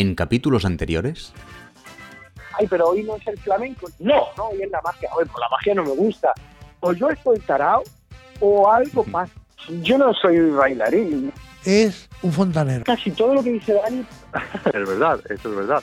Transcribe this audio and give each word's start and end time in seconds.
en 0.00 0.14
capítulos 0.14 0.64
anteriores? 0.64 1.32
Ay, 2.58 2.66
pero 2.68 2.88
hoy 2.88 3.02
no 3.02 3.16
es 3.16 3.26
el 3.26 3.38
flamenco. 3.38 3.88
No, 3.98 4.26
no, 4.36 4.44
hoy 4.46 4.62
es 4.62 4.70
la 4.70 4.80
magia. 4.82 5.08
Oye, 5.16 5.26
pues 5.26 5.38
la 5.40 5.48
magia 5.48 5.74
no 5.74 5.84
me 5.84 5.90
gusta. 5.90 6.32
O 6.80 6.92
yo 6.92 7.08
estoy 7.10 7.38
tarao 7.40 7.82
o 8.40 8.70
algo 8.70 9.04
más. 9.04 9.28
Yo 9.82 9.98
no 9.98 10.12
soy 10.14 10.38
bailarín. 10.50 11.32
Es 11.64 12.08
un 12.22 12.32
fontanero. 12.32 12.84
Casi 12.84 13.10
todo 13.10 13.34
lo 13.34 13.42
que 13.42 13.52
dice 13.52 13.74
Dani 13.74 14.06
Es 14.66 14.88
verdad, 14.88 15.20
eso 15.28 15.50
es 15.50 15.56
verdad. 15.56 15.82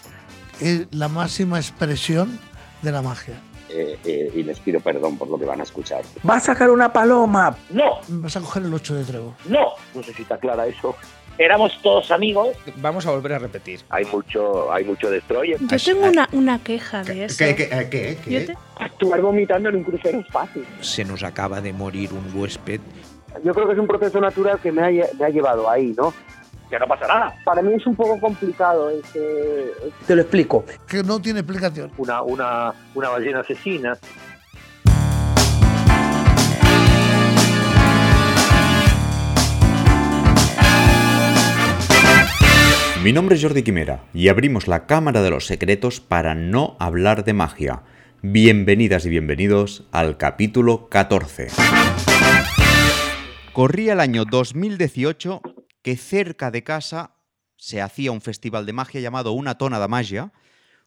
Es 0.62 0.88
la 0.92 1.10
máxima 1.10 1.58
expresión 1.60 2.40
de 2.82 2.92
la 2.92 3.02
magia. 3.02 3.36
Eh, 3.70 4.00
eh, 4.06 4.32
y 4.34 4.44
les 4.44 4.60
pido 4.60 4.80
perdón 4.80 5.18
por 5.18 5.28
lo 5.28 5.38
que 5.38 5.44
van 5.46 5.60
a 5.60 5.64
escuchar. 5.64 6.02
¿Va 6.28 6.36
a 6.38 6.40
sacar 6.40 6.70
una 6.70 6.94
paloma? 6.94 7.58
No, 7.70 8.00
Vas 8.08 8.38
a 8.38 8.40
coger 8.40 8.64
el 8.64 8.74
8 8.74 8.96
de 8.96 9.04
trevo. 9.04 9.36
no. 9.50 9.74
No 9.94 10.04
sé 10.04 10.14
si 10.14 10.22
está 10.22 10.38
clara 10.38 10.66
eso. 10.66 10.96
Éramos 11.38 11.78
todos 11.82 12.12
amigos. 12.12 12.56
Vamos 12.78 13.06
a 13.06 13.12
volver 13.12 13.34
a 13.34 13.40
repetir. 13.40 13.82
Hay 13.90 14.06
mucho, 14.06 14.72
hay 14.72 14.84
mucho 14.86 15.10
destroyer. 15.10 15.60
Yo 15.60 15.78
tengo 15.94 16.08
una, 16.08 16.30
una 16.32 16.60
queja 16.60 17.04
de 17.04 17.26
eso. 17.26 17.38
¿Qué, 17.38 17.56
qué, 17.56 17.68
qué, 17.90 18.18
qué? 18.24 18.32
Yo 18.32 18.46
te- 18.46 18.58
Actuar 18.78 19.22
vomitando 19.22 19.70
en 19.70 19.76
un 19.78 19.84
crucero 19.84 20.20
es 20.20 20.28
fácil. 20.28 20.66
Se 20.82 21.04
nos 21.04 21.24
acaba 21.24 21.60
de 21.62 21.74
morir 21.74 22.12
un 22.14 22.40
huésped. 22.40 22.80
Yo 23.44 23.54
creo 23.54 23.68
que 23.68 23.74
es 23.74 23.80
un 23.80 23.88
proceso 23.88 24.20
natural 24.22 24.60
que 24.62 24.72
me 24.72 24.82
ha, 24.82 24.90
me 25.18 25.26
ha 25.26 25.30
llevado 25.30 25.70
ahí, 25.70 25.94
¿no? 25.98 26.14
Que 26.70 26.80
no 26.80 26.88
pasa 26.88 27.06
nada. 27.08 27.36
Para 27.44 27.62
mí 27.62 27.74
es 27.74 27.86
un 27.86 27.96
poco 27.96 28.20
complicado. 28.20 28.90
Este... 28.90 29.72
Te 30.08 30.16
lo 30.16 30.22
explico. 30.22 30.64
Que 30.88 31.04
no 31.04 31.20
tiene 31.22 31.40
explicación. 31.42 31.92
Una, 31.98 32.22
una, 32.22 32.74
una 32.96 33.10
ballena 33.10 33.42
asesina. 33.42 33.98
Mi 43.06 43.14
nombre 43.14 43.36
es 43.36 43.44
Jordi 43.44 43.62
Quimera 43.62 44.04
y 44.16 44.30
abrimos 44.30 44.68
la 44.68 44.88
Cámara 44.88 45.22
de 45.22 45.30
los 45.30 45.46
Secretos 45.46 46.00
para 46.00 46.34
no 46.34 46.76
hablar 46.80 47.24
de 47.24 47.34
magia. 47.34 47.84
Bienvenidas 48.24 49.06
y 49.06 49.10
bienvenidos 49.10 49.84
al 49.92 50.18
capítulo 50.18 50.90
14. 50.90 51.50
Corría 53.54 53.94
el 53.94 54.00
año 54.00 54.26
2018 54.26 55.40
que 55.84 55.98
cerca 55.98 56.50
de 56.50 56.64
casa 56.64 57.18
se 57.58 57.80
hacía 57.80 58.12
un 58.12 58.22
festival 58.22 58.66
de 58.66 58.74
magia 58.74 59.02
llamado 59.02 59.34
Una 59.34 59.60
Tona 59.60 59.80
de 59.80 59.88
Magia. 59.88 60.34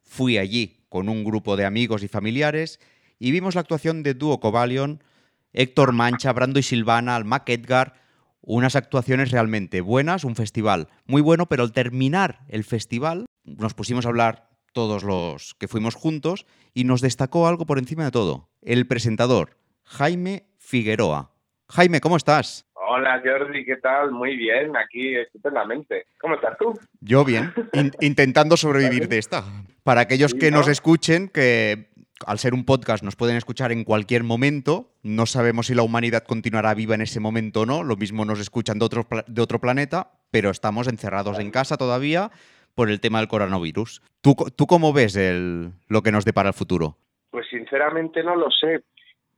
Fui 0.03 0.39
allí 0.39 0.81
con 0.89 1.09
un 1.09 1.23
grupo 1.23 1.57
de 1.57 1.67
amigos 1.67 2.03
y 2.03 2.09
familiares 2.09 2.81
y 3.21 3.31
vimos 3.31 3.55
la 3.55 3.61
actuación 3.61 4.03
de 4.03 4.15
Duo 4.15 4.41
Cobalion, 4.41 5.05
Héctor 5.53 5.93
Mancha, 5.93 6.33
Brando 6.33 6.59
y 6.59 6.65
Silvana, 6.65 7.15
Almac 7.15 7.49
Edgar, 7.49 8.08
unas 8.41 8.77
actuaciones 8.77 9.31
realmente 9.31 9.81
buenas, 9.81 10.25
un 10.25 10.37
festival 10.37 10.89
muy 11.07 11.23
bueno, 11.23 11.47
pero 11.47 11.63
al 11.65 11.73
terminar 11.73 12.41
el 12.49 12.65
festival 12.65 13.27
nos 13.45 13.75
pusimos 13.75 14.07
a 14.07 14.09
hablar 14.11 14.49
todos 14.73 15.03
los 15.03 15.55
que 15.55 15.69
fuimos 15.69 15.95
juntos 15.95 16.47
y 16.75 16.85
nos 16.85 17.01
destacó 17.01 17.49
algo 17.49 17.67
por 17.67 17.79
encima 17.79 18.05
de 18.05 18.11
todo, 18.11 18.49
el 18.63 18.87
presentador, 18.87 19.57
Jaime 19.85 20.47
Figueroa. 20.59 21.33
Jaime, 21.71 22.01
¿cómo 22.01 22.17
estás? 22.17 22.65
Hola 22.91 23.21
Jordi, 23.25 23.65
¿qué 23.65 23.77
tal? 23.77 24.13
Muy 24.13 24.37
bien, 24.37 24.75
aquí 24.77 25.15
estupendamente. 25.17 26.07
¿Cómo 26.21 26.37
estás 26.37 26.57
tú? 26.59 26.79
Yo 27.01 27.25
bien, 27.25 27.53
in- 27.75 27.93
intentando 28.01 28.57
sobrevivir 28.57 29.09
de 29.09 29.19
esta. 29.19 29.45
Para 29.83 30.03
aquellos 30.03 30.33
que 30.35 30.51
¿no? 30.51 30.59
nos 30.59 30.69
escuchen, 30.69 31.29
que 31.29 31.91
al 32.27 32.39
ser 32.39 32.55
un 32.55 32.65
podcast 32.65 33.05
nos 33.05 33.17
pueden 33.17 33.37
escuchar 33.37 33.73
en 33.73 33.85
cualquier 33.85 34.25
momento, 34.25 34.91
no 35.03 35.27
sabemos 35.27 35.67
si 35.67 35.75
la 35.75 35.83
humanidad 35.83 36.25
continuará 36.25 36.75
viva 36.75 36.95
en 36.95 37.03
ese 37.03 37.21
momento 37.21 37.63
o 37.63 37.67
no, 37.67 37.83
lo 37.83 37.97
mismo 37.97 38.25
nos 38.25 38.41
escuchan 38.41 38.79
de 38.79 38.85
otro, 38.85 39.07
de 39.27 39.43
otro 39.43 39.61
planeta, 39.61 40.11
pero 40.31 40.51
estamos 40.51 40.89
encerrados 40.89 41.39
en 41.39 41.51
casa 41.51 41.77
todavía 41.77 42.31
por 42.75 42.91
el 42.91 43.01
tema 43.01 43.19
del 43.19 43.29
coronavirus. 43.29 44.03
¿Tú, 44.21 44.35
tú 44.57 44.67
cómo 44.67 44.93
ves 44.93 45.17
el, 45.17 45.73
lo 45.89 46.03
que 46.03 46.13
nos 46.13 46.25
depara 46.25 46.51
el 46.51 46.55
futuro? 46.55 46.97
Pues 47.31 47.47
sinceramente 47.49 48.23
no 48.23 48.37
lo 48.37 48.51
sé. 48.51 48.85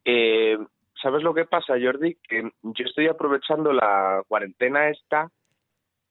Eh, 0.04 0.58
¿Sabes 1.02 1.22
lo 1.22 1.32
que 1.32 1.46
pasa, 1.46 1.74
Jordi? 1.80 2.16
Que 2.28 2.42
yo 2.62 2.84
estoy 2.84 3.08
aprovechando 3.08 3.72
la 3.72 4.22
cuarentena 4.28 4.90
esta 4.90 5.30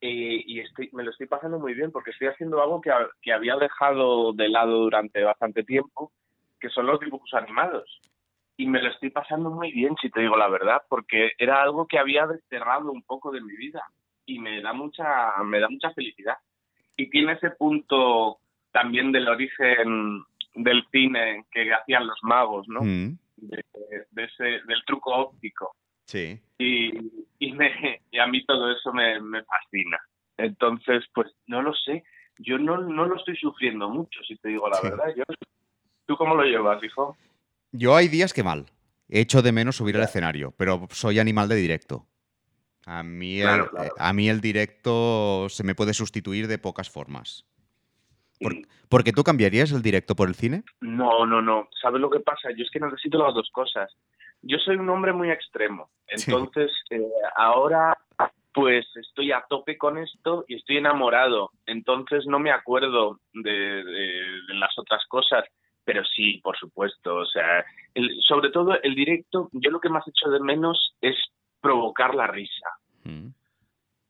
eh, 0.01 0.43
y 0.45 0.59
estoy, 0.61 0.89
me 0.93 1.03
lo 1.03 1.11
estoy 1.11 1.27
pasando 1.27 1.59
muy 1.59 1.73
bien 1.73 1.91
porque 1.91 2.11
estoy 2.11 2.27
haciendo 2.27 2.61
algo 2.63 2.81
que 2.81 3.31
había 3.31 3.55
dejado 3.57 4.33
de 4.33 4.49
lado 4.49 4.79
durante 4.79 5.21
bastante 5.23 5.63
tiempo, 5.63 6.11
que 6.59 6.69
son 6.69 6.85
los 6.85 6.99
dibujos 6.99 7.33
animados. 7.33 7.99
Y 8.57 8.67
me 8.67 8.81
lo 8.81 8.89
estoy 8.89 9.09
pasando 9.09 9.49
muy 9.49 9.71
bien, 9.71 9.95
si 10.01 10.09
te 10.09 10.19
digo 10.21 10.35
la 10.35 10.49
verdad, 10.49 10.81
porque 10.89 11.31
era 11.37 11.61
algo 11.61 11.87
que 11.87 11.97
había 11.97 12.27
desterrado 12.27 12.91
un 12.91 13.03
poco 13.03 13.31
de 13.31 13.39
mi 13.41 13.55
vida 13.55 13.81
y 14.25 14.39
me 14.39 14.61
da 14.61 14.73
mucha, 14.73 15.37
me 15.43 15.59
da 15.59 15.69
mucha 15.69 15.91
felicidad. 15.93 16.35
Y 16.97 17.09
tiene 17.09 17.33
ese 17.33 17.51
punto 17.51 18.39
también 18.71 19.11
del 19.13 19.27
origen 19.29 20.23
del 20.55 20.83
cine 20.91 21.45
que 21.51 21.73
hacían 21.73 22.05
los 22.05 22.17
magos, 22.23 22.67
¿no? 22.67 22.81
Mm, 22.81 23.17
De, 23.37 23.63
de 24.11 24.23
ese, 24.25 24.43
del 24.43 24.83
truco 24.85 25.11
óptico. 25.15 25.75
sí. 26.05 26.39
Y, 26.57 26.91
y, 27.39 27.53
me, 27.53 28.01
y 28.11 28.19
a 28.19 28.27
mí 28.27 28.43
todo 28.45 28.69
eso 28.69 28.91
me, 28.91 29.21
me 29.21 29.41
fascina. 29.45 29.97
Entonces, 30.37 31.05
pues 31.13 31.31
no 31.47 31.61
lo 31.61 31.73
sé. 31.73 32.03
Yo 32.39 32.57
no, 32.57 32.77
no 32.79 33.05
lo 33.05 33.15
estoy 33.15 33.37
sufriendo 33.37 33.89
mucho, 33.89 34.21
si 34.27 34.35
te 34.37 34.49
digo 34.49 34.67
la 34.67 34.75
Sí. 34.75 34.89
verdad. 34.89 35.13
Yo, 35.15 35.23
¿Tú 36.09 36.17
cómo 36.17 36.33
lo 36.33 36.41
llevas, 36.43 36.83
hijo? 36.83 37.15
Yo 37.71 37.95
hay 37.95 38.07
días 38.07 38.33
que 38.33 38.41
mal. 38.41 38.65
Echo 39.09 39.43
de 39.43 39.51
menos 39.51 39.75
subir 39.75 39.95
al 39.95 40.01
escenario, 40.01 40.51
pero 40.57 40.87
soy 40.89 41.19
animal 41.19 41.47
de 41.47 41.55
directo. 41.55 42.07
A 42.87 43.03
mí, 43.03 43.37
el, 43.41 43.43
Claro, 43.47 43.69
claro. 43.69 43.93
a 43.95 44.11
mí 44.11 44.27
el 44.27 44.41
directo 44.41 45.45
se 45.49 45.63
me 45.63 45.75
puede 45.75 45.93
sustituir 45.93 46.47
de 46.47 46.57
pocas 46.57 46.89
formas. 46.89 47.45
Por- 48.39 48.55
porque 48.89 49.13
tú 49.13 49.23
cambiarías 49.23 49.71
el 49.71 49.83
directo 49.83 50.15
por 50.15 50.29
el 50.29 50.33
cine. 50.33 50.63
No, 50.81 51.27
no, 51.27 51.43
no. 51.43 51.69
¿Sabes 51.79 52.01
lo 52.01 52.09
que 52.09 52.21
pasa? 52.21 52.49
Yo 52.57 52.63
es 52.63 52.71
que 52.71 52.79
necesito 52.79 53.19
las 53.23 53.35
dos 53.35 53.47
cosas. 53.51 53.95
Yo 54.41 54.57
soy 54.57 54.77
un 54.77 54.89
hombre 54.89 55.13
muy 55.13 55.29
extremo. 55.29 55.91
Sí. 56.15 56.31
Entonces, 56.31 56.71
eh, 56.89 57.03
ahora 57.35 57.95
pues 58.51 58.83
estoy 58.95 59.31
a 59.31 59.45
tope 59.47 59.77
con 59.77 59.99
esto 59.99 60.43
y 60.47 60.55
estoy 60.55 60.77
enamorado. 60.77 61.51
Entonces 61.67 62.25
no 62.25 62.39
me 62.39 62.49
acuerdo 62.51 63.19
de, 63.31 63.51
de- 63.51 64.41
de 64.47 64.53
las 64.55 64.71
otras 64.79 65.03
cosas. 65.07 65.43
Pero 65.89 66.03
sí, 66.05 66.39
por 66.43 66.55
supuesto. 66.55 67.15
O 67.15 67.25
sea, 67.25 67.65
el- 67.95 68.15
sobre 68.27 68.51
todo 68.51 68.79
el 68.83 68.93
directo, 68.93 69.49
yo 69.53 69.71
lo 69.71 69.79
que 69.79 69.89
más 69.89 70.07
echo 70.07 70.29
de 70.29 70.39
menos 70.39 70.93
es 71.01 71.15
provocar 71.61 72.13
la 72.13 72.27
risa. 72.27 72.69
Mm. 73.05 73.29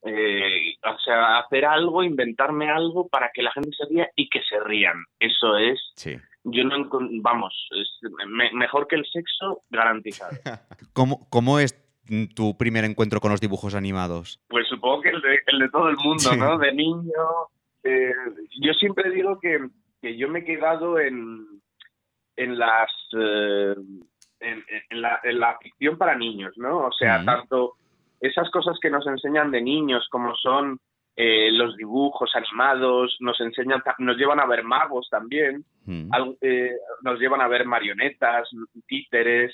Eh, 0.04 0.76
o 0.84 0.98
sea, 1.00 1.40
hacer 1.40 1.64
algo, 1.64 2.04
inventarme 2.04 2.70
algo 2.70 3.08
para 3.08 3.32
que 3.34 3.42
la 3.44 3.52
gente 3.54 3.70
se 3.78 3.86
ría 3.86 4.10
y 4.18 4.28
que 4.30 4.42
se 4.44 4.60
rían. 4.60 5.06
Eso 5.20 5.58
es 5.58 5.80
Sí. 5.96 6.18
yo 6.44 6.64
no 6.66 6.90
vamos 7.22 7.54
es 7.72 7.88
me- 8.28 8.52
mejor 8.52 8.88
que 8.88 8.96
el 8.98 9.06
sexo 9.06 9.62
garantizado 9.70 10.32
¿Cómo, 10.94 11.28
¿Cómo 11.30 11.60
es 11.60 11.76
tu 12.36 12.58
primer 12.58 12.84
encuentro 12.86 13.20
con 13.22 13.32
los 13.32 13.40
dibujos 13.42 13.74
animados? 13.76 14.40
pues 14.48 14.68
supongo 14.68 15.02
que 15.02 15.10
el 15.10 15.22
de, 15.22 15.40
el 15.48 15.60
de 15.60 15.70
todo 15.70 15.88
el 15.90 15.98
mundo 15.98 16.30
Sí. 16.32 16.38
no 16.38 16.58
de 16.58 16.72
niño 16.74 17.24
eh, 17.84 18.12
yo 18.62 18.74
siempre 18.74 19.12
digo 19.12 19.38
que, 19.40 19.60
que 20.02 20.16
yo 20.18 20.28
me 20.30 20.40
he 20.40 20.46
quedado 20.46 20.98
en 21.00 21.46
en 22.44 22.58
las 22.58 22.92
eh, 23.18 23.76
en, 24.42 24.64
en 24.90 25.02
la, 25.02 25.20
en 25.24 25.40
la 25.40 25.58
ficción 25.60 25.98
para 25.98 26.16
niños 26.16 26.54
no 26.58 26.86
o 26.88 26.92
sea 26.92 27.18
tanto 27.26 27.74
esas 28.22 28.50
cosas 28.52 28.78
que 28.82 28.90
nos 28.90 29.06
enseñan 29.08 29.52
de 29.52 29.62
niños 29.62 30.08
como 30.10 30.36
son 30.36 30.80
eh, 31.16 31.50
los 31.52 31.76
dibujos 31.76 32.34
animados 32.36 33.18
nos 33.20 33.40
enseñan 33.42 33.82
nos 33.98 34.16
llevan 34.18 34.40
a 34.40 34.46
ver 34.46 34.64
magos 34.64 35.08
también 35.10 35.66
al- 36.12 36.38
eh, 36.42 36.72
nos 37.02 37.20
llevan 37.20 37.42
a 37.42 37.48
ver 37.48 37.66
marionetas, 37.66 38.48
títeres, 38.88 39.52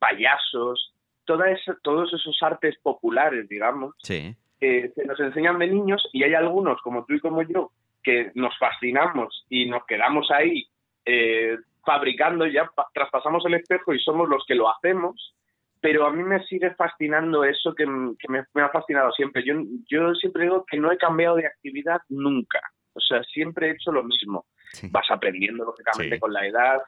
payasos, 0.00 0.92
toda 1.24 1.50
esa- 1.50 1.76
todos 1.82 2.12
esos 2.12 2.36
artes 2.42 2.76
populares, 2.82 3.48
digamos, 3.48 3.94
Sí. 4.02 4.34
eh, 4.60 4.90
que 4.94 5.04
nos 5.04 5.18
enseñan 5.20 5.58
de 5.58 5.68
niños 5.68 6.02
y 6.12 6.22
hay 6.24 6.34
algunos, 6.34 6.80
como 6.82 7.04
tú 7.04 7.14
y 7.14 7.20
como 7.20 7.42
yo, 7.42 7.70
que 8.02 8.30
nos 8.34 8.56
fascinamos 8.58 9.44
y 9.48 9.66
nos 9.68 9.84
quedamos 9.86 10.30
ahí 10.30 10.66
eh, 11.04 11.56
fabricando, 11.86 12.46
ya 12.46 12.66
pa- 12.74 12.88
traspasamos 12.92 13.44
el 13.46 13.54
espejo 13.54 13.94
y 13.94 14.00
somos 14.00 14.28
los 14.28 14.44
que 14.46 14.54
lo 14.54 14.68
hacemos, 14.68 15.34
pero 15.80 16.06
a 16.06 16.12
mí 16.12 16.22
me 16.22 16.42
sigue 16.44 16.74
fascinando 16.74 17.44
eso 17.44 17.74
que, 17.74 17.84
que 18.18 18.28
me, 18.28 18.44
me 18.54 18.62
ha 18.62 18.68
fascinado 18.70 19.12
siempre. 19.12 19.42
Yo, 19.46 19.54
yo 19.88 20.14
siempre 20.14 20.42
digo 20.44 20.64
que 20.68 20.78
no 20.78 20.90
he 20.92 20.98
cambiado 20.98 21.36
de 21.36 21.46
actividad 21.46 22.00
nunca, 22.08 22.60
o 22.92 23.00
sea, 23.00 23.22
siempre 23.22 23.68
he 23.68 23.72
hecho 23.72 23.92
lo 23.92 24.02
mismo 24.02 24.44
Sí. 24.72 24.88
vas 24.90 25.06
aprendiendo 25.10 25.64
lógicamente 25.64 26.16
Sí. 26.16 26.20
con 26.20 26.32
la 26.32 26.44
edad 26.46 26.82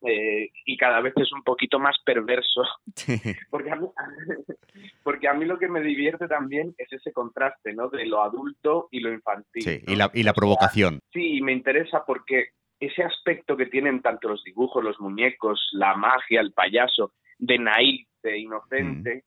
eh, 0.00 0.48
y 0.64 0.76
cada 0.76 1.00
vez 1.00 1.12
es 1.16 1.30
un 1.32 1.42
poquito 1.42 1.78
más 1.78 1.94
perverso 2.04 2.62
porque 3.50 3.70
a, 3.70 3.76
mí, 3.76 3.86
porque 5.02 5.28
a 5.28 5.34
mí 5.34 5.44
lo 5.44 5.58
que 5.58 5.68
me 5.68 5.80
divierte 5.80 6.26
también 6.28 6.74
es 6.78 6.92
ese 6.92 7.12
contraste 7.12 7.74
no 7.74 7.88
de 7.88 8.06
lo 8.06 8.22
adulto 8.22 8.88
y 8.90 9.00
lo 9.00 9.12
infantil 9.12 9.62
Sí, 9.62 9.80
¿no? 9.86 9.92
y 9.92 9.96
la, 9.96 10.10
y 10.14 10.22
la 10.22 10.30
O 10.30 10.34
sea, 10.34 10.40
provocación. 10.40 11.00
sí 11.12 11.40
me 11.42 11.52
interesa 11.52 12.04
porque 12.06 12.48
ese 12.80 13.02
aspecto 13.02 13.56
que 13.56 13.66
tienen 13.66 14.02
tanto 14.02 14.28
los 14.28 14.42
dibujos 14.44 14.82
los 14.84 14.98
muñecos 15.00 15.68
la 15.72 15.94
magia 15.96 16.40
el 16.40 16.52
payaso 16.52 17.12
de 17.38 17.58
naif 17.58 18.06
de 18.22 18.38
inocente 18.38 19.24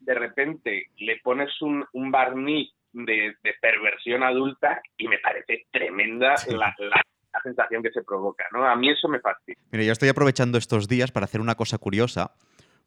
de 0.00 0.14
repente 0.14 0.86
le 0.98 1.16
pones 1.22 1.50
un, 1.62 1.84
un 1.92 2.10
barniz 2.10 2.70
de, 2.92 3.34
de 3.42 3.54
perversión 3.60 4.22
adulta 4.22 4.80
y 4.96 5.08
me 5.08 5.18
parece 5.18 5.66
tremenda 5.70 6.36
Sí. 6.36 6.50
la, 6.52 6.74
la- 6.78 7.02
la 7.32 7.42
sensación 7.42 7.82
que 7.82 7.90
se 7.90 8.04
provoca, 8.04 8.44
¿no? 8.52 8.64
A 8.64 8.76
mí 8.76 8.88
eso 8.90 9.08
me 9.08 9.18
fascina. 9.18 9.58
Mira, 9.72 9.82
yo 9.82 9.90
estoy 9.90 10.08
aprovechando 10.08 10.56
estos 10.56 10.86
días 10.86 11.10
para 11.10 11.24
hacer 11.24 11.40
una 11.40 11.56
cosa 11.56 11.78
curiosa, 11.78 12.36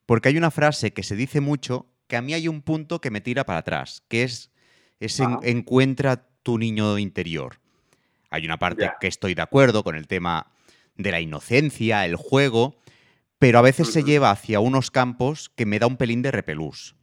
porque 0.06 0.30
hay 0.30 0.38
una 0.38 0.52
frase 0.52 0.94
que 0.94 1.04
se 1.04 1.18
dice 1.18 1.42
mucho 1.42 1.88
que 2.08 2.16
a 2.16 2.22
mí 2.22 2.34
hay 2.34 2.48
un 2.48 2.62
punto 2.62 3.02
que 3.02 3.12
me 3.12 3.20
tira 3.20 3.44
para 3.44 3.60
atrás, 3.60 4.06
que 4.10 4.24
es 4.24 4.54
en- 5.20 5.26
Ajá. 5.26 5.40
encuentra 5.44 6.30
tu 6.44 6.58
niño 6.58 6.98
interior. 6.98 7.56
Hay 8.30 8.46
una 8.46 8.58
parte 8.58 8.92
que 9.00 9.08
estoy 9.08 9.34
de 9.34 9.42
acuerdo 9.42 9.84
con 9.84 9.96
el 9.96 10.08
tema 10.08 10.52
de 10.96 11.12
la 11.12 11.22
inocencia, 11.22 12.06
el 12.06 12.16
juego, 12.16 12.76
pero 13.40 13.60
a 13.60 13.62
veces 13.62 13.92
se 13.92 14.04
lleva 14.04 14.32
hacia 14.32 14.60
unos 14.60 14.92
campos 14.92 15.50
que 15.56 15.66
me 15.66 15.80
da 15.80 15.88
un 15.88 15.98
pelín 15.98 16.22
de 16.22 16.32
repelús. 16.32 16.96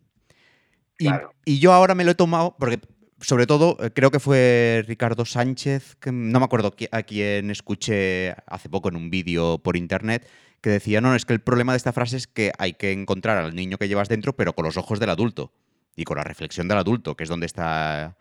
Y, 0.99 1.07
Claro. 1.07 1.33
y 1.45 1.59
yo 1.59 1.73
ahora 1.73 1.95
me 1.95 2.05
lo 2.05 2.13
he 2.13 2.15
tomado, 2.15 2.57
porque 2.59 2.81
sobre 3.21 3.47
todo 3.47 3.77
eh, 3.81 3.91
creo 3.93 4.11
que 4.11 4.21
fue 4.21 4.85
Ricardo 4.87 5.25
Sánchez, 5.25 5.97
que 5.97 6.13
no 6.13 6.39
me 6.39 6.45
acuerdo 6.45 6.75
a 6.91 7.03
quién 7.03 7.51
escuché 7.51 8.35
hace 8.47 8.69
poco 8.69 8.89
en 8.89 8.97
un 8.97 9.11
vídeo 9.11 9.59
por 9.59 9.77
internet, 9.77 10.29
que 10.61 10.71
decía, 10.71 11.01
no, 11.01 11.15
es 11.15 11.25
que 11.25 11.33
el 11.33 11.41
problema 11.41 11.73
de 11.73 11.79
esta 11.79 11.93
frase 11.93 12.17
es 12.17 12.27
que 12.27 12.53
hay 12.59 12.75
que 12.75 12.93
encontrar 12.93 13.39
al 13.39 13.55
niño 13.55 13.79
que 13.79 13.89
llevas 13.89 14.09
dentro, 14.09 14.35
pero 14.35 14.55
con 14.55 14.65
los 14.65 14.77
ojos 14.77 14.99
del 14.99 15.11
adulto 15.11 15.53
y 15.97 16.05
con 16.05 16.17
la 16.17 16.25
reflexión 16.25 16.69
del 16.69 16.79
adulto, 16.79 17.17
que 17.17 17.25
es 17.25 17.31
donde 17.31 17.47
está 17.47 18.17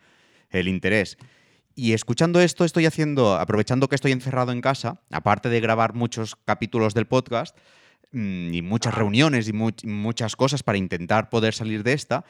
el 0.50 0.68
interés. 0.68 1.18
Y 1.76 1.94
escuchando 1.94 2.40
esto, 2.40 2.66
estoy 2.66 2.86
haciendo, 2.86 3.36
aprovechando 3.36 3.90
que 3.90 3.96
estoy 3.96 4.12
encerrado 4.12 4.52
en 4.52 4.62
casa, 4.62 5.02
aparte 5.12 5.50
de 5.50 5.60
grabar 5.60 5.94
muchos 5.96 6.36
capítulos 6.46 6.94
del 6.94 7.08
podcast 7.08 7.58
mm, 8.12 8.54
y 8.54 8.62
muchas 8.62 8.94
reuniones 8.94 9.48
y 9.48 9.54
much- 9.54 9.84
muchas 9.86 10.36
cosas 10.36 10.62
para 10.62 10.78
intentar 10.78 11.30
poder 11.30 11.54
salir 11.54 11.84
de 11.84 11.94
esta, 11.94 12.26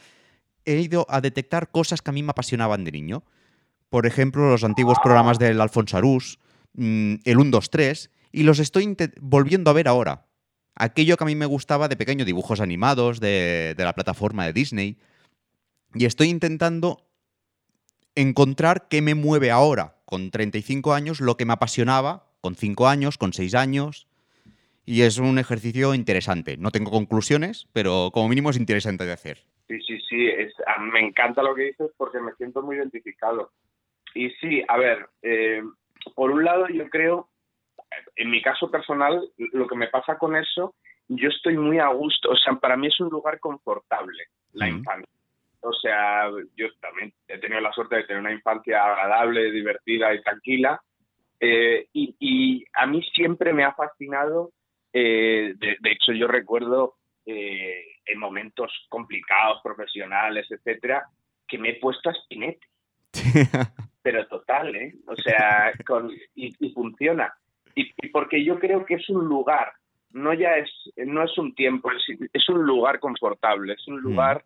he 0.66 0.80
ido 0.80 1.06
a 1.10 1.20
detectar 1.20 1.72
cosas 1.72 2.02
que 2.02 2.10
a 2.10 2.14
mí 2.14 2.24
me 2.24 2.32
apasionaban 2.32 2.86
de 2.86 2.94
niño. 2.94 3.24
Por 3.90 4.06
ejemplo, 4.06 4.50
los 4.50 4.64
antiguos 4.64 4.98
programas 5.04 5.40
del 5.40 5.60
Alfonso 5.60 5.98
Arús, 5.98 6.40
mm, 6.76 7.16
el 7.26 7.38
1, 7.38 7.52
2, 7.52 7.70
3, 7.70 8.12
y 8.32 8.44
los 8.44 8.60
estoy 8.60 8.96
volviendo 9.20 9.70
a 9.70 9.74
ver 9.74 9.90
ahora. 9.90 10.26
Aquello 10.76 11.18
que 11.18 11.24
a 11.26 11.28
mí 11.28 11.36
me 11.36 11.46
gustaba 11.46 11.88
de 11.90 11.98
pequeño, 11.98 12.24
dibujos 12.26 12.62
animados 12.62 13.20
de, 13.20 13.76
de 13.78 13.84
la 13.84 13.94
plataforma 13.94 14.46
de 14.46 14.54
Disney. 14.54 14.98
Y 15.94 16.06
estoy 16.06 16.30
intentando 16.30 17.06
encontrar 18.16 18.88
qué 18.90 19.02
me 19.02 19.16
mueve 19.16 19.52
ahora, 19.52 19.96
con 20.06 20.32
35 20.32 20.94
años, 20.94 21.20
lo 21.22 21.36
que 21.38 21.46
me 21.46 21.54
apasionaba 21.54 22.28
con 22.42 22.56
5 22.56 22.88
años, 22.88 23.18
con 23.18 23.34
6 23.34 23.56
años. 23.56 24.08
Y 24.86 25.04
es 25.04 25.18
un 25.18 25.40
ejercicio 25.40 25.94
interesante. 25.94 26.58
No 26.58 26.70
tengo 26.72 26.92
conclusiones, 26.92 27.68
pero 27.72 28.12
como 28.14 28.28
mínimo 28.28 28.50
es 28.50 28.58
interesante 28.58 29.06
de 29.06 29.14
hacer. 29.14 29.38
Sí, 29.70 29.80
sí, 29.88 29.98
sí, 30.10 30.28
es, 30.28 30.54
a- 30.68 30.80
me 30.82 31.00
encanta 31.00 31.42
lo 31.42 31.56
que 31.56 31.64
dices 31.64 31.90
porque 31.98 32.20
me 32.20 32.34
siento 32.34 32.62
muy 32.62 32.76
identificado. 32.76 33.52
Y 34.14 34.30
sí, 34.42 34.62
a 34.68 34.78
ver, 34.78 35.08
eh, 35.22 35.64
por 36.16 36.32
un 36.32 36.44
lado 36.44 36.68
yo 36.68 36.90
creo, 36.90 37.30
en 38.18 38.30
mi 38.30 38.42
caso 38.42 38.70
personal, 38.70 39.22
lo 39.38 39.68
que 39.68 39.76
me 39.78 39.88
pasa 39.88 40.18
con 40.18 40.36
eso, 40.36 40.76
yo 41.08 41.30
estoy 41.30 41.58
muy 41.58 41.80
a 41.80 41.88
gusto, 41.88 42.32
o 42.32 42.36
sea, 42.36 42.56
para 42.56 42.76
mí 42.76 42.88
es 42.88 43.00
un 43.00 43.08
lugar 43.10 43.40
confortable, 43.40 44.26
la 44.52 44.68
Mm. 44.68 44.78
infancia. 44.78 45.10
O 45.64 45.74
sea, 45.74 46.30
yo 46.56 46.68
también 46.82 47.14
he 47.28 47.38
tenido 47.40 47.62
la 47.62 47.72
suerte 47.74 47.96
de 47.98 48.04
tener 48.04 48.22
una 48.22 48.34
infancia 48.34 48.84
agradable, 48.84 49.52
divertida 49.52 50.14
y 50.14 50.22
tranquila. 50.22 50.82
eh, 51.40 51.88
y, 51.94 52.16
y 52.20 52.66
a 52.74 52.86
mí 52.86 53.02
siempre 53.14 53.54
me 53.54 53.64
ha 53.64 53.74
fascinado, 53.74 54.52
eh, 54.94 55.54
de, 55.58 55.78
de 55.82 55.92
hecho 55.92 56.14
yo 56.14 56.28
recuerdo 56.28 56.96
eh, 57.26 57.84
en 58.06 58.20
momentos 58.20 58.72
complicados, 58.90 59.60
profesionales, 59.64 60.48
etcétera, 60.50 61.06
que 61.48 61.58
me 61.58 61.70
he 61.72 61.80
puesto 61.80 62.10
a 62.10 62.14
espinete, 62.14 62.68
pero 64.02 64.28
total, 64.28 64.76
¿eh? 64.76 64.96
O 65.08 65.16
sea, 65.16 65.74
con, 65.86 66.12
y, 66.36 66.54
y 66.60 66.74
funciona. 66.74 67.34
Y, 67.76 67.92
y 68.02 68.10
porque 68.10 68.44
yo 68.44 68.60
creo 68.60 68.86
que 68.86 68.96
es 68.96 69.10
un 69.10 69.26
lugar, 69.26 69.74
no 70.12 70.34
ya 70.34 70.58
es, 70.58 70.70
no 70.98 71.24
es 71.24 71.38
un 71.38 71.56
tiempo, 71.56 71.92
es, 71.92 72.04
es 72.32 72.50
un 72.50 72.64
lugar 72.66 73.00
confortable, 73.00 73.74
es 73.74 73.88
un 73.88 74.00
lugar 74.02 74.44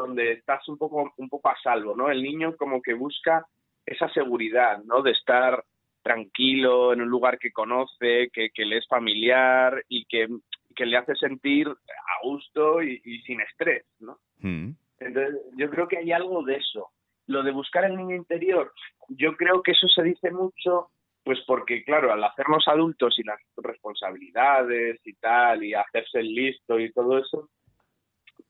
donde 0.00 0.32
estás 0.32 0.68
un 0.68 0.78
poco, 0.78 1.12
un 1.16 1.28
poco 1.28 1.48
a 1.48 1.56
salvo, 1.62 1.94
¿no? 1.94 2.10
El 2.10 2.22
niño 2.22 2.56
como 2.56 2.82
que 2.82 2.94
busca 2.94 3.46
esa 3.86 4.08
seguridad, 4.10 4.82
¿no? 4.84 5.02
De 5.02 5.12
estar 5.12 5.64
tranquilo 6.02 6.92
en 6.92 7.02
un 7.02 7.08
lugar 7.08 7.38
que 7.38 7.52
conoce, 7.52 8.30
que, 8.32 8.50
que 8.50 8.64
le 8.64 8.78
es 8.78 8.86
familiar 8.88 9.84
y 9.88 10.04
que, 10.06 10.28
que 10.74 10.86
le 10.86 10.96
hace 10.96 11.14
sentir 11.16 11.68
a 11.68 12.26
gusto 12.26 12.82
y, 12.82 13.00
y 13.04 13.20
sin 13.22 13.40
estrés, 13.40 13.84
¿no? 14.00 14.18
Mm. 14.38 14.70
Entonces, 14.98 15.40
yo 15.56 15.70
creo 15.70 15.88
que 15.88 15.98
hay 15.98 16.12
algo 16.12 16.42
de 16.42 16.56
eso. 16.56 16.90
Lo 17.26 17.42
de 17.42 17.52
buscar 17.52 17.84
el 17.84 17.96
niño 17.96 18.16
interior, 18.16 18.72
yo 19.08 19.36
creo 19.36 19.62
que 19.62 19.72
eso 19.72 19.86
se 19.88 20.02
dice 20.02 20.30
mucho, 20.30 20.90
pues 21.24 21.38
porque, 21.46 21.84
claro, 21.84 22.12
al 22.12 22.24
hacernos 22.24 22.66
adultos 22.66 23.18
y 23.18 23.22
las 23.22 23.38
responsabilidades 23.56 25.00
y 25.04 25.14
tal, 25.14 25.62
y 25.62 25.74
hacerse 25.74 26.20
el 26.20 26.34
listo 26.34 26.78
y 26.78 26.92
todo 26.92 27.18
eso, 27.18 27.48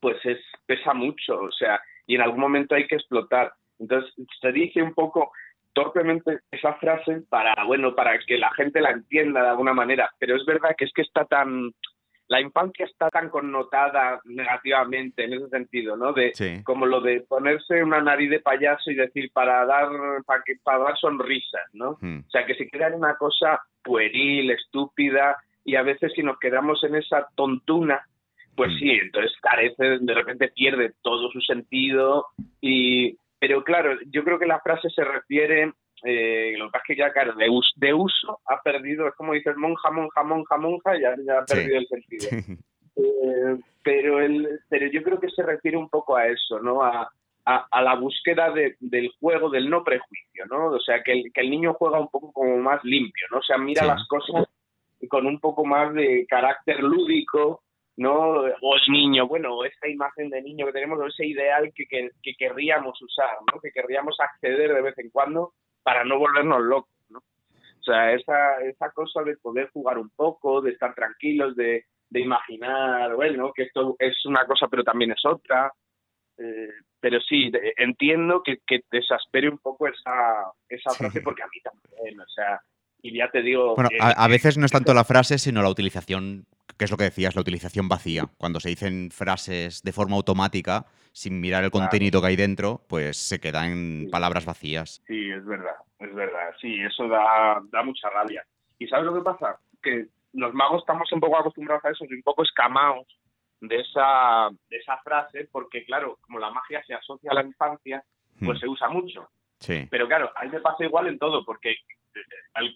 pues 0.00 0.17
es 0.25 0.38
pesa 0.67 0.94
mucho, 0.94 1.38
o 1.41 1.52
sea, 1.52 1.81
y 2.06 2.14
en 2.17 2.23
algún 2.23 2.41
momento 2.41 2.75
hay 2.75 2.87
que 2.87 2.97
explotar. 2.97 3.52
Entonces, 3.79 4.12
se 4.41 4.52
dice 4.52 4.82
un 4.82 4.94
poco 4.94 5.32
torpemente 5.73 6.41
esa 6.50 6.75
frase 6.75 7.23
para, 7.29 7.55
bueno, 7.64 7.94
para 7.94 8.19
que 8.19 8.38
la 8.38 8.50
gente 8.55 8.81
la 8.81 8.91
entienda 8.91 9.43
de 9.43 9.49
alguna 9.50 9.73
manera, 9.73 10.11
pero 10.19 10.37
es 10.37 10.44
verdad 10.44 10.75
que 10.76 10.85
es 10.85 10.93
que 10.93 11.02
está 11.02 11.25
tan, 11.25 11.73
la 12.26 12.41
infancia 12.41 12.85
está 12.87 13.08
tan 13.11 13.29
connotada 13.29 14.20
negativamente 14.25 15.25
en 15.25 15.35
ese 15.35 15.49
sentido, 15.49 15.97
¿no? 15.97 16.12
De 16.12 16.32
Sí. 16.35 16.62
como 16.64 16.87
lo 16.87 17.00
de 17.00 17.20
ponerse 17.23 17.82
una 17.82 18.00
nariz 18.00 18.31
de 18.31 18.41
payaso 18.41 18.91
y 18.91 18.94
decir 18.94 19.31
para 19.32 19.64
dar 19.64 19.88
para, 20.26 20.43
que, 20.44 20.55
para 20.62 20.79
dar 20.79 20.96
sonrisas, 20.99 21.69
¿no? 21.73 21.99
Mm. 22.00 22.20
O 22.26 22.31
sea, 22.31 22.44
que 22.46 22.55
se 22.55 22.69
queda 22.69 22.88
en 22.88 22.94
una 22.94 23.14
cosa 23.17 23.61
pueril, 23.82 24.50
estúpida, 24.50 25.37
y 25.64 25.76
a 25.76 25.82
veces 25.82 26.12
si 26.14 26.23
nos 26.23 26.38
quedamos 26.38 26.82
en 26.85 26.96
esa 26.96 27.29
tontuna, 27.35 28.00
pues 28.56 28.70
Mm. 28.73 28.79
sí, 28.79 28.91
entonces 28.91 29.32
carece, 29.41 29.99
de 30.00 30.14
repente 30.14 30.49
pierde 30.49 30.93
todo 31.02 31.31
su 31.31 31.41
sentido, 31.41 32.26
y 32.61 33.17
pero 33.38 33.64
claro, 33.64 33.97
yo 34.11 34.23
creo 34.23 34.38
que 34.38 34.47
la 34.47 34.61
frase 34.61 34.91
se 34.91 35.02
refiere, 35.02 35.73
eh, 36.05 36.55
lo 36.58 36.67
que 36.67 36.73
pasa 36.73 36.82
es 36.82 36.87
que 36.88 36.97
ya, 36.97 37.12
claro, 37.12 37.35
de, 37.35 37.49
us- 37.49 37.73
de 37.76 37.94
uso 37.94 38.38
ha 38.47 38.61
perdido, 38.62 39.08
es 39.08 39.14
como 39.14 39.32
dices 39.32 39.56
monja, 39.56 39.91
monja, 39.91 40.23
monja, 40.23 40.56
monja, 40.58 40.93
ya, 41.00 41.14
ya 41.26 41.38
ha 41.38 41.47
Sí. 41.47 41.55
perdido 41.55 41.79
el 41.79 41.87
sentido. 41.87 42.29
Eh, 42.97 43.56
pero 43.82 44.20
el, 44.20 44.61
pero 44.69 44.87
yo 44.88 45.03
creo 45.03 45.19
que 45.20 45.31
se 45.31 45.43
refiere 45.43 45.76
un 45.76 45.88
poco 45.88 46.17
a 46.17 46.26
eso, 46.26 46.58
¿no? 46.61 46.82
A, 46.82 47.08
a, 47.46 47.67
a 47.70 47.82
la 47.82 47.94
búsqueda 47.94 48.50
de- 48.50 48.76
del 48.81 49.11
juego, 49.20 49.49
del 49.49 49.70
no 49.70 49.82
prejuicio, 49.85 50.44
¿no? 50.50 50.67
O 50.67 50.81
sea, 50.81 51.03
que 51.03 51.12
el, 51.12 51.32
que 51.32 51.41
el 51.41 51.50
niño 51.50 51.73
juega 51.75 51.99
un 51.99 52.08
poco 52.08 52.31
como 52.32 52.58
más 52.58 52.85
limpio, 52.85 53.26
¿no? 53.31 53.38
O 53.38 53.43
sea, 53.43 53.56
mira 53.56 53.82
Sí. 53.82 53.88
las 53.88 54.06
cosas 54.08 54.46
con 55.08 55.25
un 55.27 55.41
poco 55.41 55.65
más 55.65 55.94
de 55.94 56.27
carácter 56.29 56.81
lúdico, 56.82 57.63
¿no? 57.97 58.43
O 58.61 58.77
el 58.77 58.93
niño, 58.93 59.27
bueno, 59.27 59.65
esa 59.65 59.89
imagen 59.89 60.31
de 60.31 60.43
niño 60.43 60.67
que 60.67 60.73
tenemos, 60.73 60.99
o 60.99 61.06
ese 61.06 61.27
ideal 61.27 61.73
que, 61.75 61.87
que, 61.87 62.11
que 62.23 62.35
querríamos 62.35 63.01
usar, 63.03 63.39
¿no? 63.53 63.61
Que 63.61 63.73
querríamos 63.73 64.17
acceder 64.20 64.73
de 64.73 64.82
vez 64.82 64.99
en 64.99 65.11
cuando 65.11 65.53
para 65.82 66.05
no 66.05 66.19
volvernos 66.19 66.63
locos, 66.63 66.94
¿no? 67.09 67.19
O 67.19 67.82
sea, 67.82 68.13
esa, 68.13 68.61
esa 68.63 68.91
cosa 68.91 69.23
de 69.23 69.37
poder 69.37 69.70
jugar 69.70 69.99
un 69.99 70.11
poco, 70.11 70.61
de 70.61 70.73
estar 70.73 70.94
tranquilos, 70.94 71.56
de, 71.56 71.85
de 72.09 72.20
imaginar, 72.20 73.15
bueno, 73.15 73.53
que 73.55 73.65
esto 73.65 73.97
es 73.99 74.15
una 74.27 74.44
cosa 74.47 74.67
pero 74.69 74.85
también 74.85 75.13
es 75.13 75.25
otra. 75.25 75.73
Eh, 76.39 76.70
pero 77.01 77.20
sí, 77.20 77.51
entiendo 77.77 78.43
que, 78.43 78.59
que 78.67 78.81
te 78.89 78.99
exaspere 78.99 79.49
un 79.49 79.59
poco 79.59 79.87
esa, 79.89 80.53
esa 80.69 80.91
frase 80.91 81.20
porque 81.23 81.43
a 81.43 81.47
mí 81.47 81.61
también, 81.63 82.20
o 82.20 82.29
sea, 82.29 82.61
y 83.03 83.17
ya 83.17 83.31
te 83.31 83.43
digo... 83.43 83.75
Bueno, 83.75 83.91
eh, 83.93 83.99
a, 84.01 84.25
a 84.25 84.29
veces 84.29 84.59
no 84.59 84.67
es 84.67 84.73
tanto 84.73 84.93
la 84.93 85.05
frase, 85.05 85.39
sino 85.39 85.63
la 85.63 85.70
utilización, 85.70 86.47
que 86.81 86.87
es 86.87 86.91
lo 86.91 86.96
que 86.96 87.05
decías, 87.05 87.34
la 87.34 87.43
utilización 87.43 87.89
vacía. 87.91 88.25
Cuando 88.39 88.58
se 88.58 88.70
dicen 88.70 89.10
frases 89.10 89.82
de 89.82 89.93
forma 89.93 90.17
automática, 90.17 90.87
sin 91.13 91.39
mirar 91.39 91.63
el 91.63 91.70
contenido 91.70 92.22
que 92.22 92.29
hay 92.29 92.37
dentro, 92.37 92.81
pues 92.89 93.19
se 93.19 93.39
quedan 93.39 94.05
Sí. 94.05 94.08
palabras 94.10 94.46
vacías. 94.46 95.03
Sí, 95.06 95.31
es 95.31 95.44
verdad, 95.44 95.75
es 95.99 96.15
verdad. 96.15 96.55
Sí, 96.58 96.81
eso 96.81 97.06
da, 97.06 97.60
da 97.70 97.82
mucha 97.82 98.08
rabia. 98.08 98.43
¿Y 98.79 98.89
sabes 98.89 99.05
lo 99.05 99.13
que 99.15 99.20
pasa? 99.20 99.58
Que 99.82 100.06
los 100.32 100.55
magos 100.55 100.81
estamos 100.81 101.13
un 101.13 101.20
poco 101.20 101.37
acostumbrados 101.39 101.84
a 101.84 101.91
eso, 101.91 102.06
y 102.08 102.15
un 102.15 102.22
poco 102.22 102.44
escamados 102.44 103.06
de 103.60 103.77
esa, 103.81 104.49
de 104.70 104.77
esa 104.79 104.96
frase, 105.05 105.51
porque 105.53 105.84
claro, 105.84 106.17
como 106.22 106.39
la 106.39 106.51
magia 106.51 106.82
se 106.87 106.94
asocia 106.94 107.31
a 107.31 107.34
la 107.34 107.43
infancia, 107.43 108.03
pues 108.43 108.56
Mm. 108.56 108.60
se 108.63 108.69
usa 108.69 108.89
mucho. 108.89 109.29
Sí. 109.58 109.87
Pero 109.91 110.08
claro, 110.08 110.32
a 110.34 110.44
mí 110.44 110.51
me 110.51 110.60
pasa 110.60 110.82
igual 110.84 111.08
en 111.08 111.19
todo, 111.19 111.44
porque 111.44 111.75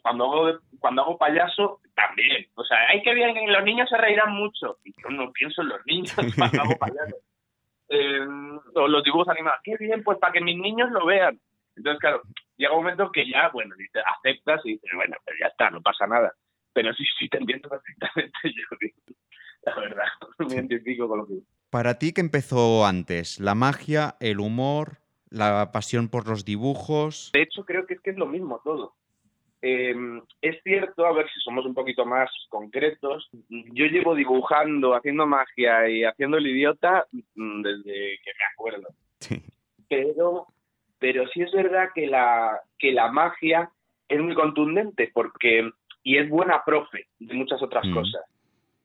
cuando 0.03 0.25
hago, 0.25 0.59
cuando 0.79 1.03
hago 1.03 1.19
payaso, 1.19 1.81
también. 1.95 2.47
O 2.55 2.65
sea, 2.65 2.79
hay 2.89 3.03
que 3.03 3.15
bien, 3.15 3.35
los 3.53 3.65
niños 3.65 3.89
se 3.89 3.97
reirán 3.97 4.33
mucho. 4.33 4.79
Y 4.85 4.93
yo 5.03 5.11
no 5.11 5.33
pienso 5.33 5.63
en 5.63 5.69
los 5.69 5.81
niños 5.87 6.15
cuando 6.39 6.63
hago 6.63 6.77
payaso. 6.79 7.17
Eh, 7.89 8.27
o 8.75 8.89
los 8.89 9.05
dibujos 9.05 9.29
animados, 9.29 9.61
qué 9.63 9.77
bien, 9.79 10.03
pues 10.03 10.19
para 10.19 10.33
que 10.33 10.41
mis 10.41 10.59
niños 10.59 10.91
lo 10.91 11.07
vean. 11.07 11.39
Entonces, 11.77 12.01
claro, 12.01 12.23
llega 12.57 12.73
un 12.73 12.83
momento 12.83 13.11
que 13.13 13.29
ya, 13.29 13.51
bueno, 13.51 13.75
aceptas 14.19 14.61
y 14.65 14.73
dices, 14.73 14.91
bueno, 14.95 15.17
pero 15.25 15.37
ya 15.41 15.47
está, 15.49 15.71
no 15.71 15.83
pasa 15.83 16.07
nada. 16.07 16.33
Pero 16.73 16.93
sí, 16.95 17.05
sí, 17.19 17.29
te 17.29 17.39
entiendo 17.39 17.69
perfectamente, 17.69 18.33
yo 18.45 18.89
la 19.65 19.75
verdad, 19.77 20.05
me 20.39 20.55
identifico 20.55 21.09
con 21.09 21.21
lo 21.21 21.27
que 21.27 21.35
Para 21.71 21.99
ti, 21.99 22.13
¿qué 22.13 22.21
empezó 22.21 22.85
antes? 22.85 23.41
¿La 23.41 23.55
magia, 23.55 24.17
el 24.21 24.41
humor, 24.41 24.99
la 25.31 25.73
pasión 25.73 26.09
por 26.09 26.29
los 26.29 26.45
dibujos. 26.45 27.31
De 27.33 27.43
hecho, 27.43 27.65
creo 27.65 27.87
que 27.87 27.95
es 27.95 28.01
que 28.01 28.11
es 28.11 28.17
lo 28.17 28.27
mismo 28.27 28.61
todo. 28.65 28.95
Eh, 29.67 29.95
es 30.43 30.63
cierto, 30.63 31.07
a 31.07 31.13
ver 31.13 31.27
si 31.33 31.41
somos 31.41 31.65
un 31.65 31.73
poquito 31.73 32.05
más 32.05 32.29
concretos, 32.51 33.31
yo 33.49 33.87
llevo 33.87 34.15
dibujando, 34.15 34.95
haciendo 34.95 35.27
magia 35.27 35.89
y 35.89 36.05
haciendo 36.05 36.37
el 36.37 36.47
idiota 36.47 37.07
mm, 37.35 37.63
desde 37.63 38.19
que 38.23 38.31
me 38.39 38.45
acuerdo. 38.53 38.89
Sí. 39.21 39.43
Pero, 39.89 40.47
pero 40.99 41.27
sí 41.29 41.41
es 41.41 41.53
verdad 41.53 41.89
que 41.95 42.07
la, 42.07 42.61
que 42.79 42.93
la 42.93 43.11
magia 43.11 43.71
es 44.07 44.21
muy 44.21 44.35
contundente 44.35 45.11
porque 45.15 45.71
y 46.03 46.19
es 46.19 46.29
buena 46.29 46.63
profe 46.63 47.07
de 47.19 47.33
muchas 47.35 47.63
otras 47.63 47.87
Mm. 47.87 47.95
cosas. 47.95 48.23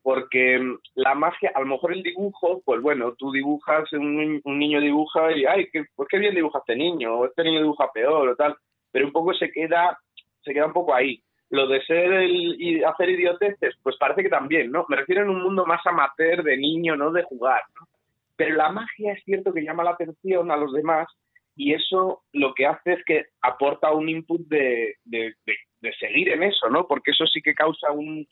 Porque 0.01 0.57
mm, 0.59 0.79
la 0.95 1.13
magia, 1.13 1.51
a 1.53 1.59
lo 1.59 1.65
mejor 1.65 1.91
el 1.91 2.03
dibujo, 2.03 2.61
pues 2.63 2.81
bueno, 2.81 3.15
tú 3.17 3.33
dibujas, 3.33 3.91
un, 3.91 4.39
un 4.41 4.59
niño 4.59 4.79
dibuja 4.79 5.29
y, 5.35 5.43
ay, 5.45 5.67
qué, 5.73 5.83
pues 5.93 6.07
qué 6.09 6.19
bien 6.19 6.35
dibuja 6.35 6.59
este 6.59 6.77
niño, 6.77 7.15
o 7.15 7.25
este 7.25 7.43
niño 7.43 7.59
dibuja 7.59 7.91
peor, 7.91 8.29
o 8.29 8.35
tal, 8.37 8.55
pero 8.91 9.05
un 9.05 9.11
poco 9.11 9.33
se 9.33 9.51
queda, 9.51 9.99
se 10.43 10.53
queda 10.53 10.65
un 10.67 10.73
poco 10.73 10.93
ahí. 10.93 11.21
Lo 11.51 11.67
de 11.67 11.81
ser 11.83 12.13
el, 12.13 12.61
y 12.61 12.83
hacer 12.83 13.09
idioteces, 13.09 13.75
pues 13.81 13.95
parece 13.97 14.21
que 14.23 14.29
también, 14.29 14.71
¿no? 14.71 14.85
Me 14.87 14.97
refiero 14.97 15.23
en 15.23 15.29
un 15.29 15.41
mundo 15.41 15.65
más 15.65 15.85
amateur 15.85 16.43
de 16.43 16.57
niño, 16.57 16.95
no 16.95 17.11
de 17.11 17.23
jugar, 17.23 17.63
¿no? 17.79 17.87
Pero 18.35 18.55
la 18.55 18.71
magia 18.71 19.13
es 19.13 19.23
cierto 19.23 19.51
que 19.51 19.63
llama 19.63 19.83
la 19.83 19.91
atención 19.91 20.51
a 20.51 20.57
los 20.57 20.71
demás 20.73 21.07
y 21.55 21.73
eso 21.73 22.21
lo 22.33 22.53
que 22.53 22.67
hace 22.67 22.93
es 22.93 23.03
que 23.03 23.25
aporta 23.41 23.91
un 23.91 24.07
input 24.07 24.41
de, 24.47 24.95
de, 25.05 25.33
de- 25.45 25.93
seguir 25.99 26.29
en 26.29 26.43
eso, 26.43 26.69
¿no? 26.69 26.87
Porque 26.87 27.11
eso 27.11 27.25
sí 27.25 27.41
que 27.41 27.53
causa 27.55 27.91
un, 27.91 28.27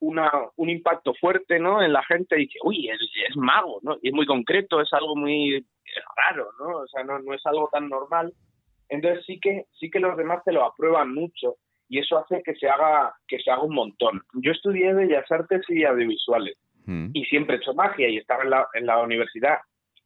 un 0.00 0.70
impacto 0.70 1.12
fuerte, 1.14 1.58
¿no? 1.58 1.82
En 1.82 1.92
la 1.92 2.02
gente 2.04 2.36
y 2.36 2.46
dice, 2.46 2.58
uy, 2.62 2.88
es, 2.88 2.98
es 3.28 3.36
mago, 3.36 3.80
¿no? 3.82 3.98
Y 4.00 4.08
es 4.08 4.14
muy 4.14 4.26
concreto, 4.26 4.80
es 4.80 4.92
algo 4.92 5.16
muy 5.16 5.64
raro, 6.16 6.48
¿no? 6.58 6.78
O 6.78 6.86
sea, 6.88 7.02
no, 7.04 7.18
no 7.18 7.34
es 7.34 7.44
algo 7.46 7.68
tan 7.72 7.88
normal. 7.88 8.32
Entonces 8.90 9.24
sí 9.24 9.38
que 9.40 9.64
sí 9.78 9.90
que 9.90 10.00
los 10.00 10.16
demás 10.16 10.42
te 10.44 10.52
lo 10.52 10.64
aprueban 10.64 11.14
mucho 11.14 11.56
y 11.88 11.98
eso 11.98 12.18
hace 12.18 12.42
que 12.44 12.54
se 12.54 12.68
haga 12.68 13.14
que 13.26 13.38
se 13.38 13.50
haga 13.50 13.62
un 13.62 13.74
montón. 13.74 14.20
Yo 14.34 14.52
estudié 14.52 14.92
Bellas 14.92 15.30
Artes 15.30 15.62
y 15.68 15.84
audiovisuales 15.84 16.56
Mm. 16.86 17.10
y 17.12 17.24
siempre 17.26 17.56
he 17.56 17.58
hecho 17.58 17.74
magia 17.74 18.08
y 18.08 18.16
estaba 18.16 18.42
en 18.42 18.50
la, 18.50 18.66
en 18.74 18.86
la 18.86 19.02
universidad 19.02 19.58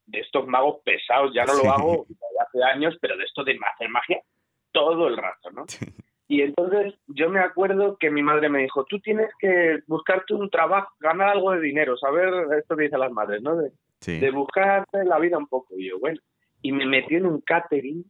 de 0.07 0.19
estos 0.21 0.47
magos 0.47 0.81
pesados, 0.85 1.33
ya 1.33 1.45
no 1.45 1.55
Sí. 1.55 1.65
lo 1.65 1.73
hago 1.73 2.07
hace 2.41 2.63
años, 2.65 2.99
pero 3.01 3.17
de 3.17 3.25
esto 3.25 3.45
de 3.45 3.59
hacer 3.75 3.89
magia 3.89 4.21
todo 4.73 5.07
el 5.09 5.17
rato, 5.17 5.51
¿no? 5.53 5.65
Sí. 5.69 5.87
Y 6.27 6.43
entonces 6.43 6.95
yo 7.07 7.31
me 7.31 7.39
acuerdo 7.39 7.97
que 7.99 8.11
mi 8.11 8.23
madre 8.23 8.49
me 8.49 8.63
dijo, 8.63 8.85
tú 8.87 8.99
tienes 8.99 9.31
que 9.39 9.79
buscarte 9.87 10.35
un 10.35 10.51
trabajo, 10.51 10.91
ganar 10.99 11.29
algo 11.31 11.53
de 11.53 11.61
dinero, 11.61 11.97
saber 11.97 12.29
esto 12.59 12.77
que 12.77 12.83
dicen 12.85 13.01
las 13.01 13.13
madres, 13.13 13.41
¿no? 13.41 13.57
De, 13.57 13.71
Sí. 14.01 14.19
de 14.19 14.31
buscarte 14.33 15.05
la 15.05 15.19
vida 15.21 15.39
un 15.39 15.47
poco. 15.47 15.75
Y 15.79 15.89
yo, 15.91 15.99
bueno, 16.01 16.19
y 16.61 16.73
me 16.73 16.87
metí 16.87 17.15
en 17.15 17.27
un 17.27 17.41
catering 17.41 18.05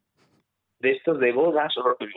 de 0.85 0.93
estos 0.93 1.19
de 1.19 1.33
bodas, 1.33 1.73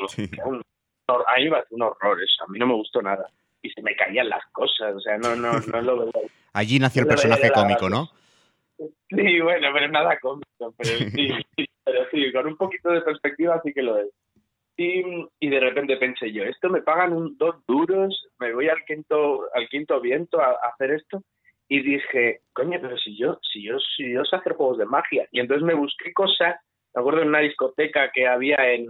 Sí. 0.09 0.29
un, 0.45 0.61
a 1.07 1.37
mí 1.37 1.45
me 1.45 1.51
pareció 1.51 1.75
un 1.77 1.81
horror 1.83 2.21
eso, 2.21 2.43
a 2.43 2.47
mí 2.51 2.59
no 2.59 2.67
me 2.67 2.73
gustó 2.73 3.01
nada. 3.01 3.27
Y 3.63 3.69
se 3.71 3.81
me 3.81 3.95
caían 3.95 4.29
las 4.29 4.45
cosas, 4.51 4.93
o 4.95 4.99
sea, 4.99 5.17
no, 5.17 5.35
no, 5.35 5.51
no 5.73 5.81
lo 5.81 5.97
veía. 5.99 6.29
Allí 6.53 6.79
nació 6.79 7.01
el 7.01 7.07
personaje 7.07 7.49
cómico, 7.51 7.89
¿no? 7.89 8.09
Sí, 8.77 9.39
bueno, 9.41 9.67
pero 9.73 9.87
nada 9.87 10.19
cómico, 10.19 10.73
pero 10.77 10.91
sí, 10.99 11.29
sí, 11.57 11.65
pero 11.83 12.05
sí, 12.11 12.31
con 12.31 12.45
un 12.47 12.57
poquito 12.57 12.91
de 12.91 13.01
perspectiva 13.01 13.59
sí 13.63 13.73
que 13.73 13.81
lo 13.81 13.97
es. 13.97 14.09
Y, 14.79 15.01
y 15.39 15.49
de 15.49 15.59
repente 15.59 15.97
pensé 15.97 16.31
yo, 16.31 16.43
esto 16.43 16.69
me 16.69 16.83
pagan 16.83 17.11
un, 17.13 17.35
dos 17.37 17.55
duros, 17.67 18.27
me 18.37 18.53
voy 18.53 18.69
al 18.69 18.85
quinto, 18.85 19.47
al 19.55 19.67
quinto 19.69 19.99
viento 19.99 20.39
a, 20.39 20.49
a 20.49 20.69
hacer 20.73 20.91
esto. 20.91 21.23
Y 21.69 21.81
dije, 21.81 22.41
coño, 22.53 22.77
pero 22.79 22.95
si 22.97 23.17
yo, 23.17 23.39
si 23.51 23.63
yo, 23.63 23.77
si 23.79 24.13
yo 24.13 24.23
sé 24.23 24.35
hacer 24.35 24.53
juegos 24.53 24.77
de 24.77 24.85
magia. 24.85 25.27
Y 25.31 25.39
entonces 25.39 25.65
me 25.65 25.73
busqué 25.73 26.13
cosas, 26.13 26.55
me 26.97 27.01
acuerdo 27.01 27.21
en 27.21 27.27
una 27.27 27.41
discoteca 27.41 28.09
que 28.11 28.25
había 28.25 28.73
en, 28.73 28.87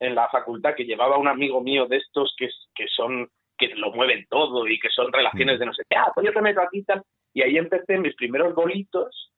en 0.00 0.14
la 0.16 0.28
facultad 0.28 0.74
que 0.74 0.84
llevaba 0.84 1.18
un 1.18 1.28
amigo 1.28 1.60
mío 1.60 1.86
de 1.86 1.98
estos 1.98 2.34
que, 2.36 2.48
que 2.74 2.86
son, 2.88 3.28
que 3.56 3.68
lo 3.76 3.92
mueven 3.92 4.26
todo 4.28 4.66
y 4.66 4.80
que 4.80 4.88
son 4.88 5.12
relaciones 5.12 5.60
de 5.60 5.66
no 5.66 5.72
sé 5.72 5.84
qué, 5.88 5.96
ah, 5.96 6.10
pues 6.12 6.26
yo 6.26 6.32
te 6.32 6.40
meto 6.40 6.60
aquí 6.60 6.82
tal. 6.82 7.00
Y 7.32 7.42
ahí 7.42 7.56
empecé 7.56 7.96
mis 7.98 8.16
primeros 8.16 8.56
bolitos 8.56 9.30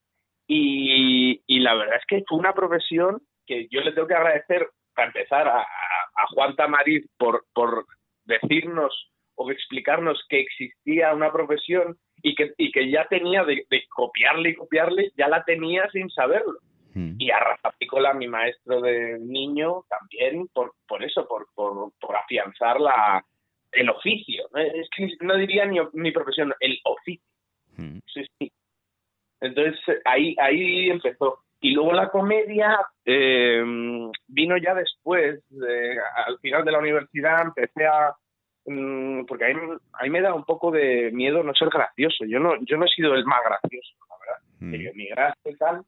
y, 0.47 1.43
y 1.47 1.61
la 1.61 1.75
verdad 1.75 1.97
es 1.97 2.07
que 2.07 2.25
fue 2.27 2.39
una 2.39 2.55
profesión 2.55 3.21
que 3.47 3.69
yo 3.71 3.83
le 3.83 3.93
tengo 3.93 4.09
que 4.09 4.15
agradecer 4.15 4.67
para 4.95 5.09
empezar 5.09 5.47
a, 5.47 5.59
a, 5.59 5.65
a 5.65 6.27
Juan 6.33 6.57
Tamariz 6.57 7.07
por, 7.19 7.45
por 7.53 7.85
decirnos 8.25 9.11
o 9.35 9.51
explicarnos 9.51 10.25
que 10.31 10.41
existía 10.41 11.13
una 11.13 11.31
profesión 11.31 11.99
y 12.23 12.35
que, 12.35 12.55
y 12.57 12.73
que 12.73 12.91
ya 12.91 13.07
tenía 13.09 13.45
de, 13.45 13.67
de 13.69 13.83
copiarle 13.95 14.51
y 14.51 14.55
copiarle, 14.55 15.13
ya 15.19 15.29
la 15.29 15.45
tenía 15.45 15.87
sin 15.91 16.09
saberlo. 16.09 16.61
Mm. 16.95 17.15
Y 17.19 17.31
a 17.31 17.39
Rafa 17.39 17.73
Picola, 17.79 18.13
mi 18.15 18.27
maestro 18.29 18.81
de 18.81 19.19
niño, 19.21 19.85
también 19.89 20.49
por, 20.49 20.73
por 20.89 21.03
eso, 21.05 21.27
por, 21.29 21.47
por, 21.55 21.93
por 22.01 22.17
afianzar 22.17 22.81
la, 22.81 23.25
el 23.73 23.89
oficio. 23.91 24.49
¿no? 24.53 24.61
Es 24.61 24.89
que 24.97 25.09
no 25.21 25.37
diría 25.37 25.65
ni 25.67 25.79
mi 25.93 26.11
profesión, 26.13 26.53
el 26.61 26.79
oficio. 26.85 27.25
Mm. 27.77 27.99
Sí, 28.13 28.25
sí. 28.39 28.53
Entonces 29.41 29.79
ahí, 30.05 30.35
ahí 30.39 30.91
empezó. 30.91 31.39
Y 31.63 31.73
luego 31.73 31.93
la 31.93 32.09
comedia 32.09 32.79
eh, 33.05 33.63
vino 34.29 34.57
ya 34.57 34.75
después, 34.75 35.43
de- 35.51 35.99
al 36.27 36.39
final 36.41 36.65
de 36.65 36.73
la 36.73 36.79
universidad 36.79 37.43
empecé 37.43 37.87
a... 37.87 38.15
mm, 38.67 39.27
porque 39.27 39.45
ahí, 39.45 39.55
ahí 39.93 40.11
me 40.11 40.23
da 40.23 40.35
un 40.35 40.45
poco 40.45 40.71
de 40.71 41.11
miedo 41.13 41.43
no 41.43 41.55
ser 41.55 41.69
gracioso. 41.69 42.25
Yo 42.27 42.39
no, 42.41 42.55
yo 42.63 42.77
no 42.79 42.87
he 42.87 42.89
sido 42.89 43.15
el 43.15 43.25
más 43.27 43.41
gracioso, 43.45 43.93
la 44.09 44.17
verdad. 44.19 44.43
Mm. 44.61 44.97
Mi 44.97 45.07
gracia 45.09 45.51
y 45.53 45.57
tal, 45.57 45.83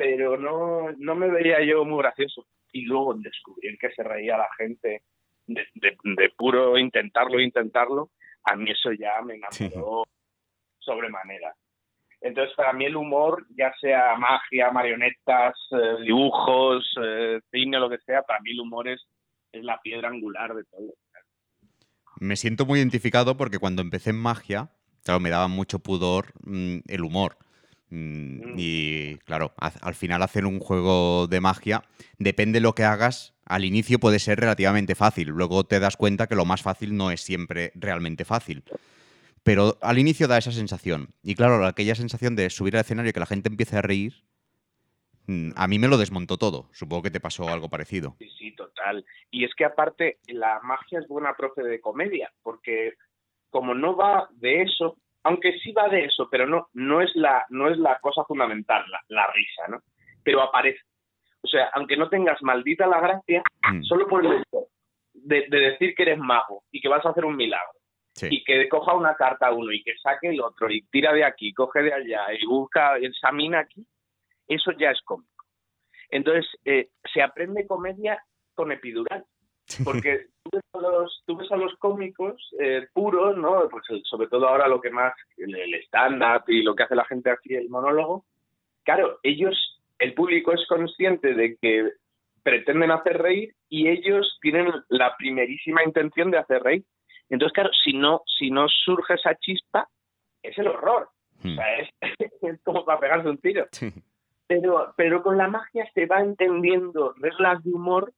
pero 0.00 0.38
no, 0.38 0.90
no 0.96 1.14
me 1.14 1.28
veía 1.28 1.62
yo 1.62 1.84
muy 1.84 1.98
gracioso. 1.98 2.46
Y 2.72 2.86
luego 2.86 3.12
descubrir 3.14 3.76
que 3.78 3.90
se 3.92 4.02
reía 4.02 4.38
la 4.38 4.48
gente 4.56 5.02
de, 5.46 5.66
de- 5.74 5.96
de 6.02 6.30
puro 6.30 6.78
intentarlo, 6.78 7.38
intentarlo, 7.38 8.10
a 8.44 8.56
mí 8.56 8.70
eso 8.70 8.92
ya 8.92 9.20
me 9.22 9.34
enamoró 9.34 10.04
sobremanera. 10.78 11.54
Entonces, 12.22 12.54
para 12.56 12.72
mí 12.72 12.86
el 12.86 12.96
humor, 12.96 13.46
ya 13.56 13.72
sea 13.80 14.14
magia, 14.16 14.70
marionetas, 14.70 15.54
eh, 15.72 16.02
dibujos, 16.02 16.84
eh, 17.02 17.40
cine, 17.50 17.78
lo 17.78 17.90
que 17.90 17.98
sea, 17.98 18.22
para 18.22 18.40
mí 18.40 18.52
el 18.52 18.60
humor 18.60 18.88
es, 18.88 19.06
es 19.52 19.62
la 19.64 19.78
piedra 19.82 20.08
angular 20.08 20.54
de 20.54 20.64
todo. 20.64 20.94
Me 22.20 22.36
siento 22.36 22.64
muy 22.64 22.78
identificado 22.78 23.36
porque 23.36 23.58
cuando 23.58 23.82
empecé 23.82 24.10
en 24.10 24.20
magia, 24.20 24.70
claro, 25.04 25.20
me 25.20 25.30
daba 25.30 25.48
mucho 25.48 25.78
pudor 25.78 26.32
mm, 26.44 26.78
el 26.88 27.02
humor. 27.02 27.36
Mm, 27.90 28.30
Mm. 28.50 28.54
Y 28.56 29.16
claro, 29.18 29.52
al 29.58 29.94
final 29.94 30.22
hacer 30.22 30.46
un 30.46 30.60
juego 30.60 31.26
de 31.26 31.40
magia, 31.40 31.82
depende 32.18 32.58
de 32.58 32.62
lo 32.62 32.74
que 32.74 32.84
hagas, 32.84 33.34
al 33.44 33.64
inicio 33.64 33.98
puede 33.98 34.18
ser 34.18 34.38
relativamente 34.40 34.94
fácil. 34.94 35.28
Luego 35.28 35.64
te 35.64 35.80
das 35.80 35.96
cuenta 35.96 36.26
que 36.26 36.36
lo 36.36 36.44
más 36.44 36.62
fácil 36.62 36.96
no 36.96 37.10
es 37.10 37.20
siempre 37.20 37.72
realmente 37.74 38.24
fácil. 38.24 38.64
Pero 39.42 39.78
al 39.80 39.98
inicio 39.98 40.28
da 40.28 40.38
esa 40.38 40.52
sensación. 40.52 41.14
Y 41.22 41.34
claro, 41.34 41.64
aquella 41.66 41.94
sensación 41.94 42.36
de 42.36 42.50
subir 42.50 42.76
al 42.76 42.82
escenario 42.82 43.10
y 43.10 43.12
que 43.12 43.20
la 43.20 43.26
gente 43.26 43.48
empiece 43.48 43.76
a 43.76 43.82
reír, 43.82 44.14
mm, 45.26 45.50
a 45.56 45.66
mí 45.66 45.78
me 45.78 45.88
lo 45.88 45.96
desmontó 45.98 46.36
todo. 46.36 46.68
Supongo 46.72 47.02
que 47.04 47.10
te 47.10 47.20
pasó 47.20 47.48
algo 47.48 47.68
parecido. 47.68 48.16
Sí, 48.18 48.28
sí, 48.38 48.54
total. 48.54 49.04
Y 49.30 49.44
es 49.44 49.52
que 49.56 49.64
aparte, 49.64 50.18
la 50.26 50.60
magia 50.62 50.98
es 51.00 51.08
buena 51.08 51.34
profe 51.34 51.62
de 51.62 51.80
comedia, 51.80 52.30
porque 52.42 52.94
como 53.48 53.74
no 53.74 53.96
va 53.96 54.28
de 54.32 54.62
eso, 54.62 54.96
aunque 55.24 55.58
sí 55.60 55.72
va 55.72 55.88
de 55.88 56.04
eso, 56.04 56.28
pero 56.30 56.46
no, 56.46 56.68
no 56.74 57.00
es 57.00 57.10
la, 57.14 57.44
no 57.50 57.68
es 57.68 57.78
la 57.78 57.98
cosa 58.00 58.24
fundamental, 58.24 58.84
la, 58.90 59.00
la 59.08 59.26
risa, 59.32 59.68
¿no? 59.68 59.80
Pero 60.22 60.42
aparece. 60.42 60.80
O 61.42 61.48
sea, 61.48 61.70
aunque 61.74 61.96
no 61.96 62.08
tengas 62.08 62.42
maldita 62.42 62.86
la 62.86 63.00
gracia, 63.00 63.42
Mm, 63.72 63.82
solo 63.82 64.06
por 64.08 64.24
el 64.24 64.32
hecho 64.40 64.66
de, 65.12 65.46
de 65.48 65.58
decir 65.60 65.94
que 65.94 66.02
eres 66.02 66.18
mago 66.18 66.64
y 66.70 66.80
que 66.80 66.88
vas 66.88 67.04
a 67.04 67.10
hacer 67.10 67.24
un 67.24 67.36
milagro. 67.36 67.72
sí. 68.14 68.28
y 68.30 68.42
que 68.44 68.68
coja 68.68 68.94
una 68.94 69.14
carta 69.14 69.52
uno 69.52 69.70
y 69.72 69.82
que 69.82 69.96
saque 70.02 70.28
el 70.28 70.40
otro 70.40 70.70
y 70.70 70.82
tira 70.90 71.12
de 71.12 71.24
aquí, 71.24 71.52
coge 71.52 71.82
de 71.82 71.92
allá 71.92 72.32
y 72.32 72.44
busca, 72.46 72.96
examina 72.98 73.60
aquí, 73.60 73.86
eso 74.48 74.72
ya 74.72 74.90
es 74.90 75.00
cómico. 75.02 75.44
Entonces, 76.10 76.46
eh, 76.64 76.88
se 77.12 77.22
aprende 77.22 77.66
comedia 77.66 78.18
con 78.54 78.72
epidural, 78.72 79.24
porque 79.84 80.26
tú 80.44 80.50
ves 80.52 80.62
a 80.74 80.78
los, 80.80 81.22
tú 81.26 81.36
ves 81.36 81.50
a 81.52 81.56
los 81.56 81.74
cómicos 81.76 82.50
eh, 82.60 82.86
puros, 82.92 83.36
¿no? 83.36 83.68
Pues 83.70 83.84
el- 83.90 84.02
sobre 84.04 84.28
todo 84.28 84.48
ahora 84.48 84.68
lo 84.68 84.80
que 84.80 84.90
más, 84.90 85.12
el, 85.36 85.54
el 85.54 85.74
stand-up 85.84 86.44
y 86.48 86.62
lo 86.62 86.74
que 86.74 86.84
hace 86.84 86.94
la 86.94 87.04
gente 87.04 87.30
aquí, 87.30 87.54
el 87.54 87.68
monólogo, 87.68 88.24
claro, 88.84 89.18
ellos, 89.22 89.80
el 89.98 90.14
público 90.14 90.52
es 90.52 90.66
consciente 90.68 91.34
de 91.34 91.56
que 91.60 91.90
pretenden 92.42 92.90
hacer 92.90 93.18
reír 93.20 93.54
y 93.68 93.88
ellos 93.88 94.38
tienen 94.40 94.72
la 94.88 95.14
primerísima 95.16 95.84
intención 95.84 96.30
de 96.30 96.38
hacer 96.38 96.62
reír. 96.62 96.84
Entonces, 97.28 97.52
claro, 97.52 97.70
si 97.84 97.92
no, 97.92 98.22
si 98.38 98.50
no 98.50 98.66
surge 98.68 99.14
esa 99.14 99.34
chispa, 99.36 99.88
es 100.42 100.56
el 100.58 100.68
horror. 100.68 101.08
O 101.44 101.48
sea, 101.54 101.76
es, 101.76 101.88
es 102.42 102.60
como 102.64 102.84
para 102.84 102.98
pegarse 103.00 103.28
un 103.28 103.38
tiro. 103.38 103.66
sí. 103.72 103.92
Pero, 104.46 104.92
pero 104.96 105.22
con 105.22 105.36
la 105.38 105.46
magia 105.46 105.88
se 105.94 106.06
va 106.06 106.18
entendiendo 106.22 107.14
reglas 107.18 107.62
de 107.62 107.70
humor 107.72 108.12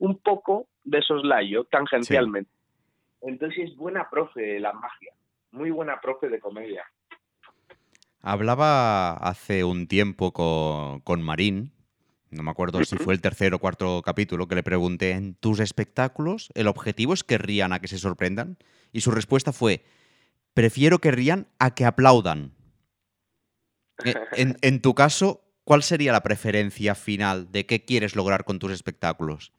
un 0.00 0.18
poco 0.18 0.66
de 0.90 1.02
soslayo, 1.02 1.64
tangencialmente. 1.64 2.50
Entonces 3.22 3.70
es 3.70 3.76
buena 3.76 4.08
profe 4.10 4.60
la 4.60 4.72
magia, 4.72 5.12
muy 5.50 5.70
buena 5.70 6.00
profe 6.00 6.28
de 6.28 6.38
comedia. 6.40 6.84
Hablaba 8.20 9.14
hace 9.14 9.64
un 9.64 9.86
tiempo 9.86 10.32
con, 10.32 11.00
con 11.00 11.22
Marín 11.22 11.72
no 12.30 12.42
me 12.42 12.50
acuerdo 12.50 12.84
si 12.84 12.96
fue 12.96 13.14
el 13.14 13.20
tercer 13.22 13.54
o 13.54 13.58
cuarto 13.58 14.02
capítulo, 14.04 14.48
que 14.48 14.54
le 14.54 14.62
pregunté, 14.62 15.12
¿en 15.12 15.34
tus 15.34 15.60
espectáculos 15.60 16.50
el 16.54 16.66
objetivo 16.66 17.14
es 17.14 17.24
que 17.24 17.38
rían 17.38 17.72
a 17.72 17.80
que 17.80 17.88
se 17.88 17.98
sorprendan? 17.98 18.58
Y 18.92 19.00
su 19.00 19.10
respuesta 19.10 19.52
fue, 19.52 19.84
prefiero 20.52 20.98
que 20.98 21.10
rían 21.10 21.46
a 21.58 21.74
que 21.74 21.86
aplaudan. 21.86 22.52
E- 24.04 24.14
En, 24.32 24.58
en 24.60 24.82
tu 24.82 24.94
caso, 24.94 25.40
¿cuál 25.64 25.82
sería 25.82 26.12
la 26.12 26.22
preferencia 26.22 26.94
final 26.94 27.50
de 27.50 27.64
qué 27.64 27.84
quieres 27.84 28.14
lograr 28.14 28.44
con 28.44 28.58
tus 28.58 28.72
espectáculos? 28.72 29.52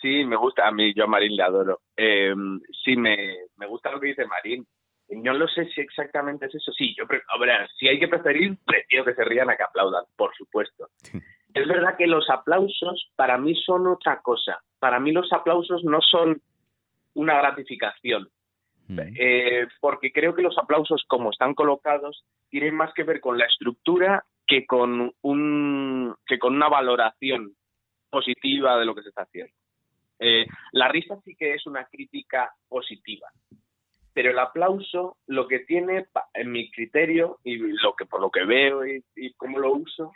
Sí, 0.00 0.24
me 0.24 0.36
gusta. 0.36 0.66
A 0.66 0.72
mí, 0.72 0.92
yo 0.94 1.04
a 1.04 1.08
Marín 1.08 1.36
le 1.36 1.42
adoro. 1.42 1.80
Eh, 1.96 2.34
sí, 2.84 2.96
me, 2.96 3.16
me 3.56 3.66
gusta 3.66 3.90
lo 3.90 4.00
que 4.00 4.08
dice 4.08 4.26
Marín. 4.26 4.66
No 5.10 5.32
lo 5.32 5.48
sé 5.48 5.66
si 5.70 5.80
exactamente 5.80 6.46
es 6.46 6.54
eso. 6.54 6.72
Sí, 6.72 6.94
yo, 6.96 7.06
ver, 7.06 7.68
si 7.78 7.88
hay 7.88 7.98
que 7.98 8.08
preferir, 8.08 8.56
prefiero 8.64 9.04
que 9.04 9.14
se 9.14 9.24
rían 9.24 9.48
a 9.48 9.56
que 9.56 9.62
aplaudan, 9.62 10.04
por 10.16 10.34
supuesto. 10.36 10.88
Es 11.54 11.66
verdad 11.66 11.96
que 11.96 12.06
los 12.06 12.28
aplausos 12.28 13.10
para 13.16 13.38
mí 13.38 13.54
son 13.54 13.86
otra 13.86 14.20
cosa. 14.20 14.60
Para 14.78 15.00
mí 15.00 15.12
los 15.12 15.32
aplausos 15.32 15.82
no 15.82 16.00
son 16.02 16.42
una 17.14 17.38
gratificación. 17.38 18.28
Mm. 18.88 19.00
Eh, 19.18 19.66
porque 19.80 20.12
creo 20.12 20.34
que 20.34 20.42
los 20.42 20.56
aplausos, 20.58 21.04
como 21.08 21.30
están 21.30 21.54
colocados, 21.54 22.24
tienen 22.50 22.74
más 22.74 22.92
que 22.94 23.04
ver 23.04 23.20
con 23.20 23.38
la 23.38 23.46
estructura 23.46 24.24
que 24.46 24.66
con 24.66 25.12
un 25.22 26.14
que 26.26 26.38
con 26.38 26.54
una 26.54 26.68
valoración 26.68 27.54
positiva 28.10 28.78
de 28.78 28.86
lo 28.86 28.94
que 28.94 29.02
se 29.02 29.10
está 29.10 29.22
haciendo. 29.22 29.52
Eh, 30.18 30.46
la 30.72 30.88
risa 30.88 31.16
sí 31.24 31.34
que 31.36 31.54
es 31.54 31.66
una 31.66 31.84
crítica 31.84 32.52
positiva, 32.68 33.28
pero 34.12 34.30
el 34.30 34.38
aplauso 34.38 35.16
lo 35.26 35.46
que 35.46 35.60
tiene, 35.60 36.06
en 36.34 36.50
mi 36.50 36.70
criterio 36.70 37.38
y 37.44 37.56
lo 37.56 37.94
que 37.94 38.06
por 38.06 38.20
lo 38.20 38.30
que 38.30 38.44
veo 38.44 38.86
y, 38.86 39.02
y 39.14 39.32
cómo 39.34 39.58
lo 39.58 39.72
uso, 39.72 40.12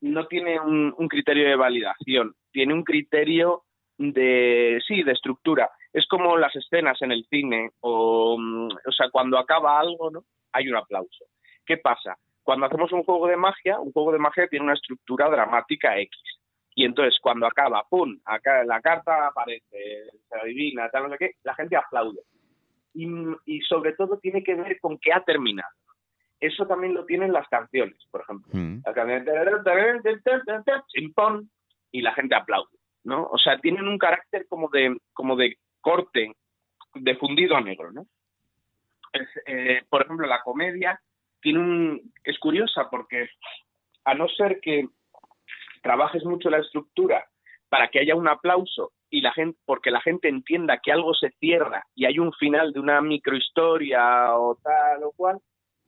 no 0.00 0.26
tiene 0.26 0.58
un, 0.58 0.94
un 0.96 1.08
criterio 1.08 1.48
de 1.48 1.56
validación, 1.56 2.34
tiene 2.50 2.74
un 2.74 2.82
criterio 2.82 3.64
de 3.98 4.80
sí 4.86 5.02
de 5.02 5.12
estructura. 5.12 5.70
Es 5.92 6.06
como 6.08 6.36
las 6.36 6.54
escenas 6.56 7.00
en 7.02 7.12
el 7.12 7.24
cine 7.28 7.70
o, 7.80 8.36
mm, 8.38 8.68
o 8.86 8.92
sea, 8.92 9.10
cuando 9.10 9.38
acaba 9.38 9.78
algo, 9.78 10.10
¿no? 10.10 10.24
Hay 10.52 10.68
un 10.68 10.76
aplauso. 10.76 11.26
¿Qué 11.64 11.76
pasa? 11.76 12.16
Cuando 12.42 12.66
hacemos 12.66 12.92
un 12.92 13.04
juego 13.04 13.28
de 13.28 13.36
magia, 13.36 13.78
un 13.78 13.92
juego 13.92 14.12
de 14.12 14.18
magia 14.18 14.48
tiene 14.48 14.64
una 14.64 14.74
estructura 14.74 15.30
dramática 15.30 15.98
X. 15.98 16.18
Y 16.74 16.84
entonces 16.84 17.18
cuando 17.20 17.46
acaba, 17.46 17.84
¡pum! 17.88 18.18
Acá 18.24 18.64
la 18.64 18.80
carta 18.80 19.28
aparece, 19.28 20.04
se 20.28 20.40
adivina, 20.40 20.88
tal, 20.88 21.04
no 21.04 21.10
sé 21.10 21.18
qué, 21.18 21.32
la 21.42 21.54
gente 21.54 21.76
aplaude. 21.76 22.20
Y, 22.94 23.06
y 23.46 23.60
sobre 23.62 23.92
todo 23.92 24.18
tiene 24.18 24.42
que 24.42 24.54
ver 24.54 24.78
con 24.80 24.98
que 24.98 25.12
ha 25.12 25.22
terminado. 25.22 25.72
Eso 26.40 26.66
también 26.66 26.92
lo 26.94 27.04
tienen 27.04 27.32
las 27.32 27.46
canciones, 27.48 27.96
por 28.10 28.22
ejemplo. 28.22 28.50
Mm. 28.52 28.80
La 28.84 28.92
canción 28.92 29.24
y 31.92 32.00
la 32.00 32.12
gente 32.14 32.34
aplaude, 32.34 32.76
¿no? 33.04 33.28
O 33.30 33.38
sea, 33.38 33.58
tienen 33.58 33.86
un 33.86 33.98
carácter 33.98 34.46
como 34.48 34.68
de, 34.68 34.96
como 35.12 35.36
de 35.36 35.56
corte, 35.80 36.32
de 36.94 37.16
fundido 37.16 37.56
a 37.56 37.60
negro, 37.60 37.92
¿no? 37.92 38.06
Es, 39.12 39.28
eh, 39.46 39.82
por 39.88 40.02
ejemplo, 40.02 40.26
la 40.26 40.40
comedia 40.42 40.98
tiene 41.40 41.58
un, 41.58 42.12
es 42.24 42.38
curiosa 42.38 42.88
porque 42.90 43.28
a 44.04 44.14
no 44.14 44.26
ser 44.28 44.58
que 44.60 44.88
trabajes 45.82 46.24
mucho 46.24 46.48
la 46.48 46.58
estructura 46.58 47.26
para 47.68 47.88
que 47.88 48.00
haya 48.00 48.14
un 48.14 48.28
aplauso 48.28 48.92
y 49.10 49.20
la 49.20 49.32
gente, 49.32 49.58
porque 49.64 49.90
la 49.90 50.00
gente 50.00 50.28
entienda 50.28 50.80
que 50.82 50.92
algo 50.92 51.14
se 51.14 51.30
cierra 51.40 51.84
y 51.94 52.06
hay 52.06 52.18
un 52.18 52.32
final 52.32 52.72
de 52.72 52.80
una 52.80 53.00
microhistoria 53.00 54.36
o 54.36 54.56
tal 54.62 55.04
o 55.04 55.12
cual, 55.12 55.38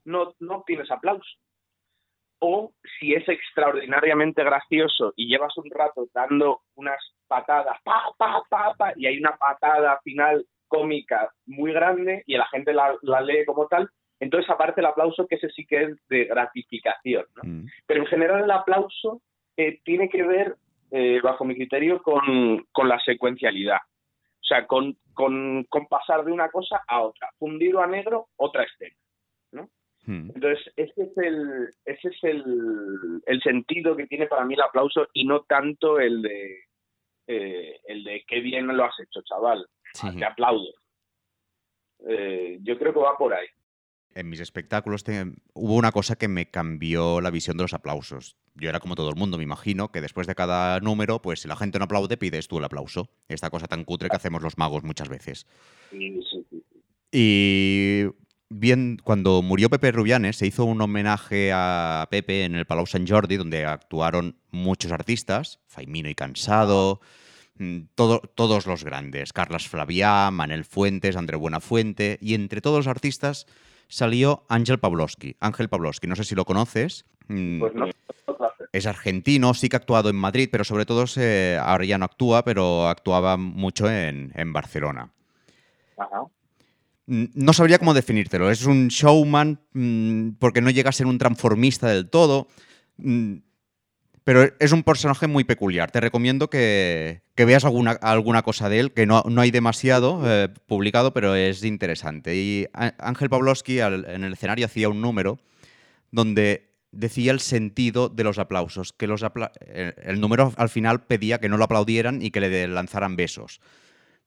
no, 0.04 0.34
no 0.40 0.56
obtienes 0.56 0.90
aplauso. 0.90 1.28
O 2.40 2.72
si 2.98 3.14
es 3.14 3.26
extraordinariamente 3.28 4.44
gracioso 4.44 5.12
y 5.16 5.28
llevas 5.28 5.56
un 5.56 5.70
rato 5.70 6.06
dando 6.12 6.60
unas 6.74 6.98
patadas, 7.26 7.78
pa, 7.82 8.02
pa, 8.18 8.42
pa, 8.48 8.74
pa, 8.76 8.92
y 8.96 9.06
hay 9.06 9.18
una 9.18 9.36
patada 9.36 10.00
final 10.02 10.44
cómica 10.68 11.30
muy 11.46 11.72
grande 11.72 12.22
y 12.26 12.36
la 12.36 12.46
gente 12.48 12.72
la, 12.74 12.94
la 13.02 13.20
lee 13.20 13.46
como 13.46 13.66
tal, 13.68 13.88
entonces 14.20 14.50
aparece 14.50 14.80
el 14.80 14.86
aplauso 14.86 15.26
que 15.26 15.36
ese 15.36 15.48
sí 15.50 15.66
que 15.66 15.82
es 15.82 16.08
de 16.08 16.24
gratificación. 16.24 17.26
¿no? 17.36 17.42
Mm. 17.44 17.66
Pero 17.86 18.00
en 18.00 18.06
general 18.06 18.44
el 18.44 18.50
aplauso 18.50 19.20
eh, 19.56 19.80
tiene 19.84 20.08
que 20.08 20.22
ver, 20.22 20.56
eh, 20.90 21.20
bajo 21.22 21.44
mi 21.44 21.54
criterio, 21.54 22.02
con, 22.02 22.66
con 22.72 22.88
la 22.88 22.98
secuencialidad. 23.00 23.78
O 23.78 24.46
sea, 24.46 24.66
con, 24.66 24.96
con, 25.14 25.64
con 25.70 25.86
pasar 25.86 26.24
de 26.24 26.32
una 26.32 26.50
cosa 26.50 26.82
a 26.86 27.00
otra. 27.02 27.30
Fundido 27.38 27.80
a 27.80 27.86
negro, 27.86 28.28
otra 28.36 28.64
escena. 28.64 28.96
Mm. 30.06 30.32
Entonces, 30.34 30.70
ese 30.76 31.02
es 31.02 31.16
el, 31.16 31.68
ese 31.86 32.08
es 32.08 32.18
el, 32.24 33.22
el 33.24 33.40
sentido 33.40 33.96
que 33.96 34.06
tiene 34.06 34.26
para 34.26 34.44
mí 34.44 34.52
el 34.52 34.60
aplauso 34.60 35.06
y 35.14 35.24
no 35.24 35.44
tanto 35.44 35.98
el 35.98 36.20
de 36.20 36.58
eh, 37.26 37.80
el 37.86 38.04
de 38.04 38.22
qué 38.28 38.40
bien 38.40 38.66
lo 38.66 38.84
has 38.84 38.94
hecho, 39.00 39.22
chaval. 39.22 39.66
Sí. 39.94 40.14
Te 40.18 40.26
aplaudo. 40.26 40.74
Eh, 42.06 42.58
yo 42.62 42.78
creo 42.78 42.92
que 42.92 43.00
va 43.00 43.16
por 43.16 43.32
ahí. 43.32 43.46
En 44.14 44.28
mis 44.28 44.40
espectáculos 44.40 45.04
te- 45.04 45.24
hubo 45.54 45.74
una 45.74 45.90
cosa 45.90 46.16
que 46.16 46.28
me 46.28 46.50
cambió 46.50 47.20
la 47.20 47.30
visión 47.30 47.56
de 47.56 47.64
los 47.64 47.72
aplausos. 47.74 48.36
Yo 48.56 48.68
era 48.68 48.78
como 48.80 48.94
todo 48.94 49.08
el 49.10 49.16
mundo, 49.16 49.36
me 49.36 49.42
imagino, 49.44 49.90
que 49.90 50.00
después 50.00 50.26
de 50.28 50.34
cada 50.36 50.78
número, 50.80 51.20
pues 51.20 51.40
si 51.40 51.48
la 51.48 51.56
gente 51.56 51.78
no 51.78 51.86
aplaude, 51.86 52.16
pides 52.16 52.46
tú 52.46 52.58
el 52.58 52.64
aplauso. 52.64 53.08
Esta 53.28 53.50
cosa 53.50 53.66
tan 53.66 53.84
cutre 53.84 54.08
que 54.08 54.16
hacemos 54.16 54.42
los 54.42 54.58
magos 54.58 54.84
muchas 54.84 55.08
veces. 55.08 55.46
Y 57.10 58.04
bien, 58.48 58.98
cuando 59.02 59.42
murió 59.42 59.70
Pepe 59.70 59.92
Rubianes, 59.92 60.36
se 60.36 60.46
hizo 60.46 60.64
un 60.64 60.80
homenaje 60.80 61.50
a 61.52 62.06
Pepe 62.10 62.44
en 62.44 62.54
el 62.54 62.66
Palau 62.66 62.86
Sant 62.86 63.08
Jordi, 63.08 63.36
donde 63.36 63.64
actuaron 63.64 64.36
muchos 64.50 64.92
artistas, 64.92 65.60
Faimino 65.66 66.08
y 66.08 66.14
Cansado, 66.14 67.00
mm, 67.58 67.78
todo- 67.94 68.20
todos 68.20 68.66
los 68.66 68.84
grandes, 68.84 69.32
Carlas 69.32 69.68
Flavià, 69.70 70.30
Manel 70.30 70.64
Fuentes, 70.64 71.16
André 71.16 71.36
Buenafuente, 71.36 72.18
y 72.20 72.34
entre 72.34 72.60
todos 72.60 72.78
los 72.78 72.86
artistas 72.86 73.46
salió 73.88 74.44
Ángel 74.48 74.78
Pavlovsky. 74.78 75.36
Ángel 75.40 75.68
Pavlovsky, 75.68 76.06
no 76.06 76.16
sé 76.16 76.24
si 76.24 76.34
lo 76.34 76.44
conoces. 76.44 77.04
Mm, 77.28 77.60
Pues 77.60 77.74
no, 77.74 77.86
es 78.72 78.86
argentino, 78.86 79.54
sí 79.54 79.68
que 79.68 79.76
ha 79.76 79.78
actuado 79.78 80.08
en 80.10 80.16
Madrid, 80.16 80.48
pero 80.50 80.64
sobre 80.64 80.84
todo 80.86 81.06
se- 81.06 81.58
ahora 81.60 81.84
ya 81.84 81.98
no 81.98 82.04
actúa, 82.04 82.44
pero 82.44 82.88
actuaba 82.88 83.36
mucho 83.36 83.88
en, 83.90 84.32
en 84.34 84.52
Barcelona. 84.52 85.12
Ajá. 85.96 86.24
No 87.06 87.52
sabría 87.52 87.78
cómo 87.78 87.92
definírtelo. 87.94 88.50
Es 88.50 88.64
un 88.64 88.88
showman 88.88 89.60
mm, 89.74 90.30
porque 90.38 90.60
no 90.62 90.70
llega 90.70 90.88
a 90.88 90.92
ser 90.92 91.06
un 91.06 91.18
transformista 91.18 91.88
del 91.88 92.08
todo. 92.08 92.48
mm, 92.96 93.34
Pero 94.24 94.48
es 94.58 94.72
un 94.72 94.82
personaje 94.82 95.26
muy 95.26 95.44
peculiar. 95.44 95.90
Te 95.90 96.00
recomiendo 96.00 96.48
que, 96.48 97.20
que 97.34 97.44
veas 97.44 97.64
alguna, 97.66 97.90
alguna 98.00 98.40
cosa 98.42 98.70
de 98.70 98.80
él, 98.80 98.92
que 98.92 99.04
no, 99.04 99.22
no 99.28 99.42
hay 99.42 99.50
demasiado 99.50 100.22
eh, 100.24 100.48
publicado, 100.66 101.12
pero 101.12 101.34
es 101.34 101.62
interesante. 101.62 102.34
Y 102.36 102.66
Ángel 102.72 103.28
Pavlovsky 103.28 103.80
al- 103.80 104.06
en 104.08 104.24
el 104.24 104.32
escenario 104.32 104.64
hacía 104.64 104.88
un 104.88 105.02
número 105.02 105.38
donde 106.10 106.70
decía 106.94 107.32
el 107.32 107.40
sentido 107.40 108.08
de 108.08 108.24
los 108.24 108.38
aplausos, 108.38 108.92
que 108.92 109.06
los 109.06 109.22
apla- 109.22 109.52
eh, 109.60 109.94
el 110.04 110.20
número 110.20 110.52
al 110.56 110.68
final 110.68 111.04
pedía 111.04 111.38
que 111.38 111.48
no 111.48 111.56
lo 111.56 111.64
aplaudieran 111.64 112.22
y 112.22 112.30
que 112.30 112.40
le 112.40 112.68
lanzaran 112.68 113.16
besos 113.16 113.60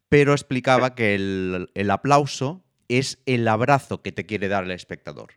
pero 0.10 0.32
explicaba 0.32 0.95
que 0.95 1.15
el, 1.15 1.69
el 1.73 1.91
aplauso 1.91 2.63
es 2.88 3.21
el 3.25 3.47
abrazo 3.47 4.01
que 4.01 4.12
te 4.13 4.25
quiere 4.25 4.47
dar 4.47 4.63
el 4.63 4.71
espectador. 4.71 5.34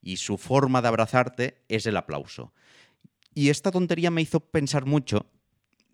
Y 0.00 0.18
su 0.18 0.38
forma 0.38 0.82
de 0.82 0.88
abrazarte 0.88 1.64
es 1.68 1.86
el 1.86 1.96
aplauso. 1.96 2.52
Y 3.34 3.48
esta 3.48 3.72
tontería 3.72 4.10
me 4.12 4.22
hizo 4.22 4.38
pensar 4.40 4.86
mucho 4.86 5.26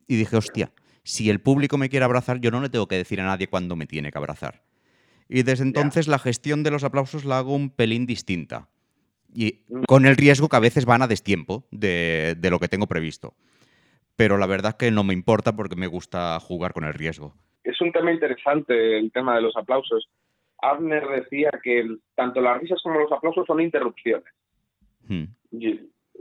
y 0.07 0.17
dije, 0.17 0.37
hostia, 0.37 0.73
si 1.03 1.31
el 1.31 1.41
público 1.41 1.79
me 1.79 1.89
quiere 1.89 2.05
abrazar, 2.05 2.41
yo 2.41 2.51
no 2.51 2.61
le 2.61 2.69
tengo 2.69 2.89
que 2.89 2.97
decir 2.97 3.21
a 3.21 3.25
nadie 3.25 3.49
cuándo 3.49 3.77
me 3.77 3.87
tiene 3.87 4.11
que 4.13 4.19
abrazar. 4.19 4.65
Y 5.29 5.43
desde 5.43 5.65
entonces 5.65 6.07
la 6.09 6.19
gestión 6.19 6.63
de 6.63 6.73
los 6.73 6.85
aplausos 6.85 7.25
la 7.25 7.39
hago 7.39 7.55
un 7.55 7.71
pelín 7.71 8.05
distinta. 8.05 8.69
Y 9.35 9.61
con 9.87 10.07
el 10.07 10.17
riesgo 10.17 10.49
que 10.49 10.57
a 10.57 10.61
veces 10.61 10.85
van 10.87 11.03
a 11.03 11.07
destiempo 11.09 11.65
de, 11.71 12.35
de 12.39 12.51
lo 12.51 12.59
que 12.59 12.69
tengo 12.69 12.87
previsto. 12.87 13.35
Pero 14.17 14.37
la 14.39 14.47
verdad 14.47 14.77
que 14.77 14.91
no 14.91 15.05
me 15.05 15.15
importa 15.15 15.55
porque 15.57 15.77
me 15.77 15.87
gusta 15.87 16.39
jugar 16.41 16.73
con 16.73 16.85
el 16.85 16.95
riesgo. 16.95 17.35
es 17.65 17.81
un 17.81 17.93
tema 17.93 18.13
interesante 18.13 18.99
el 18.99 19.11
tema 19.13 19.35
de 19.37 19.43
los 19.43 19.57
aplausos. 19.57 20.09
Abner 20.63 21.07
decía 21.09 21.51
que 21.63 21.87
tanto 22.15 22.41
las 22.41 22.61
risas 22.61 22.81
como 22.83 23.01
los 23.01 23.11
aplausos 23.13 23.47
son 23.47 23.61
interrupciones. 23.61 24.27
Hmm. 25.09 25.25
Yo, 25.53 25.71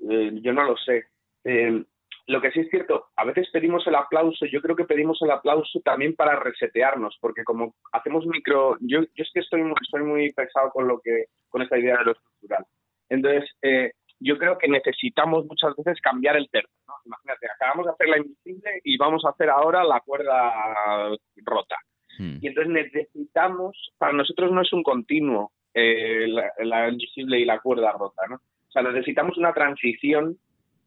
eh, 0.09 0.31
yo 0.41 0.53
no 0.53 0.63
lo 0.63 0.77
sé. 0.77 1.05
Eh, 1.43 1.83
lo 2.27 2.41
que 2.41 2.51
sí 2.51 2.59
es 2.59 2.69
cierto, 2.69 3.07
a 3.15 3.25
veces 3.25 3.49
pedimos 3.51 3.85
el 3.87 3.95
aplauso, 3.95 4.45
yo 4.45 4.61
creo 4.61 4.75
que 4.75 4.85
pedimos 4.85 5.19
el 5.23 5.31
aplauso 5.31 5.79
también 5.83 6.15
para 6.15 6.39
resetearnos, 6.39 7.17
porque 7.19 7.43
como 7.43 7.73
hacemos 7.91 8.25
micro, 8.27 8.77
yo, 8.81 9.01
yo 9.01 9.23
es 9.23 9.29
que 9.33 9.39
estoy, 9.39 9.63
muy- 9.63 9.73
estoy 9.81 10.03
muy 10.03 10.31
pesado 10.33 10.69
con 10.71 10.87
lo 10.87 10.99
que, 11.01 11.25
con 11.49 11.63
esta 11.63 11.77
idea 11.79 11.97
de 11.97 12.05
lo 12.05 12.11
estructural. 12.11 12.65
Entonces, 13.09 13.49
eh, 13.61 13.91
yo 14.19 14.37
creo 14.37 14.57
que 14.57 14.67
necesitamos 14.67 15.45
muchas 15.45 15.75
veces 15.77 15.99
cambiar 16.01 16.35
el 16.37 16.49
tercio. 16.49 16.69
¿no? 16.87 16.93
Imagínate, 17.05 17.47
acabamos 17.49 17.85
de 17.85 17.91
hacer 17.93 18.09
la 18.09 18.17
invisible 18.17 18.81
y 18.83 18.97
vamos 18.97 19.23
a 19.25 19.29
hacer 19.29 19.49
ahora 19.49 19.83
la 19.83 19.99
cuerda 20.01 21.09
rota. 21.45 21.75
Hmm. 22.17 22.37
Y 22.41 22.47
entonces 22.47 22.73
necesitamos, 22.73 23.93
para 23.97 24.13
nosotros 24.13 24.51
no 24.51 24.61
es 24.61 24.73
un 24.73 24.83
continuo 24.83 25.51
eh, 25.73 26.27
la, 26.27 26.51
la 26.59 26.89
invisible 26.89 27.39
y 27.39 27.45
la 27.45 27.59
cuerda 27.59 27.91
rota, 27.93 28.23
¿no? 28.29 28.35
O 28.35 28.71
sea, 28.71 28.81
necesitamos 28.83 29.37
una 29.37 29.53
transición 29.53 30.37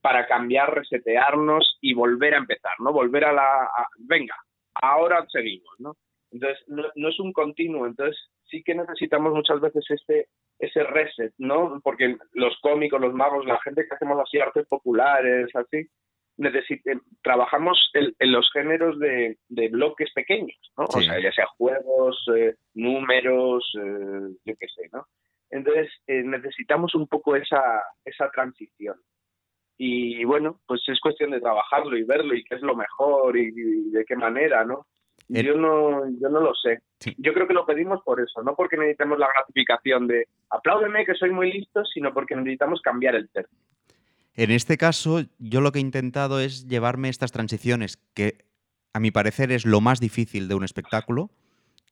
para 0.01 0.27
cambiar, 0.27 0.75
resetearnos 0.75 1.79
y 1.81 1.95
volver 1.95 2.35
a 2.35 2.39
empezar, 2.39 2.73
¿no? 2.81 2.93
Volver 2.93 3.25
a 3.25 3.33
la... 3.33 3.65
a- 3.65 3.87
venga, 3.99 4.35
ahora 4.75 5.25
seguimos, 5.31 5.75
¿no? 5.79 5.95
Entonces, 6.33 6.59
no, 6.67 6.85
no 6.95 7.09
es 7.09 7.21
un 7.21 7.33
continuo, 7.33 7.87
entonces 7.87 8.19
sí 8.45 8.63
que 8.65 8.75
necesitamos 8.75 9.33
muchas 9.35 9.61
veces 9.61 9.85
este 9.91 10.29
ese 10.59 10.85
reset, 10.85 11.33
¿no? 11.39 11.81
Porque 11.83 12.17
los 12.33 12.57
cómicos, 12.61 13.01
los 13.01 13.13
magos, 13.15 13.45
la 13.47 13.61
gente 13.63 13.83
que 13.87 13.95
hacemos 13.95 14.19
así 14.21 14.39
artes 14.39 14.65
populares, 14.69 15.49
así, 15.55 15.89
necesit- 16.39 16.83
eh, 16.87 17.01
trabajamos 17.21 17.91
en, 17.95 18.15
en 18.19 18.33
los 18.33 18.49
géneros 18.53 18.97
de, 19.01 19.39
de 19.49 19.69
bloques 19.69 20.13
pequeños, 20.15 20.57
¿no? 20.77 20.85
O 20.85 21.01
sea, 21.03 21.21
ya 21.21 21.33
sea 21.33 21.47
juegos, 21.59 22.25
eh, 22.37 22.55
números, 22.75 23.73
eh, 23.77 24.37
yo 24.45 24.55
qué 24.59 24.67
sé, 24.69 24.89
¿no? 24.93 25.05
Entonces, 25.51 25.91
eh, 26.07 26.23
necesitamos 26.23 26.95
un 26.95 27.09
poco 27.09 27.35
esa, 27.35 27.83
esa 28.05 28.31
transición. 28.31 28.97
Y 29.77 30.25
bueno, 30.25 30.61
pues 30.67 30.81
es 30.89 31.01
cuestión 31.01 31.31
de 31.33 31.41
trabajarlo 31.41 31.97
y 31.97 32.05
verlo 32.05 32.35
y 32.35 32.45
qué 32.45 32.55
es 32.55 32.63
lo 32.63 32.77
mejor 32.77 33.37
y, 33.37 33.49
y 33.55 33.91
de 33.91 34.05
qué 34.05 34.15
manera, 34.15 34.65
¿no? 34.65 34.87
El- 35.29 35.47
Yo 35.47 35.55
no, 35.57 36.09
yo 36.21 36.29
no 36.29 36.41
lo 36.41 36.53
sé. 36.55 36.81
Sí. 37.01 37.15
Yo 37.19 37.33
creo 37.33 37.47
que 37.49 37.55
lo 37.55 37.65
pedimos 37.67 38.01
por 38.05 38.21
eso, 38.21 38.43
no 38.43 38.55
porque 38.55 38.77
necesitemos 38.77 39.19
la 39.19 39.29
gratificación 39.35 40.07
de 40.07 40.29
apláudeme 40.51 41.05
que 41.05 41.15
soy 41.15 41.31
muy 41.31 41.53
listo, 41.53 41.85
sino 41.85 42.13
porque 42.13 42.37
necesitamos 42.37 42.81
cambiar 42.83 43.15
el 43.15 43.29
tercio. 43.31 43.57
En 44.35 44.51
este 44.51 44.77
caso, 44.79 45.23
yo 45.39 45.61
lo 45.61 45.73
que 45.73 45.79
he 45.79 45.83
intentado 45.83 46.41
es 46.41 46.67
llevarme 46.69 47.09
estas 47.09 47.33
transiciones, 47.33 47.99
que 48.15 48.45
a 48.93 49.01
mi 49.01 49.11
parecer 49.11 49.53
es 49.53 49.65
lo 49.67 49.81
más 49.81 50.01
difícil 50.01 50.49
de 50.49 50.55
un 50.55 50.65
espectáculo. 50.65 51.31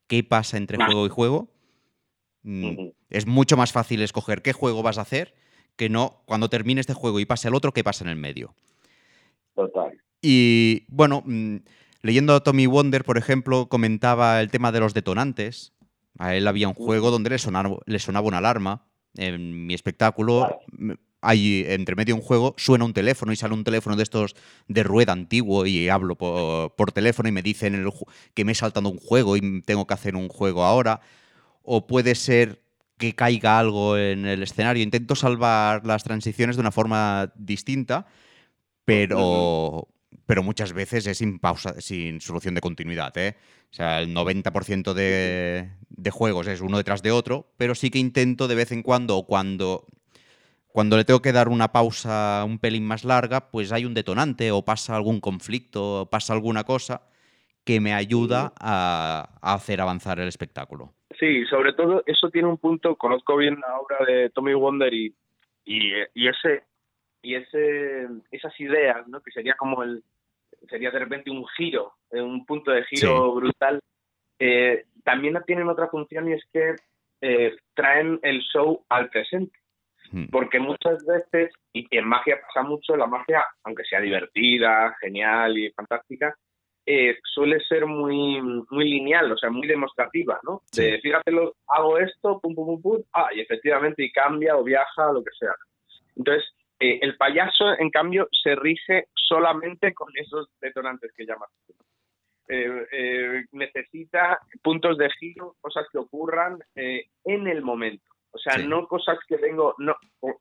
¿Qué 0.06 0.22
pasa 0.24 0.56
entre 0.56 0.76
juego 0.76 1.06
y 1.06 1.10
juego? 1.10 1.48
Mm. 2.42 2.88
Es 3.10 3.26
mucho 3.26 3.56
más 3.56 3.72
fácil 3.72 4.02
escoger 4.02 4.42
qué 4.42 4.52
juego 4.52 4.82
vas 4.82 4.98
a 4.98 5.02
hacer 5.02 5.34
que 5.76 5.88
no 5.88 6.22
cuando 6.26 6.48
termine 6.48 6.80
este 6.80 6.94
juego 6.94 7.20
y 7.20 7.26
pase 7.26 7.48
al 7.48 7.54
otro, 7.54 7.72
qué 7.72 7.82
pasa 7.84 8.04
en 8.04 8.10
el 8.10 8.16
medio. 8.16 8.54
Total. 9.54 9.98
Y 10.20 10.84
bueno, 10.88 11.22
mm, 11.24 11.56
leyendo 12.02 12.34
a 12.34 12.40
Tommy 12.40 12.66
Wonder, 12.66 13.04
por 13.04 13.18
ejemplo, 13.18 13.68
comentaba 13.68 14.40
el 14.40 14.50
tema 14.50 14.72
de 14.72 14.80
los 14.80 14.94
detonantes. 14.94 15.72
A 16.18 16.34
él 16.34 16.46
había 16.48 16.68
un 16.68 16.74
juego 16.74 17.10
donde 17.10 17.30
le 17.30 17.38
sonaba, 17.38 17.78
le 17.86 17.98
sonaba 17.98 18.28
una 18.28 18.38
alarma. 18.38 18.86
En 19.14 19.66
mi 19.66 19.74
espectáculo, 19.74 20.60
hay 21.20 21.64
entre 21.68 21.96
medio 21.96 22.14
un 22.14 22.22
juego, 22.22 22.54
suena 22.56 22.84
un 22.84 22.92
teléfono 22.92 23.32
y 23.32 23.36
sale 23.36 23.54
un 23.54 23.64
teléfono 23.64 23.96
de 23.96 24.02
estos 24.02 24.36
de 24.68 24.82
rueda 24.82 25.12
antiguo 25.12 25.66
y 25.66 25.88
hablo 25.88 26.16
por, 26.16 26.74
por 26.76 26.92
teléfono 26.92 27.28
y 27.28 27.32
me 27.32 27.42
dicen 27.42 27.74
el 27.74 27.90
que 28.34 28.44
me 28.44 28.52
he 28.52 28.54
saltado 28.54 28.88
un 28.88 28.98
juego 28.98 29.36
y 29.36 29.62
tengo 29.62 29.86
que 29.86 29.94
hacer 29.94 30.16
un 30.16 30.28
juego 30.28 30.64
ahora. 30.64 31.00
O 31.62 31.86
puede 31.86 32.14
ser 32.14 32.62
que 33.00 33.14
caiga 33.14 33.58
algo 33.58 33.96
en 33.96 34.26
el 34.26 34.42
escenario. 34.42 34.82
Intento 34.82 35.16
salvar 35.16 35.84
las 35.86 36.04
transiciones 36.04 36.56
de 36.56 36.60
una 36.60 36.70
forma 36.70 37.32
distinta, 37.34 38.06
pero, 38.84 39.88
pero 40.30 40.44
muchas 40.44 40.72
veces 40.72 41.08
es 41.08 41.18
sin 41.18 41.40
pausa, 41.40 41.80
sin 41.80 42.20
solución 42.20 42.54
de 42.54 42.60
continuidad. 42.60 43.12
¿eh? 43.18 43.34
O 43.68 43.74
sea, 43.74 44.00
el 44.00 44.14
90% 44.14 44.92
de, 44.92 45.70
de 45.88 46.10
juegos 46.12 46.46
es 46.46 46.60
uno 46.60 46.76
detrás 46.76 47.02
de 47.02 47.10
otro, 47.10 47.46
pero 47.58 47.74
sí 47.74 47.90
que 47.90 47.98
intento 47.98 48.46
de 48.46 48.54
vez 48.54 48.70
en 48.70 48.84
cuando, 48.84 49.16
o 49.16 49.26
cuando, 49.26 49.86
cuando 50.68 50.96
le 50.96 51.04
tengo 51.04 51.20
que 51.20 51.32
dar 51.32 51.48
una 51.48 51.72
pausa 51.72 52.44
un 52.46 52.60
pelín 52.60 52.86
más 52.86 53.04
larga, 53.04 53.50
pues 53.50 53.72
hay 53.72 53.84
un 53.84 53.92
detonante, 53.92 54.52
o 54.52 54.64
pasa 54.64 54.94
algún 54.94 55.18
conflicto, 55.18 56.02
o 56.02 56.06
pasa 56.08 56.32
alguna 56.32 56.62
cosa 56.62 57.02
que 57.64 57.80
me 57.80 57.92
ayuda 57.92 58.52
a, 58.60 59.36
a 59.42 59.54
hacer 59.54 59.80
avanzar 59.80 60.20
el 60.20 60.28
espectáculo. 60.28 60.92
Sí, 61.18 61.44
sobre 61.46 61.72
todo 61.72 62.04
eso 62.06 62.30
tiene 62.30 62.46
un 62.46 62.58
punto, 62.58 62.94
conozco 62.94 63.36
bien 63.36 63.58
la 63.58 63.80
obra 63.80 64.06
de 64.06 64.30
Tommy 64.30 64.54
Wonder 64.54 64.94
y, 64.94 65.12
y, 65.64 65.90
y 66.14 66.28
ese 66.28 66.62
y 67.20 67.34
ese 67.34 68.06
esas 68.30 68.58
ideas, 68.60 69.08
¿no? 69.08 69.20
Que 69.20 69.32
sería 69.32 69.54
como 69.54 69.82
el 69.82 70.04
sería 70.70 70.90
de 70.90 70.98
repente 71.00 71.30
un 71.30 71.46
giro, 71.56 71.94
eh, 72.10 72.22
un 72.22 72.46
punto 72.46 72.70
de 72.70 72.84
giro 72.84 73.34
brutal. 73.34 73.80
eh, 74.38 74.84
también 75.04 75.38
tienen 75.46 75.68
otra 75.68 75.88
función 75.88 76.28
y 76.28 76.34
es 76.34 76.44
que 76.52 76.76
eh, 77.20 77.56
traen 77.74 78.18
el 78.22 78.40
show 78.40 78.84
al 78.88 79.10
presente. 79.10 79.58
Hmm. 80.12 80.26
Porque 80.30 80.58
muchas 80.58 81.04
veces, 81.06 81.52
y 81.72 81.86
en 81.90 82.06
magia 82.06 82.40
pasa 82.40 82.66
mucho, 82.66 82.96
la 82.96 83.06
magia, 83.06 83.44
aunque 83.64 83.84
sea 83.84 84.00
divertida, 84.00 84.96
genial 85.00 85.56
y 85.58 85.70
fantástica, 85.70 86.34
eh, 86.86 87.18
suele 87.22 87.60
ser 87.60 87.86
muy, 87.86 88.40
muy 88.70 88.84
lineal, 88.84 89.30
o 89.30 89.36
sea, 89.36 89.50
muy 89.50 89.68
demostrativa, 89.68 90.40
¿no? 90.42 90.62
Sí. 90.72 90.82
De, 90.82 91.00
fíjate, 91.00 91.30
lo, 91.30 91.54
hago 91.68 91.98
esto, 91.98 92.40
pum, 92.40 92.54
pum, 92.54 92.66
pum, 92.66 92.82
pum, 92.82 93.02
ah, 93.12 93.28
y 93.34 93.40
efectivamente, 93.40 94.02
y 94.02 94.10
cambia 94.10 94.56
o 94.56 94.64
viaja, 94.64 95.12
lo 95.12 95.22
que 95.22 95.30
sea. 95.38 95.54
Entonces, 96.16 96.44
eh, 96.80 96.98
el 97.02 97.16
payaso, 97.16 97.78
en 97.78 97.90
cambio, 97.90 98.28
se 98.42 98.54
rige 98.56 99.06
solamente 99.14 99.94
con 99.94 100.08
esos 100.16 100.48
detonantes 100.60 101.12
que 101.16 101.24
llamas. 101.26 101.50
Eh, 102.48 102.86
eh, 102.90 103.44
necesita 103.52 104.40
puntos 104.62 104.98
de 104.98 105.08
giro, 105.10 105.54
cosas 105.60 105.86
que 105.92 105.98
ocurran 105.98 106.58
eh, 106.74 107.04
en 107.24 107.46
el 107.46 107.62
momento. 107.62 108.04
O 108.32 108.38
sea, 108.38 108.54
Sí. 108.54 108.66
no 108.66 108.86
cosas 108.88 109.18
que 109.28 109.36
vengo. 109.36 109.74
No, 109.78 109.94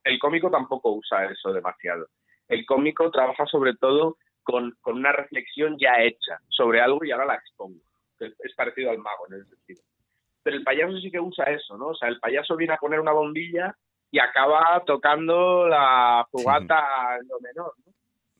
el 0.04 0.18
cómico 0.18 0.50
tampoco 0.50 0.92
usa 0.92 1.26
eso 1.26 1.52
demasiado. 1.52 2.08
El 2.48 2.66
cómico 2.66 3.10
trabaja 3.12 3.46
sobre 3.46 3.74
todo 3.76 4.16
con, 4.42 4.74
con 4.80 4.96
una 4.96 5.12
reflexión 5.12 5.76
ya 5.78 6.00
hecha 6.02 6.38
sobre 6.48 6.80
algo 6.80 7.04
y 7.04 7.12
ahora 7.12 7.26
la 7.26 7.34
expongo. 7.36 7.80
Es 8.18 8.54
parecido 8.56 8.90
al 8.90 8.98
mago 8.98 9.26
en 9.28 9.40
ese 9.40 9.50
sentido. 9.50 9.82
Pero 10.42 10.56
el 10.56 10.64
payaso 10.64 10.98
sí 10.98 11.10
que 11.10 11.20
usa 11.20 11.44
eso, 11.44 11.76
¿no? 11.78 11.88
O 11.88 11.94
sea, 11.94 12.08
el 12.08 12.18
payaso 12.18 12.56
viene 12.56 12.74
a 12.74 12.78
poner 12.78 12.98
una 12.98 13.12
bombilla 13.12 13.74
y 14.10 14.18
acaba 14.18 14.82
tocando 14.86 15.68
la 15.68 16.26
jugata 16.30 17.16
en 17.20 17.28
lo 17.28 17.40
menor, 17.40 17.74
¿no? 17.86 17.92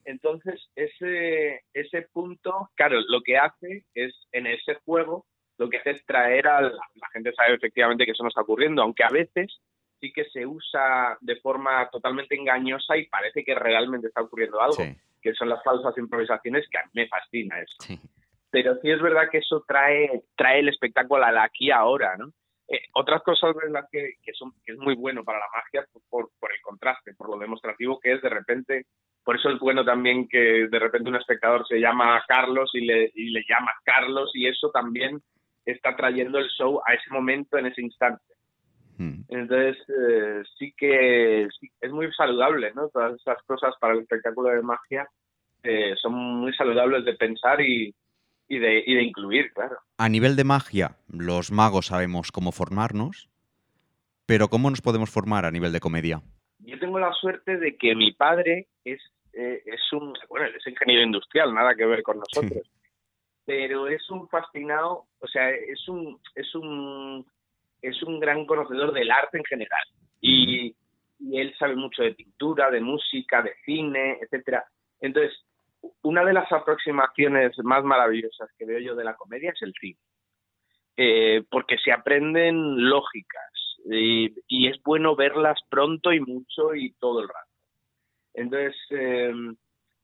Entonces, 0.05 0.69
ese, 0.75 1.63
ese 1.73 2.03
punto, 2.13 2.71
claro, 2.75 3.01
lo 3.09 3.21
que 3.23 3.37
hace 3.39 3.85
es, 3.95 4.13
en 4.33 4.47
ese 4.47 4.75
juego, 4.85 5.27
lo 5.59 5.69
que 5.69 5.77
hace 5.77 5.91
es 5.91 6.05
traer 6.07 6.49
a 6.49 6.63
la, 6.63 6.71
la 6.71 7.09
gente 7.13 7.33
sabe 7.35 7.55
efectivamente 7.55 8.05
que 8.05 8.13
eso 8.13 8.23
no 8.23 8.31
está 8.31 8.41
ocurriendo, 8.41 8.83
aunque 8.83 9.05
a 9.05 9.11
veces 9.11 9.61
sí 10.01 10.13
que 10.13 10.25
se 10.25 10.47
usa 10.47 11.19
de 11.21 11.37
forma 11.37 11.89
totalmente 11.91 12.35
engañosa 12.35 12.97
y 12.97 13.07
parece 13.07 13.45
que 13.45 13.55
realmente 13.55 14.09
está 14.09 14.23
ocurriendo 14.23 14.61
algo, 14.61 14.75
Sí, 14.75 14.97
que 15.23 15.35
son 15.35 15.51
las 15.51 15.63
falsas 15.63 15.97
improvisaciones, 15.99 16.67
que 16.71 16.79
a 16.79 16.85
mí 16.85 16.91
me 16.95 17.09
fascina 17.09 17.61
eso 17.61 17.77
sí. 17.81 18.01
pero 18.51 18.77
sí 18.81 18.91
es 18.91 19.01
verdad 19.03 19.29
que 19.31 19.39
eso 19.39 19.63
trae 19.69 20.23
trae 20.35 20.61
el 20.61 20.71
espectáculo 20.71 21.23
al 21.23 21.39
aquí 21.39 21.67
y 21.67 21.71
ahora, 21.71 22.17
¿no? 22.17 22.33
Eh, 22.71 22.83
otras 22.95 23.21
cosas 23.23 23.57
las 23.69 23.87
que, 23.91 24.13
que, 24.23 24.33
son, 24.33 24.53
que 24.65 24.73
es 24.73 24.79
muy 24.79 24.95
bueno 24.95 25.25
para 25.25 25.41
la 25.41 25.47
magia 25.53 25.85
por, 26.09 26.31
por, 26.39 26.53
el 26.53 26.61
contraste, 26.63 27.15
por 27.15 27.29
lo 27.29 27.37
demostrativo 27.37 27.99
que 27.99 28.13
es 28.13 28.23
de 28.23 28.29
repente, 28.29 28.87
por 29.25 29.37
eso 29.37 29.51
es 29.51 29.59
bueno 29.59 29.85
también 29.85 30.29
que 30.29 30.69
de 30.69 30.79
repente 30.79 31.09
un 31.09 31.17
espectador 31.17 31.67
se 31.67 31.81
llama 31.81 32.23
Carlos 32.29 32.71
y 32.75 32.83
le, 32.83 33.11
y 33.13 33.31
le 33.31 33.43
llamas 33.49 33.75
Carlos 33.83 34.31
y 34.35 34.47
eso 34.47 34.71
también 34.71 35.21
está 35.65 35.97
trayendo 35.97 36.39
el 36.39 36.49
show 36.51 36.81
a 36.87 36.95
ese 36.95 37.11
momento, 37.11 37.59
en 37.59 37.67
ese 37.67 37.83
instante. 37.83 38.23
Mm. 38.99 39.23
Entonces, 39.29 39.77
eh, 39.89 40.43
sí 40.57 40.73
que 40.77 41.49
sí, 41.59 41.69
es 41.81 41.91
muy 41.91 42.13
saludable, 42.13 42.73
¿no? 42.75 42.89
Todas 42.91 43.15
esas 43.21 43.43
cosas 43.43 43.75
para 43.81 43.95
el 43.95 44.01
espectáculo 44.01 44.51
de 44.51 44.63
magia 44.63 45.09
eh, 45.65 45.95
son 46.01 46.15
muy 46.15 46.55
saludables 46.55 47.05
de 47.05 47.15
pensar 47.15 47.61
y, 47.61 47.93
y, 48.51 48.59
de, 48.59 48.83
y 48.85 48.95
de 48.95 49.03
incluir, 49.05 49.53
claro. 49.55 49.79
A 49.97 50.09
nivel 50.09 50.35
de 50.35 50.43
magia, 50.43 50.97
los 51.09 51.53
magos 51.53 51.87
sabemos 51.87 52.33
cómo 52.33 52.51
formarnos, 52.51 53.31
pero 54.27 54.49
¿cómo 54.49 54.69
nos 54.71 54.83
podemos 54.83 55.09
formar 55.09 55.45
a 55.47 55.53
nivel 55.53 55.73
de 55.73 55.79
comedia? 55.79 56.21
Yo 56.59 56.77
tengo 56.81 56.99
la 56.99 57.13
suerte 57.13 57.59
de 57.59 57.77
que 57.77 57.95
mi 57.95 58.13
padre 58.13 58.67
es, 58.85 59.01
eh, 59.35 59.63
es 59.65 59.81
un, 59.93 60.15
bueno, 60.29 60.47
él 60.47 60.57
es 60.57 60.67
ingeniero 60.67 61.03
industrial, 61.03 61.55
nada 61.55 61.77
que 61.77 61.87
ver 61.87 62.03
con 62.03 62.19
nosotros, 62.19 62.69
pero 63.47 63.87
es 63.87 64.11
un 64.11 64.29
fascinado, 64.29 65.07
o 65.21 65.29
sea, 65.29 65.51
es 65.51 65.89
un, 65.89 66.21
es 66.35 66.53
un, 66.57 67.25
es 67.81 68.03
un 68.03 68.19
gran 68.19 68.47
conocedor 68.47 68.93
del 68.93 69.13
arte 69.13 69.39
en 69.39 69.45
general 69.45 69.85
y, 70.21 70.75
y 71.21 71.39
él 71.39 71.55
sabe 71.57 71.77
mucho 71.77 72.03
de 72.03 72.15
pintura, 72.15 72.69
de 72.69 72.81
música, 72.81 73.43
de 73.43 73.53
cine, 73.65 74.19
etcétera. 74.21 74.65
Entonces, 75.01 75.39
una 76.03 76.25
de 76.25 76.33
las 76.33 76.51
aproximaciones 76.53 77.53
más 77.63 77.85
maravillosas 77.85 78.51
que 78.59 78.67
veo 78.67 78.81
yo 78.81 78.95
de 78.95 79.05
la 79.05 79.17
comedia 79.17 79.51
es 79.51 79.63
el 79.63 79.73
cine, 79.81 79.99
eh, 80.97 81.43
porque 81.51 81.79
se 81.79 81.93
aprenden 81.93 82.89
lógicas 82.89 83.51
y, 83.87 84.69
es 84.69 84.83
bueno 84.83 85.17
verlas 85.17 85.59
pronto 85.69 86.13
y 86.13 86.21
mucho 86.21 86.75
y 86.75 86.93
todo 86.93 87.21
el 87.23 87.29
rato. 87.29 87.51
Entonces, 88.35 88.77
eh, 88.91 89.33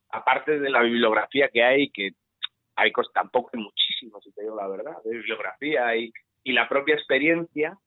aparte 0.09 0.59
de 0.59 0.69
la 0.69 0.81
bibliografía 0.81 1.49
que 1.49 1.63
hay, 1.63 1.89
que 1.91 2.11
hay 2.75 2.91
tampoco 3.13 3.51
hay 3.53 3.61
muchísimo, 3.61 4.19
si 4.21 4.31
te 4.31 4.41
digo 4.41 4.55
la 4.55 4.67
verdad, 4.67 4.97
de 5.03 5.11
bibliografía 5.11 5.95
y, 5.95 6.11
y 6.43 6.53
la 6.53 6.67
propia 6.67 6.95
experiencia, 6.95 7.77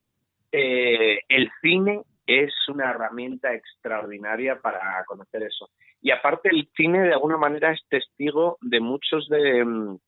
eh, 0.52 1.20
el 1.28 1.50
cine 1.60 2.02
es 2.26 2.52
una 2.68 2.90
herramienta 2.90 3.54
extraordinaria 3.54 4.60
para 4.60 5.04
conocer 5.06 5.42
eso. 5.42 5.70
Y 6.02 6.10
aparte 6.10 6.48
el 6.50 6.68
cine 6.76 7.00
de 7.00 7.12
alguna 7.12 7.36
manera 7.36 7.72
es 7.72 7.80
testigo 7.88 8.58
de 8.60 8.80
muchos 8.80 9.28
de 9.28 9.98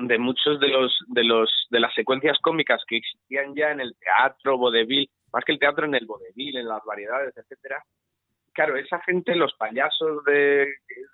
de 0.00 0.18
muchos 0.18 0.60
de 0.60 0.68
los 0.68 0.96
de 1.08 1.24
los 1.24 1.50
de 1.70 1.80
las 1.80 1.92
secuencias 1.94 2.38
cómicas 2.40 2.82
que 2.86 2.98
existían 2.98 3.54
ya 3.54 3.72
en 3.72 3.80
el 3.80 3.96
teatro 3.96 4.56
vodevil, 4.56 5.10
más 5.32 5.44
que 5.44 5.52
el 5.52 5.58
teatro 5.58 5.86
en 5.86 5.94
el 5.96 6.06
vodevil, 6.06 6.56
en 6.56 6.68
las 6.68 6.84
variedades, 6.84 7.36
etcétera, 7.36 7.82
claro, 8.58 8.76
esa 8.76 9.00
gente, 9.02 9.36
los 9.36 9.54
payasos 9.54 10.24
de, 10.24 10.66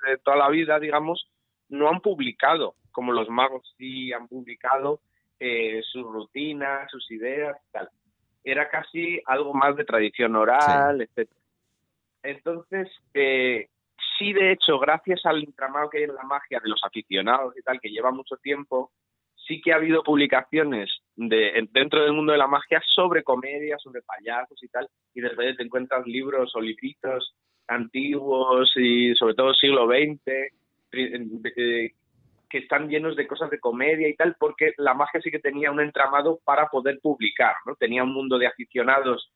de 0.06 0.18
toda 0.22 0.36
la 0.36 0.48
vida, 0.48 0.78
digamos, 0.80 1.30
no 1.68 1.90
han 1.90 2.00
publicado, 2.00 2.74
como 2.90 3.12
los 3.12 3.28
magos 3.28 3.70
sí 3.76 4.14
han 4.14 4.28
publicado 4.28 5.00
eh, 5.38 5.82
sus 5.92 6.04
rutinas, 6.04 6.90
sus 6.90 7.10
ideas, 7.10 7.54
tal. 7.70 7.90
Era 8.42 8.70
casi 8.70 9.20
algo 9.26 9.52
más 9.52 9.76
de 9.76 9.84
tradición 9.84 10.36
oral, 10.36 11.02
etc. 11.02 11.28
Entonces, 12.22 12.88
eh, 13.12 13.68
sí, 14.18 14.32
de 14.32 14.52
hecho, 14.52 14.78
gracias 14.78 15.24
al 15.24 15.42
entramado 15.42 15.90
que 15.90 15.98
hay 15.98 16.04
en 16.04 16.14
la 16.14 16.22
magia 16.22 16.60
de 16.62 16.68
los 16.68 16.80
aficionados 16.84 17.56
y 17.56 17.62
tal, 17.62 17.80
que 17.80 17.90
lleva 17.90 18.10
mucho 18.10 18.36
tiempo, 18.36 18.92
sí 19.46 19.60
que 19.60 19.72
ha 19.72 19.76
habido 19.76 20.02
publicaciones 20.02 20.90
de, 21.16 21.68
dentro 21.70 22.02
del 22.02 22.12
mundo 22.12 22.32
de 22.32 22.38
la 22.38 22.46
magia 22.46 22.82
sobre 22.94 23.22
comedia, 23.22 23.76
sobre 23.78 24.02
payasos 24.02 24.62
y 24.62 24.68
tal, 24.68 24.88
y 25.14 25.20
de 25.20 25.28
repente 25.28 25.56
te 25.56 25.62
encuentras 25.64 26.06
libros 26.06 26.54
o 26.54 26.60
libritos 26.60 27.34
antiguos 27.68 28.70
y 28.76 29.14
sobre 29.14 29.34
todo 29.34 29.54
siglo 29.54 29.86
XX 29.86 30.20
eh, 30.92 31.92
que 32.50 32.58
están 32.58 32.88
llenos 32.88 33.16
de 33.16 33.26
cosas 33.26 33.50
de 33.50 33.58
comedia 33.58 34.08
y 34.08 34.14
tal, 34.14 34.36
porque 34.38 34.74
la 34.76 34.94
magia 34.94 35.20
sí 35.20 35.30
que 35.30 35.40
tenía 35.40 35.72
un 35.72 35.80
entramado 35.80 36.38
para 36.44 36.68
poder 36.68 37.00
publicar, 37.02 37.56
¿no? 37.66 37.74
Tenía 37.74 38.04
un 38.04 38.12
mundo 38.12 38.38
de 38.38 38.46
aficionados 38.46 39.32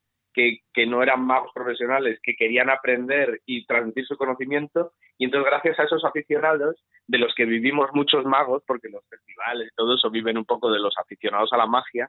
que, 0.72 0.86
no 0.86 1.02
eran 1.02 1.24
magos 1.24 1.50
profesionales, 1.52 2.18
que 2.22 2.36
querían 2.36 2.70
aprender 2.70 3.40
y 3.46 3.66
transmitir 3.66 4.06
su 4.06 4.16
conocimiento. 4.16 4.92
Y 5.18 5.24
entonces, 5.24 5.50
gracias 5.50 5.78
a 5.80 5.84
esos 5.84 6.04
aficionados, 6.04 6.76
de 7.06 7.18
los 7.18 7.34
que 7.34 7.44
vivimos 7.44 7.88
muchos 7.92 8.24
magos, 8.24 8.62
porque 8.66 8.88
los 8.88 9.04
festivales 9.08 9.68
y 9.70 9.74
todo 9.74 9.94
eso 9.94 10.10
viven 10.10 10.38
un 10.38 10.44
poco 10.44 10.70
de 10.70 10.78
los 10.78 10.94
aficionados 10.98 11.52
a 11.52 11.56
la 11.56 11.66
magia, 11.66 12.08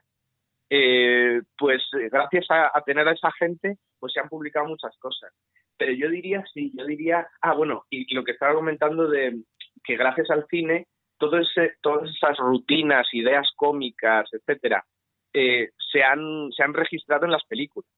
eh, 0.68 1.40
pues 1.58 1.82
eh, 1.98 2.08
gracias 2.10 2.46
a, 2.50 2.70
a, 2.72 2.82
tener 2.82 3.08
a 3.08 3.12
esa 3.12 3.32
gente, 3.32 3.78
pues 3.98 4.12
se 4.12 4.20
han 4.20 4.28
publicado 4.28 4.66
muchas 4.66 4.96
cosas. 4.98 5.32
Pero 5.76 5.92
yo 5.92 6.08
diría, 6.08 6.44
sí, 6.52 6.70
yo 6.76 6.84
diría, 6.84 7.26
ah, 7.40 7.54
bueno, 7.54 7.84
y 7.90 8.14
lo 8.14 8.22
que 8.22 8.32
estaba 8.32 8.54
comentando 8.54 9.08
de 9.08 9.42
que 9.82 9.96
gracias 9.96 10.30
al 10.30 10.46
cine, 10.48 10.86
todo 11.18 11.38
ese, 11.38 11.74
todas 11.80 12.08
esas 12.10 12.36
rutinas, 12.38 13.06
ideas 13.12 13.48
cómicas, 13.56 14.28
etcétera, 14.32 14.84
eh, 15.32 15.70
se, 15.90 16.02
han, 16.02 16.50
se 16.52 16.62
han 16.62 16.74
registrado 16.74 17.24
en 17.24 17.32
las 17.32 17.44
películas 17.44 17.90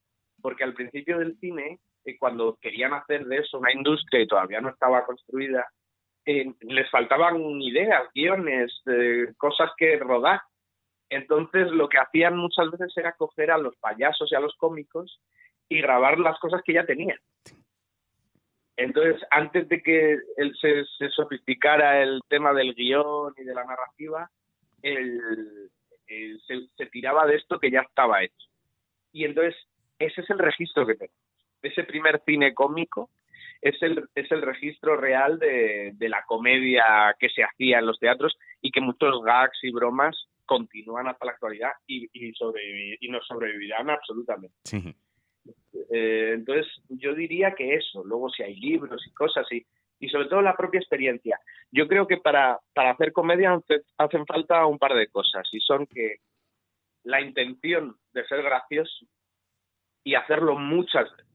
porque 0.42 0.64
al 0.64 0.74
principio 0.74 1.18
del 1.18 1.38
cine, 1.38 1.78
eh, 2.04 2.18
cuando 2.18 2.58
querían 2.60 2.92
hacer 2.92 3.24
de 3.24 3.38
eso 3.38 3.58
una 3.58 3.72
industria 3.72 4.22
y 4.22 4.26
todavía 4.26 4.60
no 4.60 4.70
estaba 4.70 5.06
construida, 5.06 5.66
eh, 6.26 6.52
les 6.60 6.90
faltaban 6.90 7.40
ideas, 7.62 8.02
guiones, 8.14 8.72
eh, 8.86 9.32
cosas 9.38 9.70
que 9.76 9.96
rodar. 9.96 10.40
Entonces 11.08 11.70
lo 11.70 11.88
que 11.88 11.98
hacían 11.98 12.36
muchas 12.36 12.70
veces 12.70 12.92
era 12.96 13.12
coger 13.12 13.50
a 13.50 13.58
los 13.58 13.76
payasos 13.76 14.30
y 14.30 14.34
a 14.34 14.40
los 14.40 14.54
cómicos 14.56 15.20
y 15.68 15.80
grabar 15.80 16.18
las 16.18 16.38
cosas 16.38 16.60
que 16.64 16.74
ya 16.74 16.84
tenían. 16.84 17.18
Entonces, 18.76 19.22
antes 19.30 19.68
de 19.68 19.82
que 19.82 20.18
él 20.36 20.56
se, 20.58 20.84
sofisticara 21.10 22.02
el 22.02 22.20
tema 22.28 22.54
del 22.54 22.74
guion 22.74 23.34
y 23.36 23.44
de 23.44 23.54
la 23.54 23.64
narrativa, 23.64 24.30
se, 24.80 26.68
se 26.76 26.86
tiraba 26.86 27.26
de 27.26 27.36
esto 27.36 27.58
que 27.60 27.70
ya 27.70 27.82
estaba 27.82 28.22
hecho. 28.24 28.48
Y 29.12 29.24
entonces 29.24 29.54
ese 30.06 30.20
es 30.22 30.30
el 30.30 30.38
registro 30.38 30.86
que 30.86 30.94
tenemos. 30.94 31.16
Ese 31.62 31.84
primer 31.84 32.20
cine 32.24 32.54
cómico 32.54 33.10
es 33.60 33.80
el, 33.82 34.08
es 34.14 34.30
el 34.32 34.42
registro 34.42 34.96
real 34.96 35.38
de, 35.38 35.92
de, 35.94 36.08
la 36.08 36.24
comedia 36.24 37.14
que 37.18 37.28
se 37.28 37.44
hacía 37.44 37.78
en 37.78 37.86
los 37.86 37.98
teatros 38.00 38.36
y 38.60 38.72
que 38.72 38.80
muchos 38.80 39.22
gags 39.22 39.58
y 39.62 39.70
bromas 39.70 40.28
continúan 40.44 41.06
hasta 41.06 41.26
la 41.26 41.32
actualidad 41.32 41.70
y, 41.86 42.08
y, 42.12 42.32
y 43.00 43.08
nos 43.08 43.26
sobrevivirán 43.26 43.90
absolutamente. 43.90 44.56
Sí. 44.64 44.94
Eh, 45.90 46.32
entonces, 46.34 46.66
yo 46.88 47.14
diría 47.14 47.54
que 47.54 47.74
eso. 47.74 48.02
Luego, 48.04 48.28
si 48.30 48.42
hay 48.42 48.56
libros 48.56 49.06
y 49.06 49.12
cosas, 49.12 49.46
y, 49.52 49.64
y 50.00 50.08
sobre 50.08 50.28
todo 50.28 50.42
la 50.42 50.56
propia 50.56 50.80
experiencia. 50.80 51.38
Yo 51.70 51.86
creo 51.86 52.06
que 52.06 52.16
para, 52.16 52.58
para 52.74 52.90
hacer 52.90 53.12
comedia 53.12 53.58
hacen 53.98 54.26
falta 54.26 54.66
un 54.66 54.78
par 54.78 54.94
de 54.94 55.06
cosas, 55.08 55.48
y 55.52 55.60
son 55.60 55.86
que 55.86 56.16
la 57.04 57.20
intención 57.20 57.96
de 58.12 58.24
ser 58.26 58.42
gracioso 58.42 59.06
y 60.04 60.14
hacerlo 60.14 60.56
muchas 60.58 61.10
veces, 61.10 61.26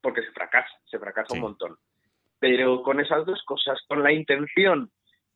porque 0.00 0.22
se 0.22 0.32
fracasa, 0.32 0.70
se 0.90 0.98
fracasa 0.98 1.28
sí. 1.28 1.34
un 1.34 1.40
montón. 1.40 1.78
Pero 2.38 2.82
con 2.82 3.00
esas 3.00 3.26
dos 3.26 3.42
cosas, 3.44 3.78
con 3.88 4.02
la 4.02 4.12
intención 4.12 4.90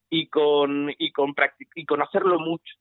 y 0.08 0.28
con, 0.28 0.90
y 0.98 1.12
con, 1.12 1.34
y 1.74 1.84
con 1.84 2.02
hacerlo 2.02 2.38
mucho, 2.38 2.74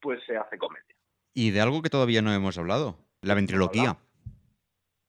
pues 0.00 0.20
se 0.26 0.36
hace 0.36 0.58
comedia. 0.58 0.94
Y 1.32 1.50
de 1.50 1.60
algo 1.60 1.82
que 1.82 1.90
todavía 1.90 2.22
no 2.22 2.32
hemos 2.32 2.58
hablado, 2.58 2.98
la 3.22 3.34
ventriloquía. 3.34 3.96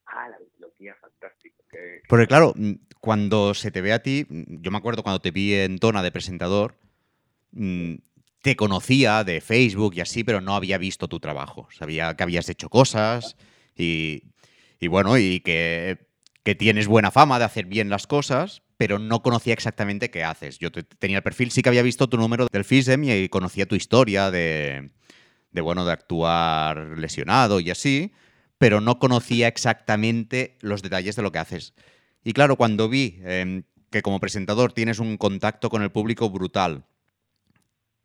Ah, 0.06 0.30
la 0.30 0.38
ventriloquía, 0.38 0.96
fantástico. 0.96 1.64
Que, 1.70 2.02
Porque 2.08 2.28
claro, 2.28 2.54
mm, 2.56 2.74
cuando 3.00 3.54
se 3.54 3.72
te 3.72 3.82
ve 3.82 3.94
a 3.94 4.02
ti, 4.02 4.26
mm, 4.30 4.62
yo 4.62 4.72
me 4.72 4.78
acuerdo 4.78 5.04
cuando 5.04 5.20
te 5.20 5.32
vi 5.32 5.54
en 5.54 5.80
Tona 5.80 6.04
de 6.04 6.12
presentador, 6.12 6.76
mmm, 7.52 7.96
te 8.42 8.56
conocía 8.56 9.24
de 9.24 9.42
Facebook 9.42 9.96
y 9.96 10.02
así, 10.02 10.24
pero 10.24 10.42
no 10.42 10.56
había 10.56 10.78
visto 10.78 11.08
tu 11.08 11.20
trabajo. 11.20 11.68
Sabía 11.72 12.16
que 12.16 12.24
habías 12.24 12.50
hecho 12.50 12.70
cosas 12.70 13.36
y, 13.76 14.24
bueno, 14.90 15.18
y 15.18 15.40
que, 15.42 16.08
que, 16.44 16.56
tienes 16.56 16.88
buena 16.88 17.12
fama 17.12 17.40
de 17.40 17.46
hacer 17.46 17.66
bien 17.66 17.90
las 17.90 18.08
cosas, 18.08 18.64
pero 18.78 19.00
no 19.00 19.22
conocía 19.22 19.54
exactamente 19.54 20.10
qué 20.10 20.24
haces. 20.24 20.60
Yo 20.60 20.72
te, 20.72 20.84
tenía 20.84 21.18
el 21.18 21.24
perfil, 21.24 21.52
sí 21.52 21.62
que 21.62 21.70
había 21.70 21.82
visto 21.82 22.08
tu 22.08 22.18
número 22.18 22.48
del 22.52 22.64
FISEM 22.64 23.04
y 23.04 23.30
conocía 23.30 23.66
tu 23.66 23.76
historia 23.76 24.32
de, 24.32 24.92
de, 25.52 25.62
bueno, 25.62 25.86
de 25.86 25.94
actuar 25.94 26.98
lesionado 26.98 27.60
y 27.60 27.72
así, 27.72 28.14
pero 28.58 28.82
no 28.82 29.00
conocía 29.00 29.48
exactamente 29.48 30.58
los 30.62 30.82
detalles 30.82 31.16
de 31.16 31.22
lo 31.22 31.32
que 31.32 31.40
haces. 31.40 31.74
Y 32.24 32.34
claro, 32.34 32.56
cuando 32.56 32.90
vi 32.90 33.20
eh, 33.24 33.64
que 33.90 34.02
como 34.02 34.20
presentador 34.20 34.74
tienes 34.74 35.00
un 35.00 35.18
contacto 35.18 35.70
con 35.70 35.82
el 35.82 35.92
público 35.92 36.30
brutal, 36.30 36.86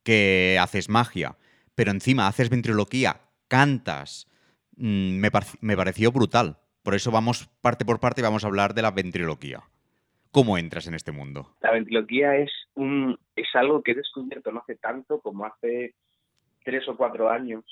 que 0.02 0.58
haces 0.60 0.88
magia, 0.88 1.36
pero 1.74 1.90
encima 1.90 2.26
haces 2.26 2.50
ventriloquía, 2.50 3.20
cantas, 3.48 4.28
mmm, 4.76 5.18
me, 5.18 5.30
me, 5.60 5.76
pareció 5.76 6.12
brutal. 6.12 6.58
Por 6.82 6.94
eso 6.94 7.10
vamos 7.10 7.48
parte 7.60 7.84
por 7.84 8.00
parte 8.00 8.20
y 8.20 8.24
vamos 8.24 8.44
a 8.44 8.48
hablar 8.48 8.74
de 8.74 8.82
la 8.82 8.90
ventriloquía. 8.90 9.62
¿Cómo 10.30 10.58
entras 10.58 10.86
en 10.86 10.94
este 10.94 11.12
mundo? 11.12 11.54
La 11.60 11.72
ventriloquía 11.72 12.36
es, 12.36 12.50
un, 12.74 13.18
es 13.36 13.48
algo 13.54 13.82
que 13.82 13.92
he 13.92 13.94
descubierto 13.94 14.50
no 14.50 14.60
hace 14.60 14.76
tanto 14.76 15.20
como 15.20 15.44
hace 15.44 15.94
tres 16.64 16.88
o 16.88 16.96
cuatro 16.96 17.30
años. 17.30 17.64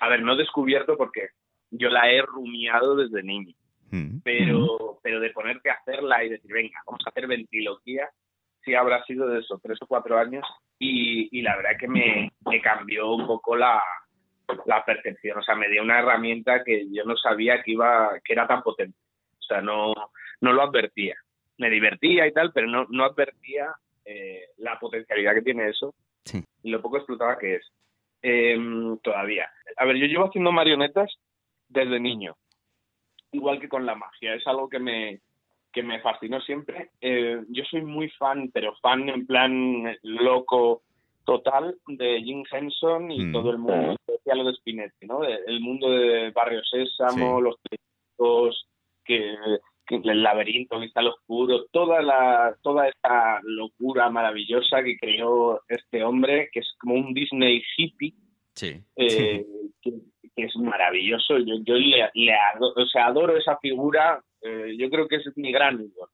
A 0.00 0.08
ver, 0.08 0.22
no 0.22 0.36
descubierto 0.36 0.96
porque 0.96 1.28
yo 1.70 1.88
la 1.88 2.10
he 2.10 2.20
rumiado 2.22 2.96
desde 2.96 3.22
niño. 3.22 3.54
Mm. 3.90 4.18
Pero, 4.22 5.00
pero 5.02 5.20
de 5.20 5.30
ponerte 5.30 5.70
a 5.70 5.74
hacerla 5.74 6.22
y 6.24 6.28
decir, 6.28 6.52
venga, 6.52 6.78
vamos 6.86 7.02
a 7.06 7.10
hacer 7.10 7.26
ventriloquía, 7.26 8.08
sí 8.64 8.74
habrá 8.74 9.02
sido 9.04 9.28
de 9.28 9.40
esos 9.40 9.60
tres 9.62 9.78
o 9.82 9.86
cuatro 9.86 10.18
años 10.18 10.44
y, 10.84 11.38
y 11.38 11.42
la 11.42 11.56
verdad 11.56 11.78
que 11.78 11.88
me, 11.88 12.30
me, 12.44 12.60
cambió 12.60 13.12
un 13.12 13.26
poco 13.26 13.56
la, 13.56 13.82
la 14.66 14.84
percepción, 14.84 15.38
o 15.38 15.42
sea, 15.42 15.54
me 15.54 15.68
dio 15.68 15.82
una 15.82 15.98
herramienta 15.98 16.62
que 16.62 16.86
yo 16.92 17.04
no 17.04 17.16
sabía 17.16 17.62
que 17.62 17.72
iba, 17.72 18.20
que 18.22 18.34
era 18.34 18.46
tan 18.46 18.62
potente, 18.62 18.98
o 19.38 19.42
sea, 19.42 19.62
no, 19.62 19.94
no 20.40 20.52
lo 20.52 20.62
advertía, 20.62 21.16
me 21.58 21.70
divertía 21.70 22.26
y 22.26 22.32
tal, 22.32 22.52
pero 22.52 22.66
no, 22.66 22.86
no 22.90 23.04
advertía 23.04 23.74
eh, 24.04 24.48
la 24.58 24.78
potencialidad 24.78 25.34
que 25.34 25.42
tiene 25.42 25.68
eso 25.70 25.94
sí. 26.24 26.44
y 26.62 26.70
lo 26.70 26.82
poco 26.82 26.98
explotaba 26.98 27.38
que 27.38 27.56
es. 27.56 27.72
Eh, 28.26 28.58
todavía. 29.02 29.50
A 29.76 29.84
ver, 29.84 29.96
yo 29.96 30.06
llevo 30.06 30.26
haciendo 30.26 30.50
marionetas 30.50 31.14
desde 31.68 32.00
niño, 32.00 32.36
igual 33.32 33.60
que 33.60 33.68
con 33.68 33.84
la 33.84 33.94
magia, 33.94 34.34
es 34.34 34.46
algo 34.46 34.68
que 34.68 34.78
me, 34.78 35.20
que 35.74 35.82
me 35.82 36.00
fascinó 36.00 36.40
siempre. 36.40 36.90
Eh, 37.00 37.42
yo 37.48 37.64
soy 37.64 37.82
muy 37.82 38.08
fan, 38.10 38.50
pero 38.54 38.74
fan 38.76 39.08
en 39.08 39.26
plan 39.26 39.96
loco 40.02 40.82
total 41.24 41.76
de 41.86 42.22
Jim 42.22 42.44
Henson 42.50 43.10
y 43.10 43.24
mm. 43.24 43.32
todo 43.32 43.50
el 43.50 43.58
mundo, 43.58 43.96
especial 44.06 44.38
lo 44.38 44.44
de 44.44 44.54
Spinetti, 44.54 45.06
¿no? 45.06 45.24
El 45.24 45.60
mundo 45.60 45.90
de 45.90 46.30
Barrio 46.30 46.62
Sésamo, 46.62 47.38
sí. 47.38 47.42
los 47.42 47.56
técnicos, 47.62 48.68
que, 49.04 49.34
que, 49.86 49.96
el 49.96 50.22
laberinto, 50.22 50.78
que 50.78 50.86
está 50.86 51.00
el 51.00 51.08
oscuro, 51.08 51.66
toda 51.72 52.00
la 52.02 52.54
toda 52.62 52.88
esa 52.88 53.40
locura 53.42 54.08
maravillosa 54.10 54.82
que 54.84 54.96
creó 54.96 55.60
este 55.68 56.04
hombre, 56.04 56.50
que 56.52 56.60
es 56.60 56.74
como 56.78 56.94
un 56.94 57.12
Disney 57.12 57.62
hippie. 57.76 58.14
Sí. 58.54 58.80
Eh, 58.96 59.44
que, 59.82 59.90
que, 60.36 60.44
es 60.44 60.56
maravilloso. 60.56 61.38
Yo, 61.38 61.56
yo 61.64 61.74
le, 61.74 62.08
le 62.14 62.32
adoro, 62.32 62.82
o 62.82 62.86
sea, 62.86 63.06
adoro 63.06 63.36
esa 63.36 63.56
figura 63.58 64.22
eh, 64.44 64.76
yo 64.78 64.90
creo 64.90 65.08
que 65.08 65.16
es 65.16 65.24
mi 65.36 65.50
gran 65.50 65.80
ídolo, 65.80 66.10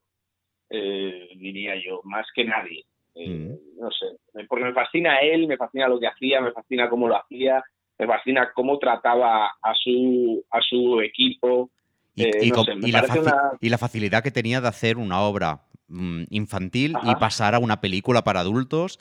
eh, 0.70 1.28
diría 1.36 1.74
yo, 1.84 2.00
más 2.04 2.26
que 2.34 2.44
nadie. 2.44 2.84
Eh, 3.16 3.28
mm. 3.28 3.80
No 3.80 3.90
sé, 3.90 4.06
porque 4.48 4.64
me 4.64 4.72
fascina 4.72 5.18
él, 5.18 5.48
me 5.48 5.56
fascina 5.56 5.88
lo 5.88 5.98
que 5.98 6.06
hacía, 6.06 6.40
me 6.40 6.52
fascina 6.52 6.88
cómo 6.88 7.08
lo 7.08 7.16
hacía, 7.16 7.62
me 7.98 8.06
fascina 8.06 8.52
cómo 8.54 8.78
trataba 8.78 9.48
a 9.60 9.74
su, 9.74 10.44
a 10.50 10.60
su 10.60 11.00
equipo. 11.00 11.70
Y, 12.14 12.46
y, 12.46 12.50
no 12.50 12.64
sé, 12.64 12.74
y, 12.80 12.92
la 12.92 13.02
una... 13.02 13.52
y, 13.60 13.68
la 13.68 13.78
facilidad 13.78 14.22
que 14.22 14.30
tenía 14.30 14.60
de 14.60 14.68
hacer 14.68 14.96
una 14.96 15.20
obra 15.22 15.62
mmm, 15.88 16.24
infantil 16.30 16.94
Ajá. 16.94 17.10
y 17.10 17.14
pasar 17.16 17.54
a 17.56 17.58
una 17.58 17.80
película 17.80 18.22
para 18.22 18.40
adultos 18.40 19.00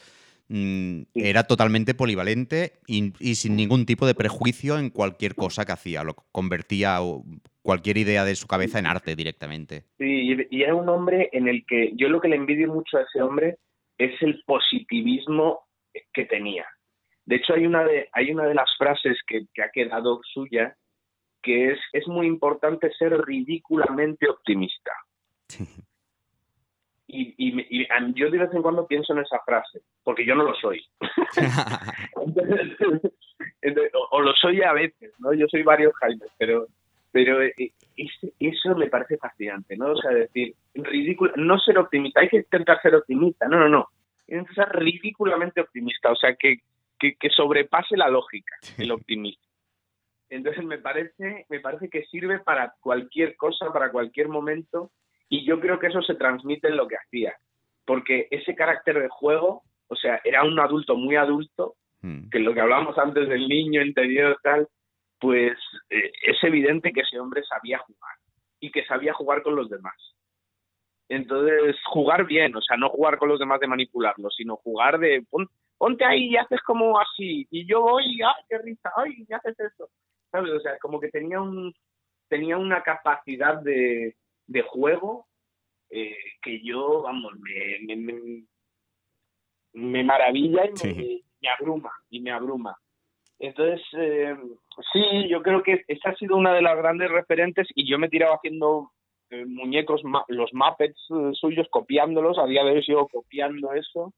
mm, 0.49 1.01
era 1.15 1.43
totalmente 1.43 1.93
polivalente 1.93 2.73
y, 2.87 3.13
y 3.19 3.35
sin 3.35 3.55
ningún 3.55 3.85
tipo 3.85 4.05
de 4.05 4.15
prejuicio 4.15 4.77
en 4.77 4.89
cualquier 4.89 5.35
cosa 5.35 5.65
que 5.65 5.71
hacía. 5.71 6.03
Lo 6.03 6.15
convertía 6.31 6.99
cualquier 7.61 7.97
idea 7.97 8.25
de 8.25 8.35
su 8.35 8.47
cabeza 8.47 8.79
en 8.79 8.85
arte 8.87 9.15
directamente. 9.15 9.83
Sí, 9.97 10.05
y- 10.33 10.47
y 10.57 10.63
era 10.63 10.75
un 10.75 10.89
hombre 10.89 11.29
en 11.33 11.47
el 11.47 11.65
que 11.65 11.91
yo 11.95 12.09
lo 12.09 12.19
que 12.19 12.27
le 12.27 12.35
envidio 12.35 12.67
mucho 12.73 12.97
a 12.97 13.01
ese 13.03 13.21
hombre 13.21 13.57
es 13.97 14.11
el 14.21 14.43
positivismo 14.45 15.61
que 16.13 16.25
tenía. 16.25 16.65
De 17.25 17.35
hecho, 17.37 17.53
hay 17.53 17.65
una 17.65 17.83
de, 17.83 18.09
hay 18.13 18.31
una 18.31 18.45
de 18.45 18.55
las 18.55 18.69
frases 18.77 19.17
que, 19.27 19.41
que 19.53 19.61
ha 19.61 19.69
quedado 19.71 20.19
suya 20.33 20.75
que 21.41 21.71
es, 21.71 21.79
es 21.93 22.05
muy 22.07 22.27
importante 22.27 22.91
ser 22.97 23.13
ridículamente 23.21 24.27
optimista. 24.27 24.91
Y, 27.11 27.33
y 27.37 27.81
y 27.81 27.87
yo 28.13 28.29
de 28.29 28.37
vez 28.37 28.53
en 28.53 28.61
cuando 28.61 28.85
pienso 28.85 29.13
en 29.13 29.19
esa 29.19 29.39
frase, 29.39 29.81
porque 30.03 30.23
yo 30.25 30.35
no 30.35 30.43
lo 30.43 30.53
soy. 30.55 30.79
Entonces, 32.15 32.77
entonces, 33.61 33.93
o, 33.95 34.07
o 34.17 34.21
lo 34.21 34.33
soy 34.33 34.61
a 34.61 34.73
veces, 34.73 35.11
¿no? 35.19 35.33
Yo 35.33 35.47
soy 35.47 35.63
varios 35.63 35.93
Jaimes, 35.95 36.29
pero, 36.37 36.67
pero 37.11 37.41
eh, 37.41 37.53
es- 37.97 38.33
eso 38.39 38.75
me 38.75 38.87
parece 38.87 39.17
fascinante, 39.17 39.75
¿no? 39.75 39.91
O 39.93 39.95
sea, 39.97 40.11
decir, 40.11 40.53
ridículo, 40.75 41.33
no 41.35 41.57
ser 41.59 41.79
optimista, 41.79 42.21
hay 42.21 42.29
que 42.29 42.37
intentar 42.37 42.79
ser 42.81 42.93
optimista, 42.95 43.47
no, 43.47 43.57
no, 43.57 43.69
no. 43.69 43.87
Que 44.27 44.43
ser 44.53 44.69
ridículamente 44.73 45.61
optimista, 45.61 46.11
o 46.11 46.15
sea, 46.15 46.35
que, 46.35 46.57
que, 46.99 47.15
que 47.15 47.29
sobrepase 47.31 47.97
la 47.97 48.09
lógica 48.09 48.55
el 48.77 48.91
optimismo. 48.91 49.43
Entonces 50.29 50.63
me 50.63 50.77
parece, 50.77 51.47
me 51.49 51.59
parece 51.59 51.89
que 51.89 52.03
sirve 52.05 52.37
para 52.37 52.75
cualquier 52.81 53.35
cosa, 53.35 53.73
para 53.73 53.91
cualquier 53.91 54.27
momento, 54.27 54.91
y 55.29 55.45
yo 55.45 55.59
creo 55.59 55.79
que 55.79 55.87
eso 55.87 56.01
se 56.01 56.15
transmite 56.15 56.67
en 56.67 56.77
lo 56.77 56.87
que 56.87 56.97
hacía, 56.97 57.35
porque 57.85 58.27
ese 58.31 58.55
carácter 58.55 58.99
de 59.01 59.09
juego, 59.09 59.63
o 59.87 59.95
sea, 59.95 60.19
era 60.23 60.43
un 60.43 60.59
adulto 60.59 60.95
muy 60.95 61.15
adulto, 61.15 61.75
Mm. 62.01 62.29
que 62.29 62.39
lo 62.39 62.53
que 62.53 62.61
hablábamos 62.61 62.97
antes 62.97 63.27
del 63.27 63.49
niño 63.49 63.81
interior 63.81 64.39
tal, 64.41 64.69
pues 65.19 65.57
eh, 65.89 66.11
es 66.23 66.41
evidente 66.43 66.93
que 66.93 67.01
ese 67.01 67.19
hombre 67.19 67.43
sabía 67.43 67.77
jugar 67.79 68.15
y 68.61 68.71
que 68.71 68.85
sabía 68.85 69.13
jugar 69.13 69.43
con 69.43 69.53
los 69.57 69.69
demás. 69.69 69.95
Entonces, 71.09 71.75
jugar 71.85 72.25
bien, 72.25 72.55
o 72.55 72.61
sea, 72.61 72.77
no 72.77 72.89
jugar 72.89 73.17
con 73.17 73.29
los 73.29 73.39
demás 73.39 73.59
de 73.59 73.67
manipularlos, 73.67 74.33
sino 74.35 74.55
jugar 74.57 74.99
de 74.99 75.23
pon- 75.29 75.49
ponte 75.77 76.05
ahí 76.05 76.27
y 76.29 76.37
haces 76.37 76.61
como 76.61 76.99
así, 76.99 77.47
y 77.49 77.65
yo 77.65 77.81
voy, 77.81 78.05
ay, 78.21 78.43
qué 78.47 78.59
risa, 78.59 78.91
ay, 78.95 79.25
y 79.27 79.33
haces 79.33 79.59
eso. 79.59 79.89
¿Sabes? 80.31 80.51
O 80.53 80.59
sea, 80.59 80.77
como 80.79 80.99
que 80.99 81.09
tenía 81.09 81.41
un 81.41 81.73
tenía 82.29 82.57
una 82.57 82.83
capacidad 82.83 83.59
de, 83.61 84.15
de 84.49 84.61
juego 84.63 85.27
eh, 85.91 86.15
que 86.41 86.61
yo, 86.61 87.01
vamos, 87.03 87.33
me, 87.39 87.79
me, 87.95 87.95
me- 87.95 88.43
me 89.73 90.03
maravilla 90.03 90.65
y 90.65 90.69
me, 90.71 90.75
Sí. 90.77 91.23
me 91.41 91.49
abruma, 91.49 91.91
y 92.09 92.19
me 92.19 92.31
abruma. 92.31 92.75
Entonces, 93.37 93.81
eh, 93.97 94.35
sí, 94.91 95.29
yo 95.29 95.41
creo 95.41 95.63
que 95.63 95.83
esa 95.87 96.09
ha 96.09 96.15
sido 96.15 96.35
una 96.35 96.53
de 96.53 96.61
las 96.61 96.75
grandes 96.77 97.09
referentes 97.09 97.67
y 97.75 97.89
yo 97.89 97.97
me 97.97 98.07
he 98.07 98.09
tirado 98.09 98.33
haciendo 98.33 98.91
eh, 99.29 99.45
muñecos, 99.45 100.03
ma- 100.03 100.25
los 100.27 100.51
Muppets 100.53 100.99
eh, 101.11 101.31
suyos, 101.33 101.67
copiándolos, 101.69 102.37
a 102.39 102.45
día 102.47 102.63
de 102.63 102.71
hoy 102.71 102.83
sigo 102.83 103.07
copiando 103.07 103.73
eso, 103.73 104.11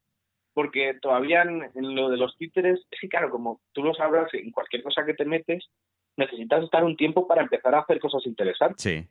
porque 0.54 0.94
todavía 1.00 1.42
en, 1.42 1.62
en 1.74 1.94
lo 1.94 2.08
de 2.08 2.16
los 2.16 2.36
títeres, 2.38 2.80
es 2.90 3.00
que 3.00 3.08
claro, 3.08 3.30
como 3.30 3.60
tú 3.72 3.82
lo 3.84 3.94
sabrás, 3.94 4.32
en 4.34 4.50
cualquier 4.50 4.82
cosa 4.82 5.04
que 5.04 5.14
te 5.14 5.24
metes, 5.26 5.68
necesitas 6.16 6.64
estar 6.64 6.82
un 6.82 6.96
tiempo 6.96 7.26
para 7.28 7.42
empezar 7.42 7.74
a 7.74 7.80
hacer 7.80 8.00
cosas 8.00 8.26
interesantes. 8.26 8.82
Sí. 8.82 9.06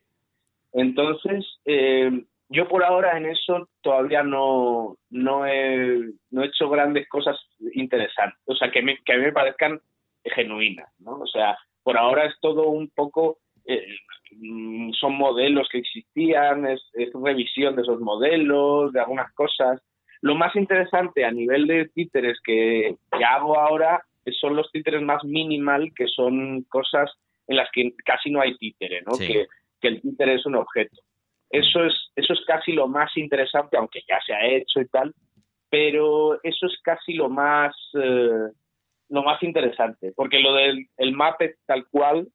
Entonces, 0.74 1.46
eh, 1.66 2.24
yo 2.50 2.68
por 2.68 2.84
ahora 2.84 3.18
en 3.18 3.26
eso 3.26 3.70
todavía 3.82 4.24
no, 4.24 4.98
no, 5.10 5.46
he, 5.46 6.12
no 6.32 6.44
he 6.44 6.48
hecho 6.48 6.70
grandes 6.70 7.08
cosas 7.08 7.38
interesantes, 7.74 8.40
o 8.46 8.56
sea, 8.56 8.72
que, 8.72 8.82
me, 8.82 8.98
que 9.06 9.14
a 9.14 9.18
mí 9.18 9.24
me 9.24 9.32
parezcan 9.32 9.80
genuinas, 10.24 10.90
¿no? 11.00 11.14
O 11.20 11.28
sea, 11.28 11.58
por 11.84 11.98
ahora 11.98 12.26
es 12.26 12.36
todo 12.42 12.70
un 12.70 12.90
poco, 12.90 13.40
eh, 13.66 13.86
mm, 14.36 14.92
son 14.94 15.16
modelos 15.16 15.68
que 15.72 15.80
existían, 15.80 16.68
es, 16.68 16.82
es 16.94 17.10
revisión 17.14 17.76
de 17.76 17.84
esos 17.84 18.00
modelos, 18.00 18.92
de 18.94 19.00
algunas 19.00 19.32
cosas. 19.34 19.82
Lo 20.22 20.36
más 20.36 20.56
interesante 20.56 21.26
a 21.26 21.32
nivel 21.32 21.68
de 21.68 21.88
títeres 21.88 22.40
que, 22.44 22.96
que 23.18 23.24
hago 23.26 23.58
ahora 23.58 24.04
son 24.40 24.56
los 24.56 24.72
títeres 24.72 25.02
más 25.02 25.24
minimal, 25.24 25.92
que 25.96 26.08
son 26.08 26.64
cosas 26.64 27.12
en 27.48 27.58
las 27.58 27.70
que 27.72 27.94
casi 28.06 28.30
no 28.30 28.42
hay 28.42 28.56
títere, 28.58 29.02
¿no? 29.02 29.14
Sí. 29.14 29.28
Que, 29.28 29.48
que 29.82 29.89
el 29.89 30.02
títere 30.02 30.36
es 30.36 30.46
un 30.46 30.56
objeto. 30.56 31.02
Eso 31.50 31.84
es, 31.84 31.94
eso 32.15 32.34
es 32.34 32.39
casi 32.46 32.72
lo 32.72 32.88
más 32.88 33.15
interesante, 33.17 33.78
aunque 33.78 34.02
ya 34.08 34.20
se 34.26 34.34
ha 34.34 34.46
hecho 34.46 34.80
y 34.80 34.88
tal, 34.88 35.13
pero 35.70 36.39
eso 36.44 36.65
es 36.65 36.80
casi 36.82 37.13
lo 37.13 37.30
más, 37.30 37.76
eh, 37.94 38.50
lo 39.10 39.24
más 39.24 39.41
interesante, 39.44 40.13
porque 40.15 40.39
lo 40.39 40.54
del 40.54 40.88
el 40.98 41.15
Muppet 41.15 41.58
tal 41.65 41.88
cual, 41.89 42.28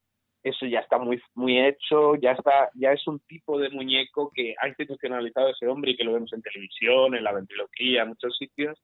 eso 0.42 0.66
ya 0.66 0.80
está 0.80 0.98
muy, 0.98 1.20
muy 1.34 1.58
hecho, 1.58 2.14
ya 2.16 2.32
está, 2.32 2.70
ya 2.74 2.92
es 2.92 3.06
un 3.06 3.18
tipo 3.20 3.58
de 3.58 3.70
muñeco 3.70 4.30
que 4.34 4.54
ha 4.60 4.68
institucionalizado 4.68 5.48
ese 5.48 5.66
hombre 5.66 5.92
y 5.92 5.96
que 5.96 6.04
lo 6.04 6.12
vemos 6.12 6.32
en 6.32 6.42
televisión, 6.42 7.14
en 7.14 7.24
la 7.24 7.32
ventriloquía, 7.32 8.02
en 8.02 8.08
muchos 8.08 8.36
sitios, 8.36 8.78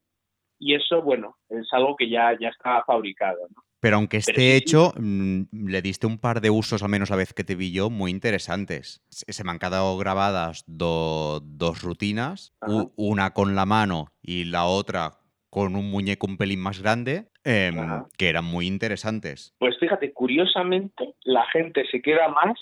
y 0.58 0.74
eso, 0.74 1.02
bueno, 1.02 1.36
es 1.48 1.68
algo 1.72 1.94
que 1.96 2.08
ya, 2.08 2.36
ya 2.38 2.48
está 2.48 2.82
fabricado, 2.84 3.40
¿no? 3.54 3.62
Pero 3.82 3.96
aunque 3.96 4.18
esté 4.18 4.34
sí. 4.36 4.52
hecho, 4.52 4.94
mm, 4.96 5.42
le 5.66 5.82
diste 5.82 6.06
un 6.06 6.18
par 6.18 6.40
de 6.40 6.50
usos, 6.50 6.84
al 6.84 6.88
menos 6.88 7.10
la 7.10 7.16
vez 7.16 7.34
que 7.34 7.42
te 7.42 7.56
vi 7.56 7.72
yo, 7.72 7.90
muy 7.90 8.12
interesantes. 8.12 9.02
Se 9.10 9.42
me 9.42 9.50
han 9.50 9.58
quedado 9.58 9.98
grabadas 9.98 10.62
do- 10.68 11.40
dos 11.44 11.82
rutinas, 11.82 12.52
Ajá. 12.60 12.84
una 12.94 13.32
con 13.32 13.56
la 13.56 13.66
mano 13.66 14.12
y 14.22 14.44
la 14.44 14.66
otra 14.66 15.18
con 15.50 15.74
un 15.74 15.90
muñeco 15.90 16.28
un 16.28 16.36
pelín 16.36 16.60
más 16.60 16.80
grande, 16.80 17.26
em, 17.42 17.76
que 18.16 18.28
eran 18.28 18.44
muy 18.44 18.68
interesantes. 18.68 19.52
Pues 19.58 19.74
fíjate, 19.80 20.12
curiosamente, 20.12 21.16
la 21.24 21.44
gente 21.52 21.82
se 21.90 22.00
queda 22.00 22.28
más 22.28 22.54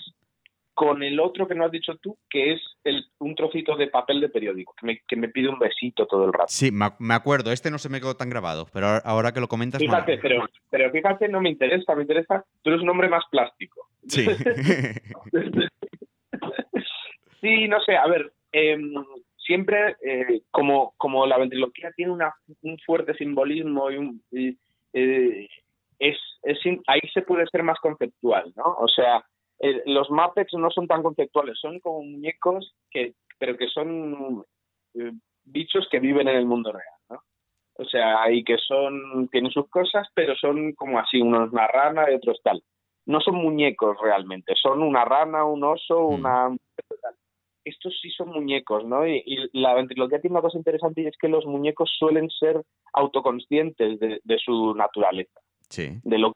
con 0.81 1.03
el 1.03 1.19
otro 1.19 1.47
que 1.47 1.53
no 1.53 1.63
has 1.63 1.71
dicho 1.71 1.95
tú, 1.97 2.17
que 2.27 2.53
es 2.53 2.59
el, 2.83 3.05
un 3.19 3.35
trocito 3.35 3.75
de 3.75 3.85
papel 3.85 4.19
de 4.19 4.29
periódico, 4.29 4.73
que 4.79 4.87
me, 4.87 4.99
que 5.07 5.15
me 5.15 5.29
pide 5.29 5.47
un 5.47 5.59
besito 5.59 6.07
todo 6.07 6.25
el 6.25 6.33
rato. 6.33 6.47
Sí, 6.47 6.71
me, 6.71 6.85
ac- 6.85 6.95
me 6.97 7.13
acuerdo, 7.13 7.51
este 7.51 7.69
no 7.69 7.77
se 7.77 7.87
me 7.87 7.99
quedó 7.99 8.15
tan 8.15 8.31
grabado, 8.31 8.65
pero 8.73 8.87
ahora- 9.03 9.31
que 9.31 9.39
lo 9.41 9.47
comentas... 9.47 9.79
me- 9.79 9.85
Fíjate, 9.85 10.17
pero, 10.17 10.43
pero 10.71 10.89
fíjate, 10.89 11.27
no 11.27 11.39
me 11.39 11.49
interesa, 11.51 11.93
me 11.93 12.01
interesa, 12.01 12.43
tú 12.63 12.71
eres 12.71 12.81
un 12.81 12.89
hombre 12.89 13.09
más 13.09 13.23
plástico. 13.29 13.89
Sí. 14.07 14.25
Sí, 17.41 17.67
no 17.67 17.79
sé, 17.81 17.95
a 17.97 18.05
ver, 18.07 18.31
em, 18.51 18.93
siempre 19.37 19.95
eh, 20.05 20.41
como, 20.51 20.93
como 20.97 21.25
la 21.25 21.37
ventriloquía 21.39 21.91
tiene 21.95 22.11
una, 22.11 22.31
un 22.61 22.77
fuerte 22.85 23.15
simbolismo 23.15 23.89
y, 23.89 23.97
un, 23.97 24.21
y, 24.31 24.57
eh, 24.93 25.47
es, 25.97 26.17
es 26.43 26.59
ahí 26.87 26.99
se 27.13 27.21
puede 27.23 27.47
ser 27.47 27.63
más 27.63 27.79
conceptual, 27.79 28.53
¿no? 28.55 28.63
O 28.77 28.87
sea, 28.87 29.23
eh, 29.61 29.83
los 29.85 30.09
Muppets 30.09 30.53
no 30.53 30.69
son 30.71 30.87
tan 30.87 31.03
conceptuales, 31.03 31.57
son 31.59 31.79
como 31.79 32.03
muñecos 32.03 32.73
que, 32.89 33.13
pero 33.37 33.55
que 33.57 33.67
son 33.67 34.43
eh, 34.95 35.11
bichos 35.43 35.87
que 35.91 35.99
viven 35.99 36.27
en 36.27 36.35
el 36.37 36.45
mundo 36.45 36.71
real, 36.71 36.99
¿no? 37.09 37.23
O 37.77 37.85
sea, 37.85 38.29
y 38.31 38.43
que 38.43 38.57
son, 38.57 39.27
tienen 39.29 39.51
sus 39.51 39.69
cosas, 39.69 40.07
pero 40.13 40.35
son 40.35 40.73
como 40.73 40.99
así, 40.99 41.21
unos 41.21 41.51
una 41.51 41.67
rana 41.67 42.11
y 42.11 42.15
otros 42.15 42.39
tal. 42.43 42.61
No 43.05 43.19
son 43.21 43.35
muñecos 43.35 43.97
realmente, 44.01 44.53
son 44.61 44.81
una 44.83 45.05
rana, 45.05 45.45
un 45.45 45.63
oso, 45.63 46.09
Mm. 46.09 46.13
una 46.13 46.55
estos 47.63 47.93
sí 48.01 48.09
son 48.09 48.29
muñecos, 48.29 48.83
¿no? 48.85 49.07
Y, 49.07 49.21
y 49.25 49.37
la 49.53 49.75
ventriloquía 49.75 50.19
tiene 50.19 50.33
una 50.33 50.41
cosa 50.41 50.57
interesante 50.57 51.01
y 51.01 51.07
es 51.07 51.15
que 51.19 51.27
los 51.27 51.45
muñecos 51.45 51.91
suelen 51.97 52.29
ser 52.31 52.61
autoconscientes 52.93 53.99
de, 53.99 54.19
de 54.23 54.37
su 54.39 54.73
naturaleza, 54.73 55.39
sí. 55.69 55.99
de 56.03 56.17
lo 56.17 56.33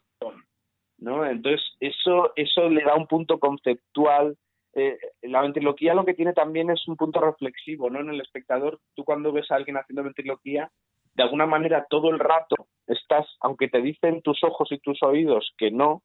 ¿no? 0.97 1.25
Entonces, 1.25 1.61
eso, 1.79 2.31
eso 2.35 2.69
le 2.69 2.83
da 2.83 2.95
un 2.95 3.07
punto 3.07 3.39
conceptual. 3.39 4.37
Eh, 4.73 4.97
la 5.23 5.41
ventriloquía 5.41 5.93
lo 5.93 6.05
que 6.05 6.13
tiene 6.13 6.33
también 6.33 6.69
es 6.69 6.87
un 6.87 6.97
punto 6.97 7.19
reflexivo, 7.19 7.89
¿no? 7.89 8.01
En 8.01 8.09
el 8.09 8.21
espectador, 8.21 8.79
tú 8.93 9.03
cuando 9.03 9.31
ves 9.31 9.49
a 9.51 9.55
alguien 9.55 9.77
haciendo 9.77 10.03
ventriloquía, 10.03 10.69
de 11.13 11.23
alguna 11.23 11.45
manera 11.45 11.85
todo 11.89 12.09
el 12.09 12.19
rato 12.19 12.67
estás, 12.87 13.25
aunque 13.39 13.69
te 13.69 13.81
dicen 13.81 14.21
tus 14.21 14.43
ojos 14.43 14.69
y 14.71 14.79
tus 14.79 15.01
oídos 15.01 15.53
que 15.57 15.71
no, 15.71 16.03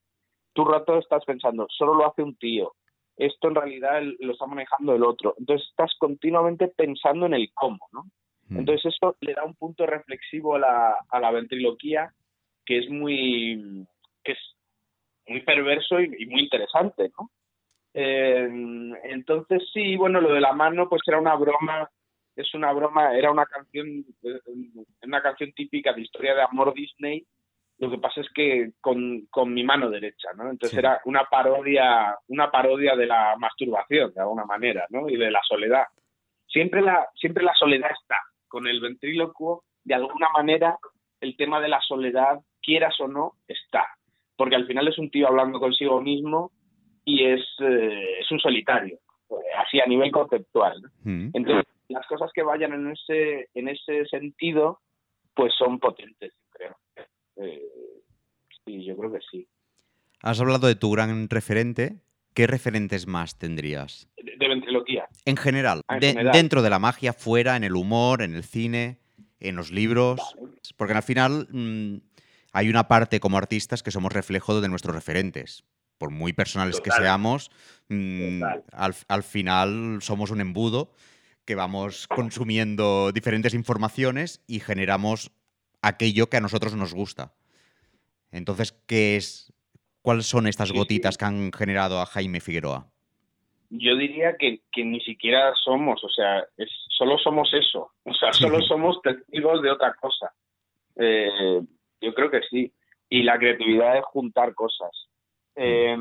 tú 0.52 0.64
rato 0.64 0.98
estás 0.98 1.24
pensando, 1.24 1.66
solo 1.68 1.94
lo 1.94 2.06
hace 2.06 2.22
un 2.22 2.36
tío, 2.36 2.74
esto 3.16 3.48
en 3.48 3.56
realidad 3.56 4.02
lo 4.20 4.32
está 4.32 4.46
manejando 4.46 4.94
el 4.94 5.02
otro. 5.02 5.34
Entonces 5.38 5.68
estás 5.68 5.92
continuamente 5.98 6.68
pensando 6.68 7.26
en 7.26 7.34
el 7.34 7.50
cómo, 7.52 7.80
¿no? 7.92 8.04
Mm. 8.48 8.58
Entonces 8.58 8.94
eso 8.94 9.16
le 9.20 9.34
da 9.34 9.44
un 9.44 9.54
punto 9.54 9.84
reflexivo 9.84 10.54
a 10.54 10.58
la, 10.60 10.96
a 11.08 11.20
la 11.20 11.30
ventriloquía 11.30 12.12
que 12.64 12.78
es 12.78 12.88
muy 12.88 13.86
que 14.22 14.32
es 14.32 14.38
muy 15.30 15.42
perverso 15.42 16.00
y, 16.00 16.10
y 16.18 16.26
muy 16.26 16.42
interesante, 16.42 17.10
¿no? 17.18 17.30
Eh, 17.94 18.48
entonces 19.04 19.62
sí, 19.72 19.96
bueno, 19.96 20.20
lo 20.20 20.32
de 20.32 20.40
la 20.40 20.52
mano 20.52 20.88
pues 20.88 21.02
era 21.06 21.18
una 21.18 21.34
broma, 21.34 21.88
es 22.36 22.54
una 22.54 22.72
broma, 22.72 23.14
era 23.16 23.30
una 23.30 23.46
canción, 23.46 24.04
eh, 24.22 24.40
una 25.02 25.22
canción 25.22 25.52
típica 25.52 25.92
de 25.92 26.02
historia 26.02 26.34
de 26.34 26.42
amor 26.42 26.72
Disney. 26.74 27.24
Lo 27.78 27.90
que 27.90 27.98
pasa 27.98 28.20
es 28.20 28.28
que 28.34 28.72
con, 28.80 29.26
con 29.30 29.52
mi 29.54 29.64
mano 29.64 29.88
derecha, 29.88 30.28
¿no? 30.36 30.50
Entonces 30.50 30.72
Sí. 30.72 30.78
era 30.78 31.00
una 31.06 31.24
parodia, 31.24 32.16
una 32.28 32.50
parodia 32.50 32.94
de 32.94 33.06
la 33.06 33.36
masturbación, 33.38 34.12
de 34.12 34.20
alguna 34.20 34.44
manera, 34.44 34.86
¿no? 34.90 35.08
Y 35.08 35.16
de 35.16 35.30
la 35.30 35.40
soledad. 35.48 35.84
Siempre 36.46 36.82
la, 36.82 37.08
siempre 37.14 37.42
la 37.42 37.54
soledad 37.54 37.90
está. 37.98 38.18
Con 38.48 38.66
el 38.66 38.80
ventrílocuo, 38.80 39.64
de 39.84 39.94
alguna 39.94 40.28
manera, 40.28 40.76
el 41.20 41.36
tema 41.36 41.60
de 41.60 41.68
la 41.68 41.80
soledad, 41.80 42.40
quieras 42.60 42.94
o 43.00 43.08
no, 43.08 43.32
está. 43.48 43.86
Porque 44.40 44.56
al 44.56 44.66
final 44.66 44.88
es 44.88 44.96
un 44.98 45.10
tío 45.10 45.28
hablando 45.28 45.60
consigo 45.60 46.00
mismo 46.00 46.50
y 47.04 47.26
es, 47.26 47.40
eh, 47.58 48.20
es 48.20 48.30
un 48.30 48.40
solitario, 48.40 48.98
así 49.62 49.78
a 49.80 49.86
nivel 49.86 50.10
conceptual. 50.10 50.80
¿no? 50.80 50.88
Mm. 51.04 51.30
Entonces, 51.34 51.66
las 51.88 52.06
cosas 52.06 52.30
que 52.34 52.42
vayan 52.42 52.72
en 52.72 52.90
ese, 52.92 53.50
en 53.52 53.68
ese 53.68 54.06
sentido, 54.06 54.80
pues 55.34 55.52
son 55.58 55.78
potentes, 55.78 56.32
creo. 56.48 56.74
Eh, 57.36 57.60
sí, 58.64 58.82
yo 58.86 58.96
creo 58.96 59.12
que 59.12 59.18
sí. 59.30 59.46
Has 60.22 60.40
hablado 60.40 60.66
de 60.68 60.74
tu 60.74 60.90
gran 60.90 61.28
referente. 61.28 61.96
¿Qué 62.32 62.46
referentes 62.46 63.06
más 63.06 63.38
tendrías? 63.38 64.08
De, 64.16 64.36
de 64.38 64.48
ventriloquía. 64.48 65.06
En 65.26 65.36
general, 65.36 65.82
Ah, 65.88 65.94
en 65.96 66.00
de- 66.00 66.06
general. 66.12 66.32
dentro 66.32 66.62
de 66.62 66.70
la 66.70 66.78
magia, 66.78 67.12
fuera, 67.12 67.56
en 67.56 67.64
el 67.64 67.74
humor, 67.76 68.22
en 68.22 68.34
el 68.34 68.44
cine, 68.44 68.98
en 69.40 69.56
los 69.56 69.70
libros. 69.70 70.20
Porque 70.78 70.94
al 70.94 71.02
final 71.02 71.46
mm, 71.50 71.96
hay 72.52 72.68
una 72.68 72.88
parte 72.88 73.20
como 73.20 73.38
artistas 73.38 73.82
que 73.82 73.90
somos 73.90 74.12
reflejo 74.12 74.60
de 74.60 74.68
nuestros 74.68 74.94
referentes. 74.94 75.64
Por 75.98 76.10
muy 76.10 76.32
personales 76.32 76.80
que 76.80 76.90
seamos, 76.90 77.50
mm, 77.88 78.42
al, 78.72 78.94
al 79.08 79.22
final 79.22 79.98
somos 80.00 80.30
un 80.30 80.40
embudo 80.40 80.92
que 81.44 81.54
vamos 81.54 82.06
consumiendo 82.08 83.12
diferentes 83.12 83.54
informaciones 83.54 84.42
y 84.46 84.60
generamos 84.60 85.30
aquello 85.82 86.28
que 86.28 86.36
a 86.36 86.40
nosotros 86.40 86.74
nos 86.74 86.94
gusta. 86.94 87.34
Entonces, 88.32 88.72
¿qué 88.86 89.16
es, 89.16 89.52
¿cuáles 90.02 90.26
son 90.26 90.46
estas 90.46 90.72
gotitas 90.72 91.18
que 91.18 91.24
han 91.24 91.52
generado 91.52 92.00
a 92.00 92.06
Jaime 92.06 92.40
Figueroa? 92.40 92.86
Yo 93.70 93.96
diría 93.96 94.36
que, 94.36 94.62
que 94.72 94.84
ni 94.84 95.00
siquiera 95.00 95.52
somos, 95.64 96.02
o 96.02 96.08
sea, 96.08 96.44
es, 96.56 96.70
solo 96.88 97.18
somos 97.18 97.52
eso, 97.54 97.92
o 98.04 98.14
sea, 98.14 98.32
solo 98.32 98.60
somos 98.68 99.00
testigos 99.02 99.62
de 99.62 99.70
otra 99.70 99.94
cosa. 99.94 100.32
Eh, 100.96 101.60
yo 102.00 102.14
creo 102.14 102.30
que 102.30 102.42
sí. 102.48 102.72
Y 103.08 103.22
la 103.22 103.38
creatividad 103.38 103.98
es 103.98 104.04
juntar 104.04 104.54
cosas. 104.54 104.90
Eh, 105.56 105.96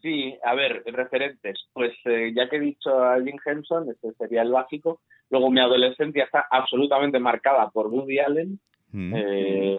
sí, 0.00 0.36
a 0.44 0.54
ver, 0.54 0.82
referentes. 0.86 1.58
Pues 1.72 1.92
eh, 2.04 2.32
ya 2.34 2.48
que 2.48 2.56
he 2.56 2.60
dicho 2.60 3.02
a 3.02 3.20
Jim 3.20 3.36
Henson, 3.44 3.90
este 3.90 4.12
sería 4.12 4.42
el 4.42 4.52
básico. 4.52 5.00
Luego 5.30 5.50
mi 5.50 5.60
adolescencia 5.60 6.24
está 6.24 6.46
absolutamente 6.50 7.18
marcada 7.18 7.68
por 7.70 7.88
Woody 7.88 8.18
Allen. 8.20 8.60
Mm. 8.92 9.12
Eh, 9.16 9.78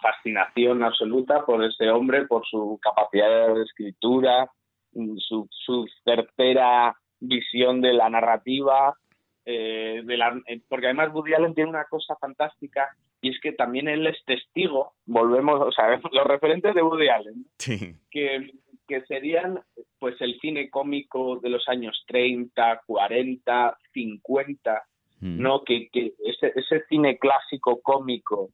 fascinación 0.00 0.82
absoluta 0.82 1.44
por 1.44 1.62
ese 1.64 1.90
hombre, 1.90 2.26
por 2.26 2.44
su 2.46 2.78
capacidad 2.82 3.54
de 3.54 3.62
escritura, 3.62 4.50
mm, 4.94 5.16
su, 5.18 5.46
su 5.50 5.86
certera 6.04 6.96
visión 7.20 7.80
de 7.80 7.92
la 7.92 8.10
narrativa, 8.10 8.96
eh, 9.44 10.02
de 10.04 10.16
la, 10.16 10.40
eh, 10.46 10.60
porque 10.68 10.86
además 10.86 11.12
Woody 11.12 11.34
Allen 11.34 11.54
tiene 11.54 11.70
una 11.70 11.84
cosa 11.84 12.16
fantástica 12.16 12.88
y 13.22 13.30
es 13.30 13.40
que 13.40 13.52
también 13.52 13.88
él 13.88 14.06
es 14.06 14.22
testigo, 14.26 14.92
volvemos, 15.06 15.60
o 15.60 15.72
sea, 15.72 15.86
los 16.12 16.26
referentes 16.26 16.74
de 16.74 16.82
Woody 16.82 17.08
Allen, 17.08 17.46
Sí. 17.58 17.94
que, 18.10 18.50
que 18.86 19.00
serían 19.06 19.60
pues 19.98 20.20
el 20.20 20.38
cine 20.40 20.68
cómico 20.68 21.38
de 21.40 21.48
los 21.48 21.66
años 21.68 22.04
30, 22.08 22.82
40, 22.86 23.78
50, 23.94 24.82
Mm. 25.24 25.40
¿no? 25.40 25.62
Que, 25.62 25.88
que 25.92 26.14
ese, 26.24 26.52
ese 26.56 26.82
cine 26.88 27.16
clásico 27.16 27.80
cómico, 27.80 28.50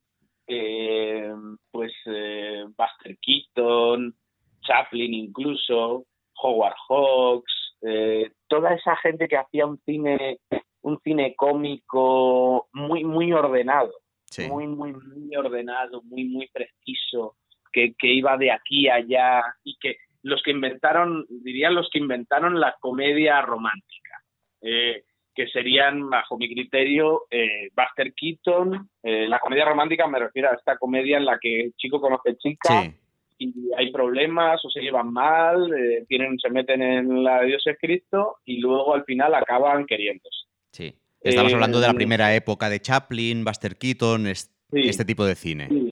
eh, 0.47 1.33
pues 1.71 1.93
eh, 2.05 2.63
Buster 2.77 3.17
Keaton, 3.23 4.15
Chaplin 4.61 5.15
incluso, 5.15 6.05
Howard 6.43 6.75
Hawks, 6.89 7.75
eh, 7.81 8.31
toda 8.49 8.75
esa 8.75 8.97
gente 8.97 9.29
que 9.29 9.39
hacía 9.39 9.65
un 9.65 9.79
cine, 9.87 10.41
un 10.83 11.01
cine 11.01 11.35
cómico 11.37 12.69
muy, 12.75 13.03
muy 13.03 13.33
ordenado, 13.33 13.93
Sí. 14.43 14.49
muy, 14.49 14.67
muy, 14.67 14.93
muy 14.93 15.37
ordenado, 15.37 16.03
muy, 16.03 16.25
muy 16.25 16.49
preciso, 16.49 17.37
que, 17.73 17.95
que 17.99 18.09
iba 18.13 18.37
de 18.37 18.51
aquí 18.51 18.89
a 18.89 18.97
allá 18.97 19.43
y 19.65 19.77
que 19.79 19.97
los 20.23 20.43
que 20.43 20.51
inventaron, 20.51 21.27
diría 21.29 21.71
los 21.71 21.89
que 21.91 21.99
inventaron 21.99 22.59
la 22.61 22.75
comedia 22.81 23.41
romántica. 23.43 24.23
Eh, 24.63 25.05
que 25.35 25.47
serían, 25.47 26.11
bajo 26.11 26.37
mi 26.37 26.53
criterio, 26.53 27.27
eh, 27.31 27.69
Buster 27.77 28.13
Keaton. 28.13 28.91
Eh, 29.05 29.29
la 29.29 29.39
comedia 29.39 29.65
romántica 29.65 30.09
me 30.09 30.19
refiero 30.19 30.51
a 30.51 30.55
esta 30.55 30.77
comedia 30.77 31.17
en 31.17 31.27
la 31.27 31.39
que 31.41 31.71
chico 31.77 32.01
conoce 32.01 32.37
chica 32.39 32.83
Sí. 32.83 32.93
y 33.39 33.53
hay 33.77 33.93
problemas 33.93 34.65
o 34.65 34.69
se 34.69 34.81
llevan 34.81 35.13
mal, 35.13 35.73
eh, 35.73 36.05
tienen, 36.09 36.41
se 36.41 36.51
meten 36.51 36.83
en 36.83 37.23
la 37.23 37.43
de 37.43 37.47
Dios 37.47 37.63
es 37.69 37.79
Cristo 37.81 38.39
y 38.45 38.59
luego 38.59 38.93
al 38.97 39.05
final 39.05 39.33
acaban 39.33 39.87
queriéndose. 39.87 40.47
Sí. 40.73 40.93
Estamos 41.21 41.53
Eh, 41.53 41.55
hablando 41.55 41.81
de 41.81 41.87
la 41.89 41.95
primera 41.95 42.35
época 42.35 42.69
de 42.71 42.81
Chaplin, 42.81 43.45
Buster 43.45 43.77
Keaton, 43.77 44.27
Sí. 44.35 44.49
este 44.89 45.05
tipo 45.05 45.25
de 45.25 45.35
cine. 45.35 45.69
Sí. 45.69 45.91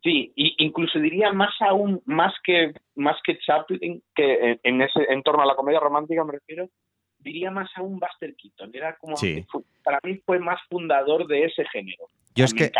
Sí, 0.00 0.32
y 0.36 0.54
incluso 0.64 1.00
diría 1.00 1.32
más 1.32 1.52
aún, 1.60 2.00
más 2.04 2.32
que, 2.44 2.72
más 2.94 3.16
que 3.24 3.36
Chaplin, 3.40 4.00
que 4.14 4.58
en, 4.62 4.80
ese, 4.80 5.00
en 5.08 5.22
torno 5.24 5.42
a 5.42 5.46
la 5.46 5.56
comedia 5.56 5.80
romántica 5.80 6.22
me 6.24 6.32
refiero, 6.34 6.70
diría 7.18 7.50
más 7.50 7.68
aún 7.76 7.98
Buster 7.98 8.34
Keaton. 8.36 8.70
Era 8.72 8.96
como, 8.96 9.16
Sí. 9.16 9.44
para 9.82 9.98
mí 10.04 10.20
fue 10.24 10.38
más 10.38 10.60
fundador 10.70 11.26
de 11.26 11.44
ese 11.46 11.64
género. 11.72 12.06
Yo 12.36 12.44
es 12.44 12.54
que, 12.54 12.70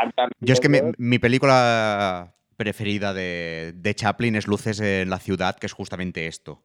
yo 0.40 0.52
es 0.54 0.60
que 0.60 0.68
mi, 0.68 0.78
mi 0.96 1.18
película 1.18 2.32
preferida 2.56 3.12
de, 3.12 3.72
de 3.74 3.94
Chaplin 3.96 4.36
es 4.36 4.46
Luces 4.46 4.78
en 4.80 5.10
la 5.10 5.18
ciudad, 5.18 5.56
que 5.58 5.66
es 5.66 5.72
justamente 5.72 6.28
esto. 6.28 6.62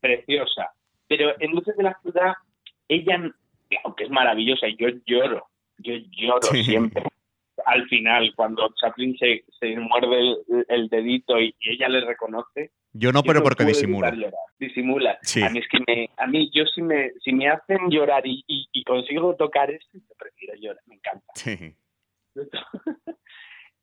preciosa. 0.00 0.70
Pero 1.08 1.30
en 1.40 1.52
Luces 1.52 1.76
de 1.76 1.82
la 1.82 1.98
Ciudad, 2.02 2.34
ella, 2.88 3.32
aunque 3.84 4.04
es 4.04 4.10
maravillosa, 4.10 4.68
y 4.68 4.76
yo 4.76 4.88
lloro, 5.06 5.46
yo 5.78 5.94
lloro 6.12 6.42
Sí. 6.42 6.64
siempre. 6.64 7.02
Al 7.64 7.88
final, 7.88 8.32
cuando 8.36 8.72
Chaplin 8.80 9.16
se, 9.18 9.44
se 9.58 9.76
muerde 9.76 10.18
el, 10.20 10.66
el 10.68 10.88
dedito 10.88 11.40
y, 11.40 11.54
y 11.58 11.70
ella 11.72 11.88
le 11.88 12.02
reconoce, 12.04 12.70
Yo 12.92 13.12
no, 13.12 13.22
yo 13.22 13.26
pero 13.26 13.42
porque 13.42 13.64
disimula. 13.64 14.14
Disimula. 14.58 15.18
Sí. 15.22 15.42
A 15.42 15.48
mí 15.48 15.58
es 15.58 15.66
que 15.68 15.78
me, 15.86 16.10
a 16.18 16.26
mí, 16.26 16.50
yo 16.54 16.64
si 16.66 16.82
me, 16.82 17.12
si 17.24 17.32
me 17.32 17.48
hacen 17.48 17.90
llorar 17.90 18.26
y, 18.26 18.44
y, 18.46 18.68
y 18.72 18.84
consigo 18.84 19.34
tocar 19.36 19.70
esto, 19.70 19.90
yo 19.94 20.14
prefiero 20.18 20.54
llorar, 20.60 20.82
me 20.86 20.96
encanta. 20.96 21.32
Sí. 21.34 21.74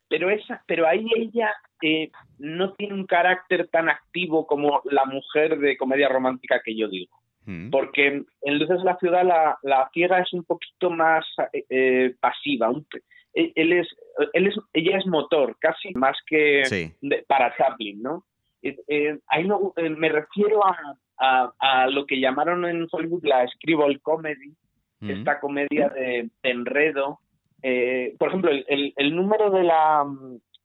pero 0.08 0.30
esa 0.30 0.64
pero 0.68 0.88
ahí 0.88 1.06
ella 1.16 1.52
eh, 1.82 2.12
no 2.38 2.74
tiene 2.74 2.94
un 2.94 3.08
carácter 3.08 3.68
tan 3.70 3.90
activo 3.90 4.46
como 4.46 4.82
la 4.86 5.06
mujer 5.06 5.58
de 5.58 5.76
comedia 5.76 6.08
romántica 6.08 6.62
que 6.64 6.76
yo 6.76 6.88
digo 6.88 7.18
Mm. 7.46 7.70
porque 7.72 8.24
en 8.42 8.58
Luces 8.60 8.78
de 8.80 8.84
la 8.86 8.98
Ciudad 8.98 9.24
la, 9.26 9.58
la 9.64 9.90
ciega 9.94 10.20
es 10.20 10.32
un 10.34 10.44
poquito 10.46 10.90
más 10.90 11.26
eh, 11.70 12.16
pasiva 12.20 12.70
un- 12.70 12.86
él 13.34 13.52
él 13.56 13.74
es, 13.74 13.88
él 14.34 14.48
es 14.48 14.56
ella 14.74 14.98
es 14.98 15.06
motor 15.08 15.58
casi 15.60 15.92
más 15.96 16.16
que 16.28 16.64
Sí. 16.66 16.94
de- 17.02 17.24
para 17.28 17.54
Chaplin 17.58 18.02
no 18.02 18.24
Eh, 18.66 18.78
eh, 18.88 19.20
ahí 19.28 19.44
no- 19.46 19.74
eh, 19.76 19.90
me 19.90 20.08
refiero 20.08 20.66
a, 20.66 20.78
a, 21.18 21.52
a 21.60 21.88
lo 21.88 22.06
que 22.06 22.22
llamaron 22.22 22.64
en 22.66 22.88
Hollywood 22.90 23.26
la 23.26 23.46
scribble 23.50 24.00
comedy 24.00 24.54
Mm. 25.02 25.10
esta 25.10 25.42
comedia 25.42 25.90
de, 25.90 26.30
de 26.42 26.50
enredo. 26.50 27.20
Eh, 27.62 28.16
por 28.18 28.30
ejemplo, 28.30 28.52
el, 28.52 28.64
el- 28.70 28.94
el 28.96 29.14
número 29.14 29.50
de 29.52 29.64
la, 29.64 30.06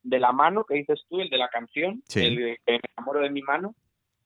de 0.05 0.19
la 0.21 0.31
mano 0.31 0.63
que 0.65 0.75
dices 0.77 1.03
tú, 1.09 1.21
el 1.21 1.29
de 1.29 1.39
la 1.39 1.49
canción, 1.49 2.03
Sí. 2.07 2.25
el 2.25 2.37
de 2.37 2.59
que 2.65 2.73
me 2.75 2.81
enamoro 2.97 3.19
de 3.21 3.31
mi 3.31 3.43
mano, 3.43 3.75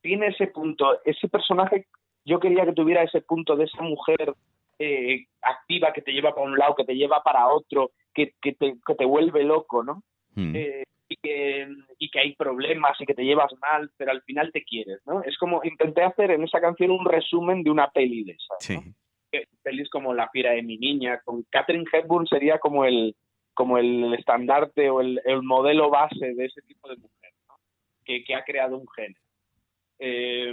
tiene 0.03 0.27
ese 0.27 0.49
punto, 0.49 1.01
ese 1.07 1.29
personaje, 1.29 1.87
yo 2.25 2.41
quería 2.41 2.65
que 2.65 2.73
tuviera 2.73 3.03
ese 3.03 3.21
punto 3.21 3.57
de 3.57 3.65
esa 3.65 3.83
mujer 3.83 4.35
eh, 4.79 5.27
activa 5.41 5.93
que 5.93 6.03
te 6.03 6.13
lleva 6.13 6.35
para 6.35 6.47
un 6.47 6.59
lado, 6.59 6.75
que 6.75 6.85
te 6.85 6.95
lleva 6.95 7.23
para 7.23 7.49
otro, 7.49 7.93
que, 8.15 8.35
que, 8.41 8.53
te, 8.53 8.75
que 8.87 8.95
te 8.95 9.05
vuelve 9.05 9.45
loco, 9.45 9.83
¿no? 9.83 10.03
Mm. 10.35 10.57
Eh, 10.57 10.85
y, 11.09 11.17
que, 11.17 11.69
y 11.99 12.11
que 12.11 12.21
hay 12.21 12.35
problemas 12.35 12.99
y 13.01 13.05
que 13.05 13.15
te 13.15 13.25
llevas 13.25 13.53
mal, 13.61 13.91
pero 13.97 14.13
al 14.13 14.23
final 14.23 14.51
te 14.51 14.63
quieres, 14.65 15.01
¿no? 15.07 15.23
Es 15.23 15.37
como 15.37 15.61
intenté 15.63 16.03
hacer 16.03 16.31
en 16.31 16.43
esa 16.43 16.61
canción 16.61 16.91
un 16.91 17.05
resumen 17.05 17.63
de 17.63 17.71
una 17.71 17.91
peli 17.91 18.25
de 18.25 18.33
esas, 18.33 18.57
Sí. 18.61 18.77
¿no? 18.77 18.83
pelis 19.63 19.89
como 19.89 20.13
La 20.13 20.29
fiera 20.29 20.53
de 20.53 20.63
mi 20.63 20.77
niña, 20.77 21.21
con 21.25 21.43
Catherine 21.45 21.87
Hepburn 21.91 22.27
sería 22.27 22.59
como 22.59 22.85
el 22.85 23.15
como 23.55 23.79
el 23.79 24.13
estandarte 24.15 24.91
o 24.91 25.01
el, 25.01 25.21
el 25.25 25.43
modelo 25.43 25.91
base 25.91 26.35
de 26.35 26.47
ese 26.47 26.63
tipo 26.63 26.89
de 26.89 26.97
mujer, 26.97 27.33
¿no? 27.49 27.55
que, 28.05 28.25
que 28.25 28.35
ha 28.35 28.45
creado 28.45 28.77
un 28.79 28.89
género. 28.89 29.21
Eh, 30.05 30.53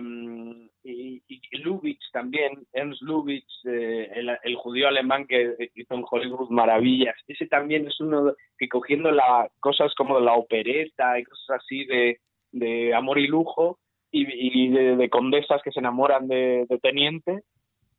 y, 0.83 1.23
y 1.27 1.57
Lubitsch 1.57 2.11
también, 2.11 2.51
Ernst 2.71 3.01
Lubitsch, 3.01 3.65
eh, 3.65 4.07
el, 4.13 4.37
el 4.43 4.55
judío 4.55 4.87
alemán 4.87 5.25
que 5.25 5.55
hizo 5.73 5.95
en 5.95 6.05
Hollywood 6.09 6.49
maravillas, 6.51 7.15
ese 7.27 7.47
también 7.47 7.87
es 7.87 7.99
uno 7.99 8.35
que 8.59 8.69
cogiendo 8.69 9.09
la, 9.09 9.49
cosas 9.59 9.91
como 9.95 10.19
la 10.19 10.35
opereta 10.35 11.17
y 11.17 11.23
cosas 11.23 11.61
así 11.61 11.85
de, 11.85 12.19
de 12.51 12.93
amor 12.93 13.17
y 13.17 13.25
lujo 13.27 13.79
y, 14.11 14.27
y 14.65 14.69
de, 14.69 14.95
de 14.95 15.09
condesas 15.09 15.61
que 15.63 15.71
se 15.71 15.79
enamoran 15.79 16.27
de, 16.27 16.67
de 16.69 16.77
teniente, 16.77 17.41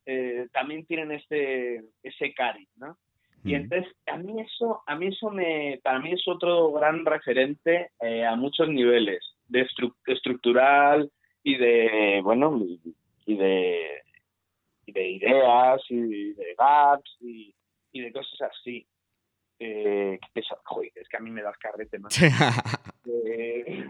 eh, 0.06 0.46
también 0.52 0.86
tienen 0.86 1.10
ese, 1.10 1.82
ese 2.04 2.32
cariz, 2.32 2.68
¿no? 2.76 2.96
Y 3.42 3.54
entonces 3.54 3.90
a 4.06 4.18
mí 4.18 4.40
eso, 4.40 4.82
a 4.86 4.94
mí 4.96 5.08
eso 5.08 5.30
me, 5.30 5.80
para 5.82 5.98
mí 5.98 6.12
es 6.12 6.28
otro 6.28 6.70
gran 6.72 7.04
referente 7.06 7.88
eh, 8.00 8.24
a 8.24 8.36
muchos 8.36 8.68
niveles, 8.68 9.20
de 9.48 9.66
estru- 9.66 9.94
estructural 10.06 11.10
y 11.42 11.56
de, 11.56 12.20
bueno, 12.22 12.58
y, 13.26 13.36
de, 13.36 14.02
y 14.86 14.92
de 14.92 15.08
ideas 15.10 15.80
y 15.88 16.32
de 16.34 16.54
gags 16.58 17.16
y, 17.20 17.54
y 17.92 18.00
de 18.00 18.12
cosas 18.12 18.50
así. 18.50 18.86
Eh, 19.58 20.18
pesado. 20.32 20.60
Joder, 20.64 20.90
es 20.96 21.08
que 21.08 21.16
a 21.18 21.20
mí 21.20 21.30
me 21.30 21.42
das 21.42 21.56
carrete, 21.58 21.98
más. 21.98 22.14
Eh, 22.22 23.84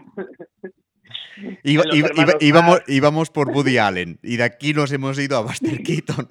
Iba- 1.63 1.83
iba- 1.93 2.09
iba- 2.15 2.33
íbamos, 2.39 2.81
íbamos 2.87 3.29
por 3.29 3.49
Woody 3.49 3.77
Allen 3.77 4.19
y 4.21 4.37
de 4.37 4.43
aquí 4.43 4.73
nos 4.73 4.91
hemos 4.91 5.17
ido 5.19 5.37
a 5.37 5.41
Buster 5.41 5.81
Keaton. 5.83 6.27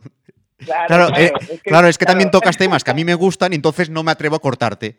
Claro, 0.58 0.86
Claro, 0.86 1.16
eh, 1.16 1.32
es 1.50 1.62
claro, 1.62 1.88
es 1.88 1.98
que 1.98 2.04
también 2.04 2.30
tocas 2.30 2.56
temas 2.58 2.84
que 2.84 2.90
a 2.90 2.94
mí 2.94 3.04
me 3.04 3.14
gustan 3.14 3.52
y 3.52 3.56
entonces 3.56 3.88
no 3.90 4.02
me 4.02 4.10
atrevo 4.12 4.36
a 4.36 4.40
cortarte. 4.40 4.96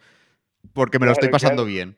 Porque 0.73 0.99
me 0.99 1.05
lo 1.05 1.11
estoy 1.13 1.29
pasando 1.29 1.65
bien. 1.65 1.97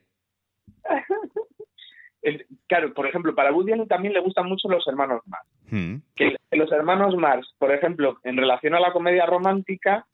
Claro, 2.73 2.91
por 2.91 3.05
ejemplo, 3.05 3.35
para 3.35 3.51
Woody 3.53 3.73
Allen 3.73 3.87
también 3.87 4.15
le 4.15 4.19
gustan 4.19 4.47
mucho 4.47 4.67
los 4.67 4.87
hermanos 4.87 5.21
Marx. 5.27 5.47
Mm, 5.69 5.97
Que 6.15 6.35
los 6.53 6.71
hermanos 6.71 7.15
Marx, 7.15 7.53
por 7.59 7.71
ejemplo, 7.71 8.17
en 8.23 8.35
relación 8.35 8.73
a 8.73 8.79
la 8.79 8.91
comedia 8.91 9.27
romántica, 9.27 10.07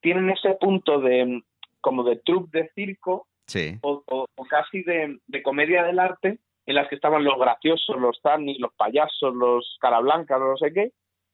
tienen 0.00 0.30
ese 0.30 0.54
punto 0.54 0.98
de 1.00 1.42
como 1.82 2.04
de 2.04 2.16
troupe 2.24 2.58
de 2.62 2.70
circo 2.74 3.26
Sí. 3.46 3.76
o, 3.82 4.02
o- 4.06 4.24
o 4.34 4.44
casi 4.46 4.82
de, 4.82 5.18
de 5.26 5.42
comedia 5.42 5.84
del 5.84 5.98
arte 5.98 6.38
en 6.64 6.74
las 6.74 6.88
que 6.88 6.94
estaban 6.94 7.22
los 7.22 7.38
graciosos, 7.38 8.00
los 8.00 8.18
tanis, 8.22 8.58
los 8.60 8.72
payasos, 8.72 9.34
los 9.34 9.76
cara 9.78 10.00
blancas, 10.00 10.40
no 10.40 10.56
sé 10.56 10.72
qué, 10.72 10.92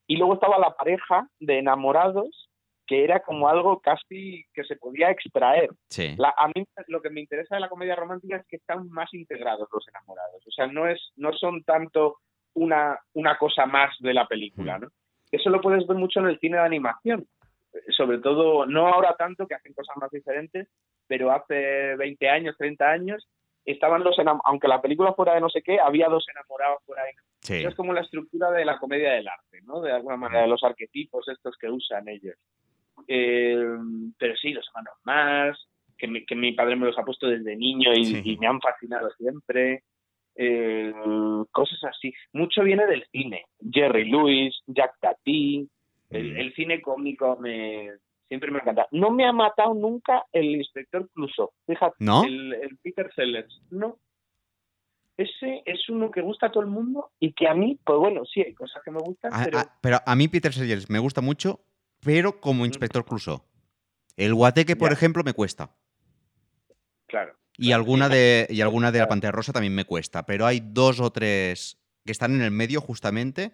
y 0.09 0.16
luego 0.16 0.35
estaba 0.35 0.59
la 0.59 0.74
pareja 0.74 1.28
de 1.39 1.59
enamorados 1.61 2.51
que 2.87 3.05
era 3.05 3.20
como 3.20 3.49
algo 3.49 3.80
casi 3.80 4.45
que 4.53 4.64
se 4.64 4.76
podía 4.76 5.11
extraer. 5.11 5.70
Sí. 5.89 6.14
La- 6.18 6.35
a 6.37 6.49
mí 6.49 6.64
lo 6.89 7.01
que 7.01 7.11
me 7.11 7.20
interesa 7.20 7.55
de 7.55 7.61
la 7.61 7.68
comedia 7.68 7.95
romántica 7.97 8.37
es 8.37 8.47
que 8.47 8.57
están 8.57 8.89
más 8.91 9.12
integrados 9.14 9.68
los 9.72 9.87
enamorados. 9.89 10.47
O 10.47 10.51
sea, 10.51 10.66
no 10.66 10.87
es 10.89 11.12
no 11.16 11.33
son 11.33 11.62
tanto 11.62 12.16
una, 12.55 12.99
una 13.14 13.39
cosa 13.39 13.66
más 13.66 13.95
de 14.01 14.12
la 14.12 14.26
película, 14.26 14.78
¿no? 14.78 14.89
Eso 15.30 15.49
lo 15.49 15.61
puedes 15.61 15.87
ver 15.87 15.97
mucho 15.97 16.20
en 16.20 16.26
el 16.26 16.39
cine 16.39 16.59
de 16.59 16.64
animación. 16.64 17.26
Sobre 17.97 18.18
todo, 18.18 18.66
no 18.66 18.87
ahora 18.89 19.14
tanto, 19.16 19.47
que 19.47 19.55
hacen 19.55 19.72
cosas 19.72 19.97
más 19.97 20.11
diferentes, 20.11 20.68
pero 21.07 21.33
hace 21.33 21.97
20 21.97 22.28
años, 22.28 22.55
30 22.59 22.91
años, 22.91 23.26
estaban 23.64 24.05
los 24.05 24.16
aunque 24.45 24.68
la 24.68 24.83
película 24.83 25.14
fuera 25.14 25.35
de 25.35 25.41
no 25.41 25.49
sé 25.49 25.62
qué, 25.62 25.78
había 25.80 26.09
dos 26.09 26.26
enamorados 26.28 26.83
por 26.85 26.99
ahí. 26.99 27.12
Sí. 27.41 27.64
Es 27.64 27.74
como 27.74 27.93
la 27.95 28.03
estructura 28.03 28.51
de 28.51 28.64
la 28.64 28.78
comedia 28.78 29.12
del 29.12 29.26
arte, 29.26 29.61
¿no? 29.62 29.80
De 29.80 29.91
alguna 29.93 30.16
manera, 30.16 30.43
de 30.43 30.49
los 30.49 30.62
arquetipos 30.62 31.26
estos 31.28 31.57
que 31.57 31.70
usan 31.70 32.09
ellos. 32.09 32.37
Eh, 33.09 33.57
pero 34.19 34.35
sí, 34.37 34.53
los 34.53 34.67
hermanos 34.69 34.95
más, 35.05 35.69
que 35.99 36.07
mi, 36.09 36.25
que 36.27 36.35
mi 36.35 36.53
padre 36.53 36.77
me 36.77 36.87
los 36.87 36.99
ha 36.99 37.05
puesto 37.05 37.29
desde 37.29 37.57
niño 37.57 37.93
y, 37.95 38.05
Sí. 38.05 38.23
y 38.25 38.37
me 38.39 38.47
han 38.47 38.61
fascinado 38.61 39.11
siempre. 39.19 39.85
Eh, 40.35 40.93
cosas 41.51 41.79
así. 41.85 42.13
Mucho 42.33 42.63
viene 42.65 42.87
del 42.87 43.05
cine. 43.13 43.45
Jerry 43.71 44.11
Lewis, 44.11 44.55
Jack 44.67 44.95
Tati, 45.01 45.69
el, 46.11 46.33
Mm. 46.33 46.37
el 46.39 46.55
cine 46.55 46.81
cómico 46.83 47.37
me 47.39 47.91
siempre 48.29 48.51
me 48.51 48.61
encanta. 48.61 48.87
No 48.93 49.11
me 49.11 49.27
ha 49.27 49.33
matado 49.33 49.75
nunca 49.75 50.25
el 50.33 50.57
inspector 50.57 51.07
Clouseau. 51.13 51.51
Fíjate, 51.67 51.97
¿No? 51.99 52.25
el, 52.25 52.55
el 52.55 52.79
Peter 52.79 53.13
Sellers. 53.15 53.61
No. 53.71 53.99
Ese 55.19 55.63
es 55.67 55.87
uno 55.91 56.11
que 56.11 56.23
gusta 56.23 56.47
a 56.47 56.51
todo 56.51 56.63
el 56.63 56.71
mundo 56.71 57.11
y 57.21 57.33
que 57.35 57.47
a 57.47 57.55
mí, 57.55 57.79
pues 57.85 57.99
bueno, 57.99 58.25
sí, 58.25 58.41
hay 58.41 58.55
cosas 58.55 58.83
que 58.83 58.91
me 58.91 58.99
gustan, 59.01 59.33
A- 59.35 59.45
pero 59.45 59.59
a- 59.59 59.79
pero 59.83 59.99
a 60.05 60.17
mí 60.17 60.27
Peter 60.29 60.53
Sellers 60.53 60.89
me 60.89 60.99
gusta 60.99 61.21
mucho, 61.21 61.61
pero 62.03 62.41
como 62.41 62.67
Inspector 62.67 63.05
Clouseau. 63.05 63.43
El 64.17 64.35
guateque, 64.35 64.77
por 64.77 64.91
Ya. 64.91 64.95
ejemplo, 64.95 65.23
me 65.25 65.33
cuesta. 65.33 65.75
claro. 67.07 67.35
Y 67.59 67.73
alguna 67.73 68.09
de, 68.09 68.47
y 68.49 68.63
alguna 68.63 68.91
de 68.91 68.99
la 68.99 69.09
Pantera 69.09 69.31
Rosa 69.31 69.53
también 69.53 69.75
me 69.75 69.85
cuesta. 69.85 70.25
Pero 70.25 70.47
hay 70.47 70.61
dos 70.65 71.01
o 71.01 71.13
tres 71.13 71.79
que 72.05 72.11
están 72.13 72.35
en 72.35 72.41
el 72.41 72.51
medio, 72.51 72.81
justamente, 72.81 73.53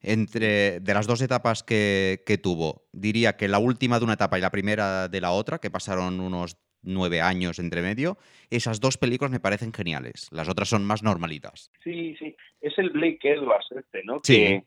entre 0.00 0.80
de 0.80 0.94
las 0.94 1.06
dos 1.06 1.22
etapas 1.22 1.62
que, 1.62 2.22
que 2.26 2.38
tuvo. 2.38 2.86
Diría 2.92 3.36
que 3.36 3.46
la 3.48 3.58
última 3.60 3.98
de 3.98 4.04
una 4.04 4.14
etapa 4.14 4.36
y 4.36 4.40
la 4.42 4.50
primera 4.50 5.08
de 5.08 5.20
la 5.20 5.30
otra, 5.30 5.58
que 5.60 5.70
pasaron 5.70 6.18
unos 6.20 6.56
nueve 6.82 7.20
años 7.22 7.60
entre 7.60 7.80
medio, 7.82 8.18
esas 8.50 8.80
dos 8.80 8.98
películas 8.98 9.30
me 9.30 9.40
parecen 9.40 9.72
geniales. 9.72 10.28
Las 10.32 10.48
otras 10.48 10.68
son 10.68 10.84
más 10.84 11.02
normalitas. 11.04 11.70
Sí, 11.84 12.16
sí. 12.18 12.36
Es 12.60 12.76
el 12.78 12.90
Blake 12.90 13.20
Edwards 13.22 13.66
este, 13.70 14.02
¿no? 14.04 14.20
Sí. 14.24 14.34
Que- 14.36 14.64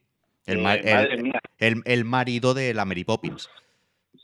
El, 0.48 0.60
ma- 0.60 0.76
el- 0.76 1.32
el- 1.60 1.82
el 1.86 2.06
marido 2.06 2.54
de 2.54 2.74
la 2.74 2.86
Mary 2.86 3.04
Poppins. 3.04 3.50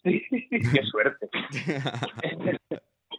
Sí, 0.04 0.22
qué 0.50 0.84
suerte. 0.84 1.30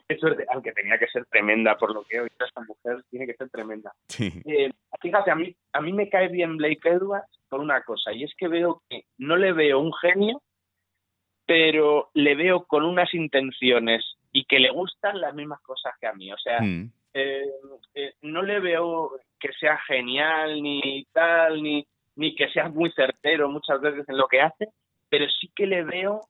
qué 0.09 0.17
suerte. 0.19 0.45
Aunque 0.53 0.73
tenía 0.73 0.99
que 0.99 1.07
ser 1.09 1.25
tremenda 1.27 1.77
por 1.77 1.95
lo 1.95 2.05
que 2.05 2.17
he 2.17 2.21
oído 2.21 2.45
esta 2.47 2.61
mujer, 2.63 3.05
tiene 3.11 3.27
que 3.27 3.35
ser 3.35 3.49
tremenda. 3.51 3.93
Sí. 4.09 4.33
Eh, 4.45 4.71
fíjate, 5.01 5.31
a 5.31 5.35
mí, 5.35 5.55
a 5.73 5.81
mí 5.81 5.93
me 5.93 6.09
cae 6.09 6.29
bien 6.29 6.57
Blake 6.57 6.81
Edwards 6.89 7.29
por 7.49 7.61
una 7.61 7.83
cosa, 7.83 8.13
y 8.13 8.25
es 8.25 8.33
que 8.37 8.49
veo 8.49 8.83
que 8.89 9.05
no 9.19 9.37
le 9.37 9.53
veo 9.53 9.79
un 9.81 9.93
genio, 9.95 10.43
pero 11.47 12.11
le 12.15 12.35
veo 12.35 12.65
con 12.65 12.85
unas 12.85 13.13
intenciones 13.15 14.03
y 14.33 14.45
que 14.47 14.59
le 14.59 14.71
gustan 14.71 15.21
las 15.21 15.35
mismas 15.35 15.61
cosas 15.61 15.93
que 16.01 16.07
a 16.07 16.13
mí. 16.15 16.33
O 16.33 16.39
sea, 16.39 16.61
Mm. 16.61 16.91
eh, 17.13 17.45
eh, 17.95 18.15
no 18.23 18.43
le 18.43 18.61
veo 18.61 19.13
que 19.39 19.53
sea 19.61 19.79
genial 19.87 20.63
ni 20.63 21.07
tal, 21.13 21.63
ni, 21.63 21.87
ni 22.17 22.35
que 22.35 22.49
sea 22.51 22.69
muy 22.69 22.91
certero 22.93 23.49
muchas 23.49 23.81
veces 23.81 24.09
en 24.09 24.17
lo 24.17 24.27
que 24.29 24.41
hace, 24.41 24.69
pero 25.09 25.27
sí 25.41 25.51
que 25.55 25.67
le 25.67 25.83
veo, 25.85 26.21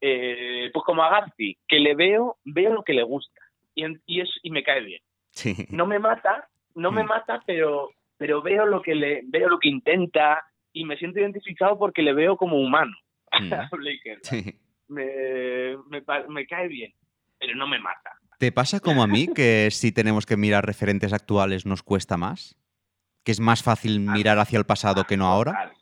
eh, 0.00 0.70
pues 0.72 0.84
como 0.84 1.02
a 1.02 1.10
Garci, 1.10 1.56
que 1.68 1.78
le 1.78 1.94
veo, 1.94 2.36
veo 2.44 2.72
lo 2.72 2.82
que 2.82 2.92
le 2.94 3.02
gusta 3.02 3.40
y, 3.74 3.84
y, 4.06 4.20
es, 4.20 4.30
y 4.42 4.50
me 4.50 4.62
cae 4.62 4.80
bien. 4.82 5.00
Sí. 5.30 5.54
No 5.70 5.86
me 5.86 5.98
mata, 5.98 6.48
no 6.74 6.90
me 6.92 7.02
Mm. 7.04 7.08
mata, 7.08 7.42
pero, 7.46 7.90
pero 8.18 8.42
veo 8.42 8.66
lo 8.66 8.82
que 8.82 8.94
le, 8.94 9.22
veo 9.24 9.48
lo 9.48 9.58
que 9.58 9.68
intenta 9.68 10.44
y 10.72 10.84
me 10.84 10.96
siento 10.96 11.20
identificado 11.20 11.78
porque 11.78 12.02
le 12.02 12.12
veo 12.14 12.36
como 12.36 12.56
humano. 12.58 12.92
Mm. 13.40 14.18
Sí. 14.22 14.58
me, 14.88 15.76
me, 15.88 16.02
me 16.28 16.46
cae 16.46 16.68
bien, 16.68 16.92
pero 17.38 17.54
no 17.56 17.66
me 17.66 17.78
mata. 17.78 18.10
¿Te 18.38 18.52
pasa 18.52 18.78
como 18.80 19.02
a 19.02 19.06
mí 19.06 19.28
que 19.34 19.68
si 19.70 19.90
tenemos 19.92 20.26
que 20.26 20.36
mirar 20.36 20.66
referentes 20.66 21.12
actuales 21.14 21.64
nos 21.64 21.82
cuesta 21.82 22.16
más? 22.18 22.58
¿Que 23.24 23.32
es 23.32 23.40
más 23.40 23.62
fácil 23.62 24.00
mirar 24.00 24.38
hacia 24.38 24.58
el 24.58 24.64
pasado 24.66 25.04
que 25.04 25.16
no 25.16 25.26
ahora? 25.26 25.72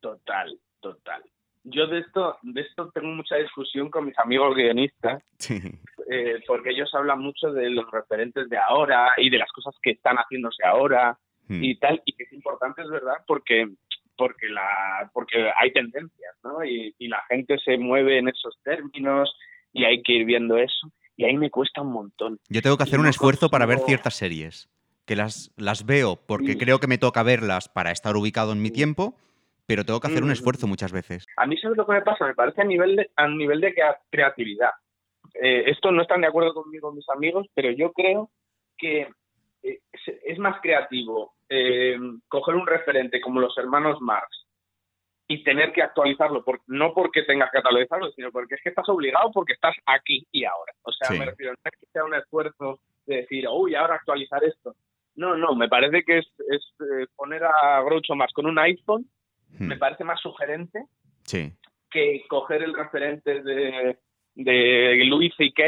Total, 0.00 0.58
total. 0.80 1.22
Yo 1.64 1.86
de 1.86 2.00
esto, 2.00 2.36
de 2.42 2.60
esto 2.60 2.90
tengo 2.92 3.08
mucha 3.08 3.36
discusión 3.36 3.88
con 3.90 4.04
mis 4.06 4.18
amigos 4.18 4.54
guionistas, 4.54 5.22
Sí. 5.38 5.60
eh, 6.10 6.42
porque 6.46 6.70
ellos 6.70 6.90
hablan 6.94 7.20
mucho 7.20 7.52
de 7.52 7.70
los 7.70 7.90
referentes 7.90 8.48
de 8.50 8.58
ahora 8.58 9.12
y 9.16 9.30
de 9.30 9.38
las 9.38 9.50
cosas 9.50 9.74
que 9.82 9.92
están 9.92 10.16
haciéndose 10.16 10.64
ahora 10.66 11.18
Mm. 11.48 11.62
y 11.64 11.76
tal, 11.78 12.02
y 12.06 12.12
que 12.14 12.24
es 12.24 12.32
importante, 12.32 12.82
es 12.82 12.88
verdad, 12.88 13.16
porque 13.26 13.68
porque 14.16 14.46
la 14.48 15.10
porque 15.12 15.50
hay 15.60 15.72
tendencias, 15.72 16.36
¿no? 16.44 16.64
Y, 16.64 16.94
y 16.98 17.08
la 17.08 17.20
gente 17.28 17.58
se 17.58 17.76
mueve 17.76 18.18
en 18.18 18.28
esos 18.28 18.56
términos 18.62 19.34
y 19.72 19.84
hay 19.84 20.02
que 20.02 20.12
ir 20.12 20.24
viendo 20.24 20.56
eso. 20.56 20.90
Y 21.16 21.24
ahí 21.24 21.36
me 21.36 21.50
cuesta 21.50 21.80
un 21.82 21.92
montón. 21.92 22.38
Yo 22.48 22.62
tengo 22.62 22.76
que 22.76 22.84
hacer 22.84 22.98
y 22.98 23.02
un 23.02 23.08
esfuerzo 23.08 23.48
para 23.50 23.66
ver 23.66 23.78
ciertas 23.80 24.14
series. 24.14 24.68
Que 25.06 25.16
las, 25.16 25.52
las 25.56 25.84
veo 25.86 26.16
porque 26.26 26.52
Sí. 26.52 26.58
creo 26.58 26.78
que 26.78 26.86
me 26.86 26.98
toca 26.98 27.22
verlas 27.22 27.68
para 27.68 27.90
estar 27.90 28.16
ubicado 28.16 28.52
en 28.52 28.62
mi 28.62 28.70
tiempo, 28.70 29.14
pero 29.66 29.84
tengo 29.84 30.00
que 30.00 30.06
hacer 30.08 30.22
un 30.22 30.30
Mm. 30.30 30.32
esfuerzo 30.32 30.66
muchas 30.66 30.92
veces. 30.92 31.26
A 31.36 31.46
mí, 31.46 31.56
¿sabes 31.58 31.76
lo 31.76 31.86
que 31.86 31.92
me 31.92 32.02
pasa? 32.02 32.26
Me 32.26 32.34
parece 32.34 32.62
a 32.62 32.64
nivel 32.64 32.96
de, 32.96 33.10
a 33.16 33.28
nivel 33.28 33.60
de 33.60 33.74
crea- 33.74 33.98
creatividad. 34.10 34.70
Eh, 35.34 35.64
esto 35.70 35.90
no 35.90 36.02
están 36.02 36.20
de 36.20 36.26
acuerdo 36.28 36.54
conmigo 36.54 36.92
mis 36.92 37.08
amigos, 37.08 37.46
pero 37.54 37.70
yo 37.70 37.92
creo 37.92 38.30
que 38.78 39.08
eh, 39.62 39.80
es, 39.92 40.00
es 40.24 40.38
más 40.38 40.60
creativo 40.60 41.34
eh, 41.48 41.96
coger 42.28 42.54
un 42.54 42.66
referente 42.66 43.20
como 43.20 43.40
los 43.40 43.56
hermanos 43.58 44.00
Marx 44.00 44.46
y 45.26 45.42
tener 45.44 45.72
que 45.72 45.82
actualizarlo, 45.82 46.44
por- 46.44 46.60
no 46.66 46.92
porque 46.94 47.22
tengas 47.22 47.50
que 47.50 47.58
actualizarlo, 47.58 48.10
sino 48.12 48.30
porque 48.30 48.54
es 48.56 48.60
que 48.62 48.68
estás 48.70 48.88
obligado 48.88 49.30
porque 49.32 49.54
estás 49.54 49.74
aquí 49.86 50.26
y 50.32 50.44
ahora. 50.44 50.72
O 50.82 50.92
sea, 50.92 51.08
Sí. 51.08 51.18
me 51.18 51.24
refiero, 51.26 51.52
no 51.52 51.70
es 51.70 51.78
que 51.80 51.86
sea 51.92 52.04
un 52.04 52.14
esfuerzo 52.14 52.80
de 53.06 53.16
decir, 53.16 53.46
uy, 53.50 53.74
ahora 53.74 53.94
actualizar 53.96 54.42
esto. 54.44 54.74
No, 55.16 55.36
no, 55.36 55.54
me 55.54 55.68
parece 55.68 56.02
que 56.04 56.18
es, 56.18 56.26
es, 56.50 56.74
eh, 56.80 57.06
poner 57.14 57.42
a 57.44 57.80
Groucho 57.82 58.14
Marx 58.14 58.32
con 58.32 58.46
un 58.46 58.58
iPhone, 58.58 59.06
Mm. 59.56 59.68
me 59.68 59.76
parece 59.76 60.02
más 60.02 60.20
sugerente 60.20 60.84
Sí. 61.24 61.52
que 61.90 62.24
coger 62.28 62.62
el 62.64 62.74
referente 62.74 63.40
de, 63.42 63.96
de 64.34 65.04
Louis 65.06 65.32
C.K. 65.36 65.62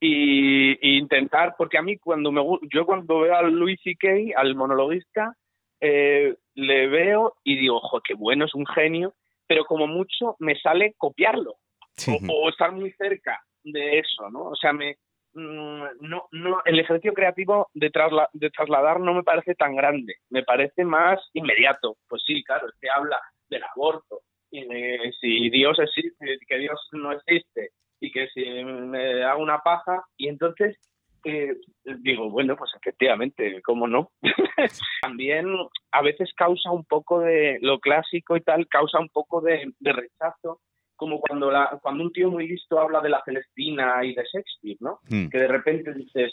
y, 0.00 0.72
y 0.80 0.98
intentar, 0.98 1.54
porque 1.56 1.78
a 1.78 1.82
mí 1.82 1.96
cuando 1.96 2.30
me 2.30 2.42
yo 2.72 2.84
cuando 2.84 3.20
veo 3.20 3.34
a 3.34 3.42
Louis 3.42 3.80
C.K., 3.82 4.08
al 4.38 4.54
monologuista, 4.54 5.34
eh, 5.80 6.34
le 6.54 6.86
veo 6.88 7.36
y 7.42 7.56
digo, 7.56 7.76
ojo, 7.76 8.00
qué 8.06 8.14
bueno, 8.14 8.44
es 8.44 8.54
un 8.54 8.66
genio, 8.66 9.14
pero 9.46 9.64
como 9.64 9.86
mucho 9.86 10.36
me 10.38 10.58
sale 10.60 10.94
copiarlo 10.98 11.56
Sí. 11.96 12.12
o, 12.28 12.32
o 12.32 12.48
estar 12.50 12.72
muy 12.72 12.92
cerca 12.92 13.40
de 13.62 13.98
eso, 14.00 14.28
¿no? 14.30 14.48
O 14.50 14.56
sea, 14.56 14.72
me 14.74 14.96
no, 15.34 16.28
no, 16.32 16.62
el 16.64 16.78
ejercicio 16.78 17.12
creativo 17.12 17.68
de, 17.74 17.90
trasla- 17.90 18.28
de 18.32 18.50
trasladar 18.50 19.00
no 19.00 19.14
me 19.14 19.22
parece 19.22 19.54
tan 19.54 19.74
grande, 19.74 20.16
me 20.30 20.42
parece 20.42 20.84
más 20.84 21.20
inmediato. 21.32 21.96
Pues 22.08 22.22
sí, 22.26 22.42
claro, 22.44 22.68
que 22.80 22.88
habla 22.94 23.18
del 23.48 23.62
aborto 23.64 24.20
y 24.50 24.64
de 24.66 25.12
si 25.20 25.50
Dios 25.50 25.78
existe, 25.78 26.38
que 26.46 26.58
Dios 26.58 26.80
no 26.92 27.12
existe 27.12 27.70
y 28.00 28.12
que 28.12 28.28
si 28.28 28.44
me 28.44 29.24
hago 29.24 29.42
una 29.42 29.58
paja 29.58 30.04
y 30.16 30.28
entonces 30.28 30.76
eh, 31.24 31.56
digo, 31.84 32.30
bueno, 32.30 32.54
pues 32.54 32.70
efectivamente, 32.76 33.62
¿cómo 33.62 33.88
no? 33.88 34.10
También 35.02 35.46
a 35.90 36.02
veces 36.02 36.32
causa 36.36 36.70
un 36.70 36.84
poco 36.84 37.20
de 37.20 37.58
lo 37.62 37.80
clásico 37.80 38.36
y 38.36 38.42
tal, 38.42 38.68
causa 38.68 38.98
un 38.98 39.08
poco 39.08 39.40
de 39.40 39.72
rechazo 39.80 40.60
como 40.96 41.20
cuando, 41.20 41.50
la, 41.50 41.78
cuando 41.82 42.04
un 42.04 42.12
tío 42.12 42.30
muy 42.30 42.48
listo 42.48 42.78
habla 42.78 43.00
de 43.00 43.08
la 43.08 43.22
Celestina 43.24 44.04
y 44.04 44.14
de 44.14 44.22
Shakespeare, 44.22 44.78
¿no? 44.80 45.00
Mm. 45.08 45.28
Que 45.28 45.38
de 45.38 45.48
repente 45.48 45.92
dices, 45.94 46.32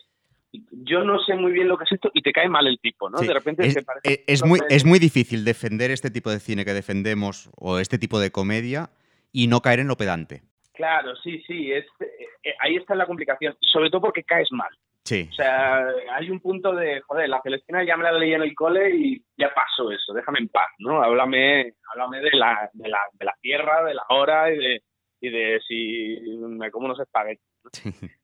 yo 0.52 1.04
no 1.04 1.20
sé 1.20 1.36
muy 1.36 1.52
bien 1.52 1.68
lo 1.68 1.78
que 1.78 1.86
es 1.86 1.92
esto 1.94 2.12
y 2.14 2.22
te 2.22 2.32
cae 2.32 2.50
mal 2.50 2.68
el 2.68 2.80
tipo, 2.80 3.10
¿no? 3.10 3.18
Sí, 3.18 3.28
De 3.28 3.34
repente 3.34 3.66
es, 3.66 3.74
te 3.74 3.84
parece... 3.84 4.24
es 4.28 4.46
muy, 4.46 4.60
es 4.70 4.86
muy 4.86 5.00
difícil 5.00 5.46
defender 5.46 5.92
este 5.92 6.12
tipo 6.12 6.30
de 6.30 6.40
cine 6.40 6.66
que 6.66 6.74
defendemos 6.74 7.50
o 7.58 7.80
este 7.80 7.98
tipo 7.98 8.20
de 8.20 8.32
comedia 8.32 8.90
y 9.32 9.48
no 9.48 9.62
caer 9.62 9.80
en 9.80 9.88
lo 9.88 9.98
pedante. 9.98 10.44
Claro, 10.74 11.16
sí, 11.18 11.42
sí, 11.46 11.72
es, 11.72 11.86
eh, 12.00 12.06
eh, 12.44 12.54
ahí 12.60 12.76
está 12.76 12.96
la 12.96 13.06
complicación, 13.06 13.56
sobre 13.62 13.90
todo 13.90 14.02
porque 14.02 14.24
caes 14.24 14.48
mal. 14.52 14.70
Sí. 15.04 15.28
O 15.30 15.34
sea, 15.34 15.88
hay 16.14 16.30
un 16.30 16.40
punto 16.40 16.74
de, 16.74 17.02
joder, 17.02 17.28
la 17.28 17.42
Celestina 17.42 17.84
ya 17.84 17.98
me 17.98 18.04
la 18.04 18.12
leí 18.14 18.34
en 18.34 18.44
el 18.44 18.54
cole 18.54 18.96
y 18.96 19.24
ya 19.38 19.54
pasó 19.54 19.92
eso, 19.92 20.14
déjame 20.14 20.40
en 20.40 20.48
paz, 20.50 20.68
¿no? 20.80 21.02
Háblame, 21.02 21.74
háblame 21.92 22.22
de 22.22 22.30
la, 22.34 22.70
de 22.74 22.88
la, 22.90 23.00
de 23.14 23.26
la 23.26 23.36
tierra, 23.42 23.84
de 23.84 23.94
la 23.96 24.04
hora 24.10 24.52
y 24.54 24.58
de, 24.58 24.84
y 25.20 25.30
de 25.30 25.60
si 25.68 26.20
me 26.40 26.70
como 26.72 26.86
unos 26.86 27.00
espaguetis. 27.00 27.44
¿no? 27.64 27.72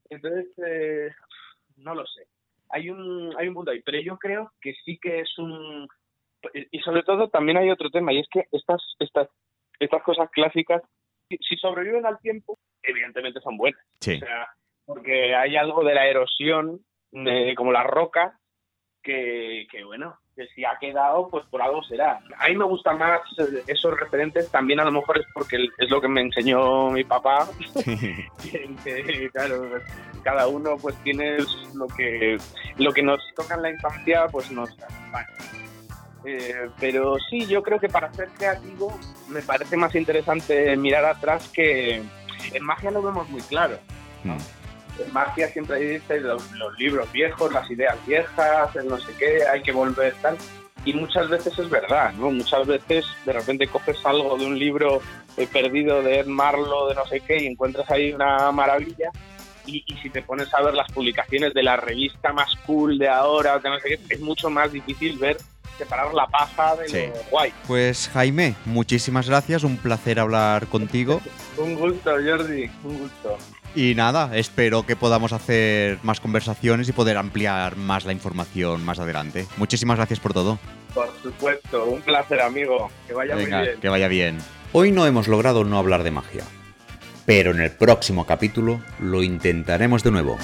Entonces, 0.10 0.46
eh, 0.66 1.10
no 1.78 1.96
lo 1.96 2.06
sé. 2.06 2.28
Hay 2.70 2.90
un, 2.90 3.34
hay 3.38 3.48
un 3.48 3.54
punto 3.56 3.72
ahí, 3.72 3.82
pero 3.82 4.00
yo 4.00 4.18
creo 4.18 4.52
que 4.62 4.74
sí 4.86 5.00
que 5.02 5.22
es 5.22 5.38
un... 5.40 5.88
Y 6.72 6.80
sobre 6.82 7.04
todo 7.04 7.28
también 7.30 7.58
hay 7.58 7.72
otro 7.72 7.90
tema, 7.90 8.14
y 8.14 8.20
es 8.20 8.28
que 8.30 8.46
estas, 8.52 8.82
estas, 9.00 9.28
estas 9.80 10.04
cosas 10.04 10.30
clásicas, 10.30 10.82
si- 11.28 11.38
si 11.40 11.58
sobreviven 11.58 12.06
al 12.06 12.20
tiempo, 12.20 12.58
evidentemente 12.84 13.42
son 13.42 13.58
buenas. 13.58 13.82
Sí. 14.00 14.16
O 14.16 14.20
sea, 14.20 14.48
porque 14.88 15.36
hay 15.36 15.58
algo 15.58 15.84
de 15.84 15.94
la 15.94 16.08
erosión, 16.08 16.80
de, 17.12 17.54
como 17.56 17.72
la 17.72 17.84
roca, 17.84 18.40
que, 19.04 19.68
que, 19.70 19.84
bueno, 19.84 20.18
que 20.34 20.48
si 20.48 20.64
ha 20.64 20.78
quedado, 20.80 21.28
pues 21.30 21.46
por 21.48 21.62
algo 21.62 21.84
será. 21.84 22.20
A 22.38 22.48
mí 22.48 22.56
me 22.56 22.64
gustan 22.64 22.98
más 22.98 23.20
esos 23.68 24.00
referentes, 24.00 24.50
también 24.50 24.80
a 24.80 24.86
lo 24.86 24.92
mejor 24.94 25.20
es 25.20 25.26
porque 25.34 25.58
es 25.78 25.90
lo 25.90 26.00
que 26.00 26.08
me 26.08 26.22
enseñó 26.22 26.90
mi 26.90 27.04
papá, 27.04 27.50
que, 28.84 29.30
claro, 29.34 29.70
cada 30.24 30.48
uno 30.48 30.78
pues 30.82 30.96
tiene 31.04 31.38
lo 31.76 31.88
que, 31.88 32.38
lo 32.78 32.94
que 32.94 33.04
nos 33.04 33.20
toca 33.36 33.56
en 33.56 33.62
la 33.64 33.72
infancia, 33.72 34.28
pues 34.32 34.50
nos 34.52 34.70
acompaña. 34.82 35.28
Eh, 36.26 36.70
pero 36.80 37.18
sí, 37.30 37.46
yo 37.46 37.62
creo 37.62 37.80
que 37.80 37.90
para 37.90 38.12
ser 38.14 38.30
creativo 38.30 38.98
me 39.30 39.42
parece 39.42 39.76
más 39.78 39.94
interesante 39.96 40.76
mirar 40.76 41.06
atrás 41.06 41.50
que 41.50 42.02
en 42.54 42.64
magia 42.64 42.92
lo 42.92 43.02
vemos 43.02 43.30
muy 43.30 43.42
claro. 43.42 43.78
Mm. 44.24 44.38
En 45.06 45.14
magia 45.14 45.48
siempre 45.50 45.80
dice 45.80 46.20
los, 46.20 46.52
los 46.54 46.78
libros 46.80 47.12
viejos, 47.12 47.52
las 47.54 47.70
ideas 47.70 47.96
viejas, 48.06 48.76
el 48.76 48.88
no 48.88 48.98
sé 49.00 49.14
qué, 49.18 49.46
hay 49.48 49.62
que 49.62 49.72
volver 49.72 50.14
tal. 50.22 50.38
Y 50.86 50.94
muchas 50.94 51.28
veces 51.30 51.58
es 51.60 51.70
verdad, 51.70 52.14
¿no? 52.14 52.32
Muchas 52.32 52.66
veces 52.66 53.06
de 53.26 53.34
repente 53.34 53.68
coges 53.68 53.98
algo 54.06 54.38
de 54.38 54.46
un 54.46 54.58
libro 54.58 55.02
eh, 55.36 55.48
perdido 55.52 56.02
de 56.02 56.20
Ed 56.20 56.28
Marlowe, 56.28 56.90
de 56.90 56.96
no 56.96 57.06
sé 57.08 57.20
qué, 57.22 57.44
y 57.44 57.48
encuentras 57.48 57.90
ahí 57.92 58.14
una 58.14 58.52
maravilla. 58.52 59.10
Y, 59.66 59.84
y 59.86 59.96
si 59.98 60.10
te 60.10 60.22
pones 60.22 60.54
a 60.54 60.62
ver 60.62 60.74
las 60.74 60.90
publicaciones 60.94 61.54
de 61.54 61.62
la 61.64 61.76
revista 61.76 62.32
más 62.32 62.56
cool 62.66 62.98
de 62.98 63.10
ahora, 63.10 63.60
de 63.60 63.70
no 63.70 63.80
sé 63.80 63.90
qué, 64.08 64.14
es 64.16 64.22
mucho 64.22 64.50
más 64.50 64.72
difícil 64.72 65.18
ver, 65.18 65.36
separar 65.78 66.14
la 66.14 66.26
paja 66.28 66.78
de 66.78 66.88
Sí. 66.88 67.06
lo 67.14 67.22
guay. 67.32 67.52
Pues 67.68 68.10
Jaime, 68.14 68.56
muchísimas 68.64 69.28
gracias, 69.28 69.64
un 69.66 69.76
placer 69.76 70.20
hablar 70.22 70.68
contigo. 70.68 71.20
Un 71.58 71.74
gusto, 71.76 72.12
Jordi, 72.12 72.70
un 72.84 73.00
gusto. 73.00 73.36
Y 73.78 73.94
nada, 73.94 74.32
espero 74.36 74.88
que 74.88 74.96
podamos 74.96 75.34
hacer 75.34 76.00
más 76.02 76.20
conversaciones 76.20 76.90
y 76.90 76.94
poder 76.94 77.16
ampliar 77.16 77.76
más 77.76 78.06
la 78.06 78.12
información 78.12 78.84
más 78.84 78.98
adelante. 78.98 79.46
Muchísimas 79.58 79.98
gracias 79.98 80.20
por 80.20 80.34
todo. 80.34 80.58
Por 80.96 81.14
supuesto, 81.22 81.86
un 81.86 82.02
placer, 82.02 82.42
amigo. 82.42 82.90
Que 83.08 83.14
vaya 83.14 83.36
Venga, 83.36 83.58
muy 83.60 83.68
bien. 83.68 83.80
que 83.80 83.88
vaya 83.88 84.08
bien. 84.08 84.40
Hoy 84.74 84.92
no 84.92 85.06
hemos 85.06 85.28
logrado 85.28 85.64
no 85.64 85.78
hablar 85.78 86.02
de 86.02 86.10
magia, 86.10 86.44
pero 87.28 87.52
en 87.52 87.62
el 87.62 87.70
próximo 87.70 88.26
capítulo 88.26 88.82
lo 89.00 89.22
intentaremos 89.22 90.02
de 90.04 90.10
nuevo. 90.10 90.40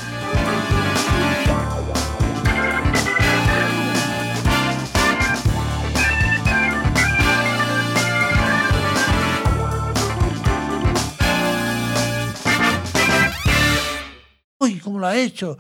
¿Cómo 14.84 15.00
lo 15.00 15.08
ha 15.08 15.18
hecho? 15.18 15.58